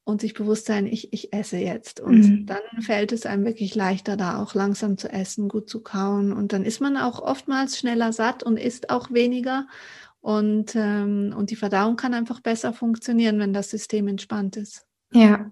und 0.06 0.22
sich 0.22 0.36
bewusst 0.36 0.68
sein, 0.68 0.86
ich, 0.86 1.12
ich 1.14 1.34
esse 1.34 1.58
jetzt. 1.58 2.00
Und 2.00 2.20
mhm. 2.20 2.46
dann 2.46 2.82
fällt 2.82 3.12
es 3.12 3.26
einem 3.26 3.44
wirklich 3.44 3.74
leichter, 3.74 4.16
da 4.16 4.42
auch 4.42 4.54
langsam 4.54 4.98
zu 4.98 5.12
essen, 5.12 5.50
gut 5.50 5.68
zu 5.68 5.82
kauen. 5.82 6.32
Und 6.32 6.54
dann 6.54 6.64
ist 6.64 6.80
man 6.80 6.96
auch 6.96 7.22
oftmals 7.22 7.78
schneller 7.78 8.14
satt 8.14 8.44
und 8.44 8.58
isst 8.58 8.92
auch 8.92 9.12
weniger. 9.12 9.68
Und, 10.22 10.76
ähm, 10.76 11.34
und 11.36 11.50
die 11.50 11.56
Verdauung 11.56 11.96
kann 11.96 12.14
einfach 12.14 12.40
besser 12.40 12.72
funktionieren, 12.72 13.40
wenn 13.40 13.52
das 13.52 13.72
System 13.72 14.08
entspannt 14.08 14.58
ist. 14.58 14.86
Ja. 15.12 15.52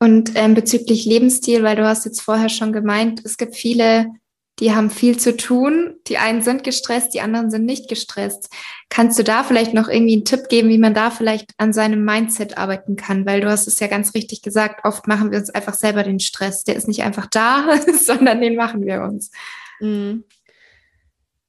Und 0.00 0.32
ähm, 0.34 0.54
bezüglich 0.54 1.06
Lebensstil, 1.06 1.62
weil 1.62 1.76
du 1.76 1.86
hast 1.86 2.04
jetzt 2.04 2.22
vorher 2.22 2.48
schon 2.48 2.72
gemeint, 2.72 3.24
es 3.24 3.36
gibt 3.36 3.54
viele 3.54 4.12
die 4.60 4.72
haben 4.72 4.90
viel 4.90 5.18
zu 5.18 5.36
tun. 5.36 5.96
Die 6.06 6.18
einen 6.18 6.42
sind 6.42 6.62
gestresst, 6.62 7.12
die 7.14 7.20
anderen 7.20 7.50
sind 7.50 7.64
nicht 7.64 7.88
gestresst. 7.88 8.52
Kannst 8.88 9.18
du 9.18 9.24
da 9.24 9.42
vielleicht 9.42 9.74
noch 9.74 9.88
irgendwie 9.88 10.14
einen 10.14 10.24
Tipp 10.24 10.48
geben, 10.48 10.68
wie 10.68 10.78
man 10.78 10.94
da 10.94 11.10
vielleicht 11.10 11.50
an 11.58 11.72
seinem 11.72 12.04
Mindset 12.04 12.56
arbeiten 12.56 12.96
kann? 12.96 13.26
Weil 13.26 13.40
du 13.40 13.50
hast 13.50 13.66
es 13.66 13.80
ja 13.80 13.88
ganz 13.88 14.14
richtig 14.14 14.42
gesagt, 14.42 14.84
oft 14.84 15.08
machen 15.08 15.32
wir 15.32 15.38
uns 15.38 15.50
einfach 15.50 15.74
selber 15.74 16.04
den 16.04 16.20
Stress. 16.20 16.62
Der 16.64 16.76
ist 16.76 16.86
nicht 16.86 17.02
einfach 17.02 17.26
da, 17.26 17.78
sondern 17.92 18.40
den 18.40 18.54
machen 18.54 18.84
wir 18.86 19.02
uns. 19.02 19.32
Mhm. 19.80 20.24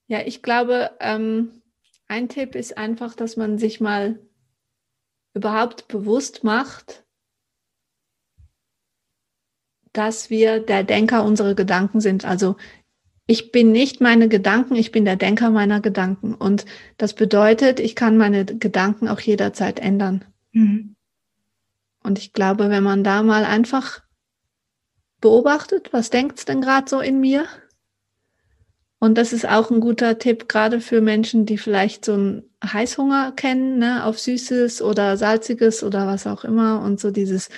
Ja, 0.08 0.20
ich 0.26 0.42
glaube, 0.42 0.92
ähm, 1.00 1.62
ein 2.08 2.30
Tipp 2.30 2.56
ist 2.56 2.78
einfach, 2.78 3.16
dass 3.16 3.38
man 3.38 3.58
sich 3.58 3.82
mal 3.82 4.20
überhaupt 5.34 5.88
bewusst 5.88 6.44
macht, 6.44 7.04
dass 9.94 10.30
wir 10.30 10.60
der 10.60 10.84
Denker 10.84 11.24
unserer 11.24 11.56
Gedanken 11.56 12.02
sind. 12.02 12.26
Also 12.26 12.58
ich 13.28 13.52
bin 13.52 13.72
nicht 13.72 14.02
meine 14.02 14.28
Gedanken, 14.28 14.76
ich 14.76 14.92
bin 14.92 15.06
der 15.06 15.16
Denker 15.16 15.50
meiner 15.50 15.82
Gedanken. 15.82 16.36
Und 16.36 16.66
das 16.98 17.14
bedeutet, 17.14 17.80
ich 17.80 17.96
kann 17.96 18.18
meine 18.18 18.46
Gedanken 18.46 19.08
auch 19.08 19.20
jederzeit 19.20 19.80
ändern. 19.80 20.26
Mhm. 20.52 20.96
Und 22.04 22.20
ich 22.20 22.34
glaube, 22.34 22.70
wenn 22.70 22.84
man 22.84 23.04
da 23.04 23.24
mal 23.24 23.46
einfach 23.46 24.02
beobachtet, 25.22 25.92
was 25.92 26.12
denkt 26.12 26.38
es 26.38 26.46
denn 26.46 26.62
gerade 26.62 26.88
so 26.88 27.00
in 27.00 27.20
mir? 27.20 27.48
Und 29.00 29.18
das 29.18 29.34
ist 29.34 29.48
auch 29.48 29.72
ein 29.72 29.82
guter 29.82 30.20
Tipp, 30.20 30.48
gerade 30.48 30.80
für 30.80 31.02
Menschen, 31.02 31.48
die 31.48 31.58
vielleicht 31.58 32.06
so 32.06 32.14
einen 32.14 32.44
Heißhunger 32.64 33.34
kennen, 33.36 33.80
ne, 33.80 34.06
auf 34.06 34.20
Süßes 34.20 34.82
oder 34.82 35.18
Salziges 35.18 35.84
oder 35.84 36.08
was 36.08 36.28
auch 36.28 36.44
immer. 36.44 36.82
Und 36.82 37.00
so 37.00 37.10
dieses, 37.10 37.50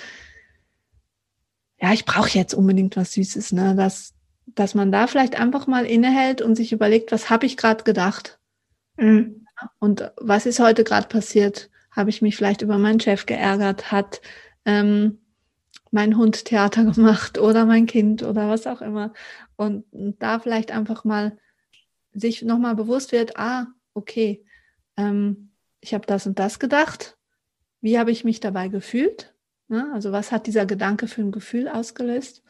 ja, 1.80 1.92
ich 1.92 2.06
brauche 2.06 2.30
jetzt 2.30 2.54
unbedingt 2.54 2.96
was 2.96 3.12
Süßes, 3.12 3.52
ne? 3.52 3.74
Das, 3.76 4.14
dass 4.54 4.74
man 4.74 4.92
da 4.92 5.06
vielleicht 5.06 5.38
einfach 5.38 5.66
mal 5.66 5.84
innehält 5.84 6.42
und 6.42 6.54
sich 6.54 6.72
überlegt, 6.72 7.12
was 7.12 7.30
habe 7.30 7.46
ich 7.46 7.56
gerade 7.56 7.84
gedacht? 7.84 8.38
Mhm. 8.96 9.46
Und 9.78 10.10
was 10.16 10.46
ist 10.46 10.60
heute 10.60 10.84
gerade 10.84 11.08
passiert? 11.08 11.70
Habe 11.90 12.10
ich 12.10 12.22
mich 12.22 12.36
vielleicht 12.36 12.62
über 12.62 12.78
meinen 12.78 13.00
Chef 13.00 13.26
geärgert? 13.26 13.90
Hat 13.90 14.20
ähm, 14.64 15.18
mein 15.90 16.16
Hund 16.16 16.44
Theater 16.44 16.84
gemacht 16.92 17.38
oder 17.38 17.66
mein 17.66 17.86
Kind 17.86 18.22
oder 18.22 18.48
was 18.48 18.66
auch 18.66 18.80
immer? 18.80 19.12
Und, 19.56 19.84
und 19.92 20.22
da 20.22 20.38
vielleicht 20.38 20.70
einfach 20.70 21.04
mal 21.04 21.38
sich 22.12 22.42
nochmal 22.42 22.74
bewusst 22.74 23.12
wird, 23.12 23.36
ah, 23.36 23.66
okay, 23.94 24.44
ähm, 24.96 25.50
ich 25.80 25.94
habe 25.94 26.06
das 26.06 26.26
und 26.26 26.38
das 26.38 26.58
gedacht. 26.58 27.16
Wie 27.80 27.98
habe 27.98 28.10
ich 28.10 28.24
mich 28.24 28.40
dabei 28.40 28.68
gefühlt? 28.68 29.34
Ja, 29.68 29.92
also 29.92 30.12
was 30.12 30.32
hat 30.32 30.46
dieser 30.46 30.66
Gedanke 30.66 31.06
für 31.06 31.20
ein 31.20 31.30
Gefühl 31.30 31.68
ausgelöst? 31.68 32.42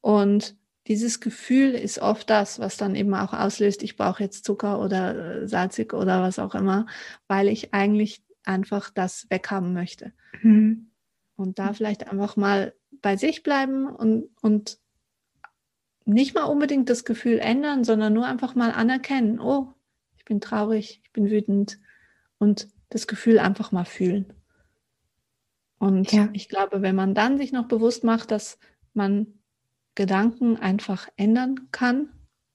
Und 0.00 0.56
dieses 0.86 1.20
Gefühl 1.20 1.74
ist 1.74 1.98
oft 1.98 2.30
das, 2.30 2.58
was 2.58 2.76
dann 2.76 2.94
eben 2.94 3.14
auch 3.14 3.32
auslöst, 3.32 3.82
ich 3.82 3.96
brauche 3.96 4.22
jetzt 4.22 4.44
Zucker 4.44 4.80
oder 4.80 5.42
äh, 5.42 5.48
salzig 5.48 5.92
oder 5.92 6.22
was 6.22 6.38
auch 6.38 6.54
immer, 6.54 6.86
weil 7.26 7.48
ich 7.48 7.74
eigentlich 7.74 8.22
einfach 8.44 8.90
das 8.90 9.26
weghaben 9.28 9.72
möchte. 9.72 10.12
Mhm. 10.42 10.90
Und 11.34 11.58
da 11.58 11.72
vielleicht 11.72 12.08
einfach 12.10 12.36
mal 12.36 12.74
bei 13.02 13.16
sich 13.16 13.42
bleiben 13.42 13.86
und, 13.86 14.30
und 14.40 14.78
nicht 16.04 16.34
mal 16.34 16.44
unbedingt 16.44 16.88
das 16.88 17.04
Gefühl 17.04 17.38
ändern, 17.38 17.84
sondern 17.84 18.12
nur 18.12 18.26
einfach 18.26 18.54
mal 18.54 18.70
anerkennen, 18.70 19.40
oh, 19.40 19.74
ich 20.16 20.24
bin 20.24 20.40
traurig, 20.40 21.00
ich 21.02 21.12
bin 21.12 21.28
wütend 21.28 21.80
und 22.38 22.68
das 22.88 23.06
Gefühl 23.06 23.38
einfach 23.40 23.72
mal 23.72 23.84
fühlen. 23.84 24.32
Und 25.78 26.12
ja. 26.12 26.28
ich 26.32 26.48
glaube, 26.48 26.80
wenn 26.80 26.94
man 26.94 27.14
dann 27.14 27.36
sich 27.36 27.52
noch 27.52 27.66
bewusst 27.66 28.04
macht, 28.04 28.30
dass 28.30 28.58
man 28.94 29.34
Gedanken 29.96 30.56
einfach 30.56 31.08
ändern 31.16 31.68
kann, 31.72 32.10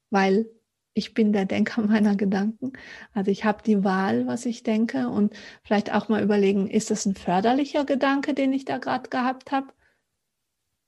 weil 0.10 0.50
ich 0.94 1.14
bin 1.14 1.34
der 1.34 1.46
Denker 1.46 1.82
meiner 1.86 2.16
Gedanken. 2.16 2.74
Also 3.14 3.32
ich 3.32 3.44
habe 3.44 3.64
die 3.64 3.84
Wahl, 3.84 4.28
was 4.28 4.46
ich 4.46 4.64
denke 4.64 5.10
und 5.10 5.34
vielleicht 5.64 5.94
auch 5.94 6.08
mal 6.08 6.24
überlegen, 6.24 6.70
ist 6.70 6.92
das 6.92 7.06
ein 7.06 7.16
förderlicher 7.16 7.84
Gedanke, 7.84 8.34
den 8.34 8.54
ich 8.54 8.64
da 8.64 8.78
gerade 8.78 9.10
gehabt 9.10 9.52
habe? 9.52 9.68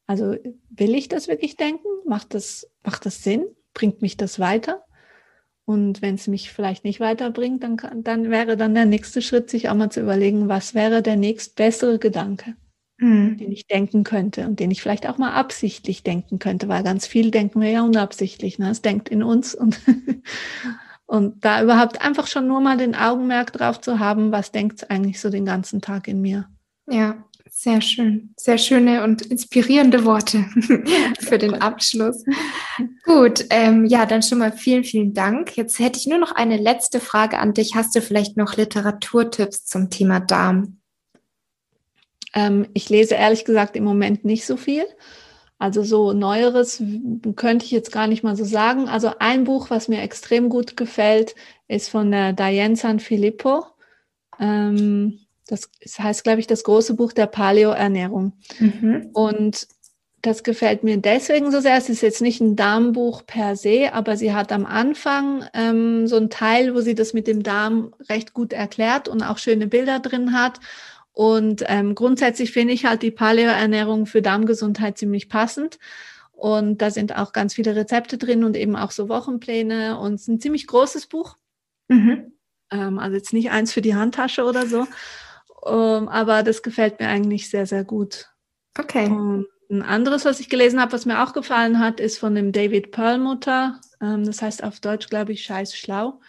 Also 0.05 0.35
will 0.69 0.95
ich 0.95 1.07
das 1.07 1.27
wirklich 1.27 1.55
denken? 1.57 1.87
Macht 2.05 2.33
das, 2.33 2.69
macht 2.83 3.05
das 3.05 3.23
Sinn? 3.23 3.45
Bringt 3.73 4.01
mich 4.01 4.17
das 4.17 4.39
weiter? 4.39 4.85
Und 5.65 6.01
wenn 6.01 6.15
es 6.15 6.27
mich 6.27 6.51
vielleicht 6.51 6.83
nicht 6.83 6.99
weiterbringt, 6.99 7.63
dann, 7.63 7.77
kann, 7.77 8.03
dann 8.03 8.29
wäre 8.29 8.57
dann 8.57 8.75
der 8.75 8.85
nächste 8.85 9.21
Schritt, 9.21 9.49
sich 9.49 9.69
auch 9.69 9.75
mal 9.75 9.89
zu 9.89 10.01
überlegen, 10.01 10.49
was 10.49 10.73
wäre 10.73 11.01
der 11.01 11.15
nächst 11.15 11.55
bessere 11.55 11.99
Gedanke? 11.99 12.55
Mhm. 13.03 13.37
den 13.37 13.51
ich 13.51 13.67
denken 13.67 14.03
könnte 14.03 14.45
und 14.47 14.59
den 14.59 14.71
ich 14.71 14.81
vielleicht 14.81 15.07
auch 15.07 15.17
mal 15.17 15.33
absichtlich 15.33 16.03
denken 16.03 16.39
könnte, 16.39 16.67
weil 16.67 16.83
ganz 16.83 17.05
viel 17.05 17.31
denken 17.31 17.61
wir 17.61 17.69
ja 17.69 17.81
unabsichtlich. 17.83 18.59
Ne? 18.59 18.69
Es 18.69 18.81
denkt 18.81 19.09
in 19.09 19.23
uns 19.23 19.53
und, 19.53 19.79
und 21.05 21.43
da 21.43 21.61
überhaupt 21.61 22.01
einfach 22.01 22.27
schon 22.27 22.47
nur 22.47 22.61
mal 22.61 22.77
den 22.77 22.95
Augenmerk 22.95 23.53
drauf 23.53 23.81
zu 23.81 23.99
haben, 23.99 24.31
was 24.31 24.51
denkt 24.51 24.81
es 24.81 24.89
eigentlich 24.89 25.19
so 25.19 25.29
den 25.29 25.45
ganzen 25.45 25.81
Tag 25.81 26.07
in 26.07 26.21
mir. 26.21 26.47
Ja, 26.89 27.23
sehr 27.49 27.81
schön. 27.81 28.33
Sehr 28.35 28.57
schöne 28.57 29.03
und 29.03 29.21
inspirierende 29.21 30.05
Worte 30.05 30.45
für 31.19 31.37
den 31.37 31.55
Abschluss. 31.55 32.23
Gut, 33.05 33.45
ähm, 33.51 33.85
ja, 33.85 34.05
dann 34.05 34.23
schon 34.23 34.39
mal 34.39 34.51
vielen, 34.51 34.83
vielen 34.83 35.13
Dank. 35.13 35.55
Jetzt 35.55 35.79
hätte 35.79 35.99
ich 35.99 36.07
nur 36.07 36.17
noch 36.17 36.33
eine 36.33 36.57
letzte 36.57 36.99
Frage 36.99 37.37
an 37.37 37.53
dich. 37.53 37.75
Hast 37.75 37.95
du 37.95 38.01
vielleicht 38.01 38.37
noch 38.37 38.57
Literaturtipps 38.57 39.65
zum 39.65 39.89
Thema 39.89 40.19
Darm? 40.19 40.79
Ähm, 42.33 42.67
ich 42.73 42.89
lese 42.89 43.15
ehrlich 43.15 43.45
gesagt 43.45 43.75
im 43.75 43.83
Moment 43.83 44.25
nicht 44.25 44.45
so 44.45 44.57
viel. 44.57 44.85
Also 45.59 45.83
so 45.83 46.11
Neueres 46.13 46.83
könnte 47.35 47.65
ich 47.65 47.71
jetzt 47.71 47.91
gar 47.91 48.07
nicht 48.07 48.23
mal 48.23 48.35
so 48.35 48.43
sagen. 48.43 48.89
Also 48.89 49.11
ein 49.19 49.45
Buch, 49.45 49.69
was 49.69 49.87
mir 49.87 50.01
extrem 50.01 50.49
gut 50.49 50.75
gefällt, 50.75 51.35
ist 51.67 51.89
von 51.89 52.11
der 52.11 52.33
Diane 52.33 52.75
San 52.75 52.99
Filippo. 52.99 53.65
Ähm, 54.39 55.19
das 55.47 55.69
heißt, 55.97 56.23
glaube 56.23 56.39
ich, 56.39 56.47
das 56.47 56.63
große 56.63 56.95
Buch 56.95 57.13
der 57.13 57.27
Paleo-Ernährung. 57.27 58.33
Mhm. 58.59 59.09
Und 59.13 59.67
das 60.23 60.43
gefällt 60.43 60.83
mir 60.83 60.97
deswegen 60.97 61.51
so 61.51 61.59
sehr. 61.59 61.77
Es 61.77 61.89
ist 61.89 62.01
jetzt 62.01 62.21
nicht 62.21 62.39
ein 62.39 62.55
Darmbuch 62.55 63.25
per 63.25 63.57
se, 63.57 63.93
aber 63.93 64.15
sie 64.15 64.33
hat 64.33 64.53
am 64.53 64.65
Anfang 64.65 65.45
ähm, 65.53 66.07
so 66.07 66.15
einen 66.15 66.29
Teil, 66.29 66.73
wo 66.73 66.79
sie 66.79 66.95
das 66.95 67.13
mit 67.13 67.27
dem 67.27 67.43
Darm 67.43 67.93
recht 68.09 68.33
gut 68.33 68.53
erklärt 68.53 69.09
und 69.09 69.21
auch 69.21 69.37
schöne 69.37 69.67
Bilder 69.67 69.99
drin 69.99 70.31
hat. 70.31 70.61
Und 71.13 71.63
ähm, 71.67 71.95
grundsätzlich 71.95 72.51
finde 72.51 72.73
ich 72.73 72.85
halt 72.85 73.03
die 73.03 73.11
Paleo-Ernährung 73.11 74.07
für 74.07 74.21
Darmgesundheit 74.21 74.97
ziemlich 74.97 75.29
passend. 75.29 75.79
Und 76.31 76.81
da 76.81 76.91
sind 76.91 77.15
auch 77.15 77.31
ganz 77.31 77.53
viele 77.53 77.75
Rezepte 77.75 78.17
drin 78.17 78.43
und 78.43 78.57
eben 78.57 78.75
auch 78.75 78.91
so 78.91 79.07
Wochenpläne. 79.07 79.99
Und 79.99 80.15
es 80.15 80.21
ist 80.23 80.27
ein 80.27 80.41
ziemlich 80.41 80.67
großes 80.67 81.05
Buch. 81.05 81.37
Mhm. 81.87 82.33
Ähm, 82.71 82.99
also 82.99 83.15
jetzt 83.15 83.31
nicht 83.31 83.51
eins 83.51 83.71
für 83.71 83.81
die 83.81 83.95
Handtasche 83.95 84.43
oder 84.43 84.65
so. 84.65 84.87
Ähm, 85.65 86.09
aber 86.09 86.43
das 86.43 86.63
gefällt 86.63 86.99
mir 86.99 87.07
eigentlich 87.07 87.49
sehr, 87.49 87.67
sehr 87.67 87.83
gut. 87.83 88.29
Okay. 88.77 89.05
Und 89.05 89.45
ein 89.69 89.83
anderes, 89.83 90.25
was 90.25 90.39
ich 90.39 90.49
gelesen 90.49 90.81
habe, 90.81 90.93
was 90.93 91.05
mir 91.05 91.23
auch 91.23 91.33
gefallen 91.33 91.79
hat, 91.79 91.99
ist 91.99 92.17
von 92.17 92.35
dem 92.35 92.51
David 92.51 92.91
Perlmutter. 92.91 93.79
Ähm, 94.01 94.25
das 94.25 94.41
heißt 94.41 94.63
auf 94.63 94.79
Deutsch, 94.79 95.09
glaube 95.09 95.31
ich, 95.31 95.43
Scheiß 95.43 95.75
schlau. 95.75 96.19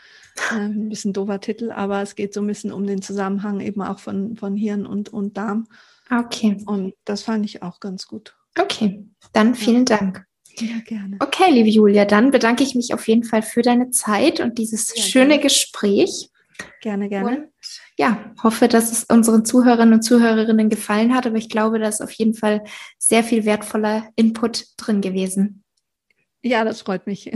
Äh, 0.51 0.57
ein 0.57 0.89
bisschen 0.89 1.12
doofer 1.12 1.41
Titel, 1.41 1.70
aber 1.70 2.03
es 2.03 2.14
geht 2.14 2.35
so 2.35 2.41
ein 2.41 2.47
bisschen 2.47 2.72
um 2.72 2.87
den 2.87 3.03
Zusammenhang 3.03 3.61
eben 3.61 3.82
auch 3.82 3.99
von, 3.99 4.37
von 4.37 4.57
Hirn 4.57 4.87
und, 4.87 5.12
und 5.12 5.37
Darm. 5.37 5.68
Okay. 6.11 6.59
Und 6.66 6.95
das 7.05 7.22
fand 7.22 7.45
ich 7.45 7.62
auch 7.62 7.80
ganz 7.80 8.07
gut. 8.07 8.37
Okay, 8.59 9.05
dann 9.32 9.55
vielen 9.55 9.87
ja. 9.87 9.97
Dank. 9.97 10.26
Ja, 10.57 10.78
gerne. 10.87 11.16
Okay, 11.18 11.51
liebe 11.51 11.68
Julia, 11.68 12.05
dann 12.05 12.30
bedanke 12.30 12.62
ich 12.62 12.76
mich 12.76 12.95
auf 12.95 13.09
jeden 13.09 13.24
Fall 13.24 13.43
für 13.43 13.62
deine 13.62 13.91
Zeit 13.91 14.39
und 14.39 14.59
dieses 14.59 14.95
ja, 14.95 15.03
schöne 15.03 15.28
gerne. 15.30 15.43
Gespräch. 15.43 16.30
Gerne, 16.80 17.09
gerne. 17.09 17.37
Und 17.39 17.49
ja, 17.97 18.32
hoffe, 18.41 18.68
dass 18.68 18.93
es 18.93 19.05
unseren 19.05 19.45
Zuhörern 19.45 19.93
und 19.93 20.03
Zuhörerinnen 20.03 20.68
gefallen 20.68 21.14
hat, 21.14 21.26
aber 21.26 21.37
ich 21.37 21.49
glaube, 21.49 21.80
da 21.80 21.89
ist 21.89 22.03
auf 22.03 22.12
jeden 22.12 22.35
Fall 22.35 22.62
sehr 22.99 23.24
viel 23.24 23.45
wertvoller 23.45 24.09
Input 24.14 24.66
drin 24.76 25.01
gewesen. 25.01 25.63
Ja, 26.45 26.62
das 26.62 26.82
freut 26.82 27.07
mich. 27.07 27.24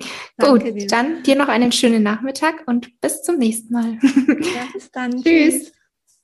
Gut, 0.40 0.64
dir. 0.64 0.86
dann 0.86 1.22
dir 1.22 1.36
noch 1.36 1.48
einen 1.48 1.72
schönen 1.72 2.02
Nachmittag 2.02 2.66
und 2.66 2.98
bis 3.02 3.22
zum 3.22 3.36
nächsten 3.36 3.72
Mal. 3.72 3.98
ja, 4.02 4.66
bis 4.72 4.90
dann. 4.90 5.10
Tschüss. 5.22 5.72